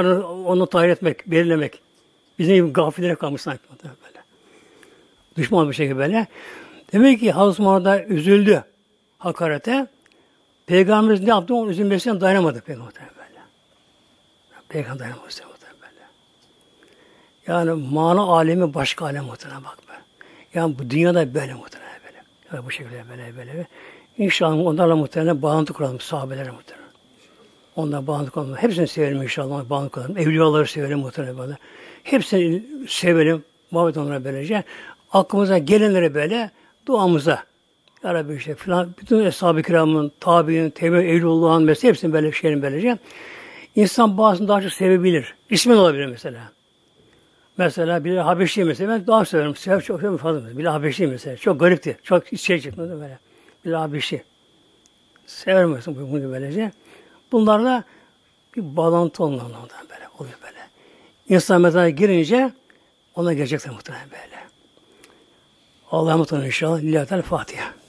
onu 0.46 0.66
tahir 0.66 0.88
etmek, 0.88 1.30
belirlemek. 1.30 1.82
Bizim 2.38 2.72
gafilere 2.72 3.14
kalmış 3.14 3.42
sanki 3.42 3.62
böyle. 3.70 4.24
Düşman 5.36 5.70
bir 5.70 5.74
şekilde 5.74 5.96
böyle. 5.96 6.26
Demek 6.92 7.20
ki 7.20 7.32
Hazreti 7.32 7.62
Muhammed 7.62 8.10
üzüldü 8.10 8.64
hakarete. 9.18 9.86
Peygamberimiz 10.66 11.22
ne 11.22 11.30
yaptı? 11.30 11.54
Onun 11.54 11.70
üzülmesinden 11.70 12.20
dayanamadı 12.20 12.60
Peygamber 12.60 13.15
böyle. 14.76 14.82
Peygamber 14.82 15.00
dayanamadı 15.00 15.34
böyle. 15.80 16.06
Yani 17.46 17.82
mana 17.92 18.22
alemi 18.22 18.74
başka 18.74 19.04
alem 19.04 19.24
muhtemelen 19.24 19.64
bak 19.64 19.78
be. 19.88 19.92
Yani 20.54 20.78
bu 20.78 20.90
dünyada 20.90 21.34
böyle 21.34 21.54
muhtemelen 21.54 22.00
böyle. 22.06 22.22
Yani 22.52 22.66
bu 22.66 22.70
şekilde 22.70 23.04
böyle 23.10 23.36
böyle. 23.36 23.66
İnşallah 24.18 24.66
onlarla 24.66 24.96
muhtemelen 24.96 25.42
bağlantı 25.42 25.72
kuralım 25.72 26.00
sahabelere 26.00 26.50
muhtemelen. 26.50 26.86
Onlarla 27.76 28.06
bağlantı 28.06 28.30
kuralım. 28.30 28.56
Hepsini 28.56 28.88
sevelim 28.88 29.22
inşallah. 29.22 29.70
Bağlantı 29.70 29.90
kuralım. 29.90 30.18
Evliyaları 30.18 30.66
sevelim 30.66 30.98
muhtemelen 30.98 31.38
böyle. 31.38 31.56
Hepsini 32.02 32.62
sevelim. 32.88 33.44
Muhabbet 33.70 33.96
onlara 33.96 34.24
böylece 34.24 34.64
aklımıza 35.12 35.58
gelenlere 35.58 36.14
böyle 36.14 36.50
duamıza 36.86 37.44
Ya 38.04 38.14
Rabbi 38.14 38.34
işte 38.34 38.54
filan 38.54 38.94
bütün 39.00 39.24
eshab-ı 39.24 39.62
kiramın, 39.62 40.12
tabi'nin, 40.20 40.70
tevbe 40.70 41.08
evlullah'ın 41.08 41.62
mesela 41.62 41.88
hepsini 41.88 42.12
böyle 42.12 42.32
şeylerin 42.32 42.62
böylece. 42.62 42.98
İnsan 43.76 44.18
bazısını 44.18 44.48
daha 44.48 44.62
çok 44.62 44.72
sevebilir. 44.72 45.34
İsmin 45.50 45.76
olabilir 45.76 46.06
mesela. 46.06 46.52
Mesela 47.56 48.04
bir 48.04 48.16
Habeşi 48.16 48.64
mesela 48.64 48.92
ben 48.92 49.06
daha 49.06 49.24
severim. 49.24 49.56
Sev 49.56 49.80
çok 49.80 50.00
çok 50.00 50.20
fazla. 50.20 50.58
Bir 50.58 50.64
Habeşi 50.64 51.06
mesela. 51.06 51.36
Çok 51.36 51.60
garipti. 51.60 51.98
Çok 52.02 52.32
içeri 52.32 52.62
çıkmadı 52.62 53.00
böyle. 53.00 53.18
Bir 53.64 53.72
Habeşi. 53.72 54.24
Severim 55.26 55.70
mesela 55.70 55.96
bunu 55.96 56.32
böylece. 56.32 56.72
Bunlarla 57.32 57.84
bir 58.56 58.76
bağlantı 58.76 59.24
olmalı 59.24 59.52
böyle. 59.90 60.08
Oluyor 60.18 60.38
böyle. 60.42 60.58
İnsan 61.28 61.60
mezara 61.60 61.90
girince 61.90 62.52
ona 63.14 63.32
gelecekler 63.32 63.74
muhtemelen 63.74 64.10
böyle. 64.10 64.36
Allah'a 65.90 66.18
olun 66.18 66.44
inşallah. 66.44 66.80
Lillahi 66.80 67.22
Fatiha. 67.22 67.85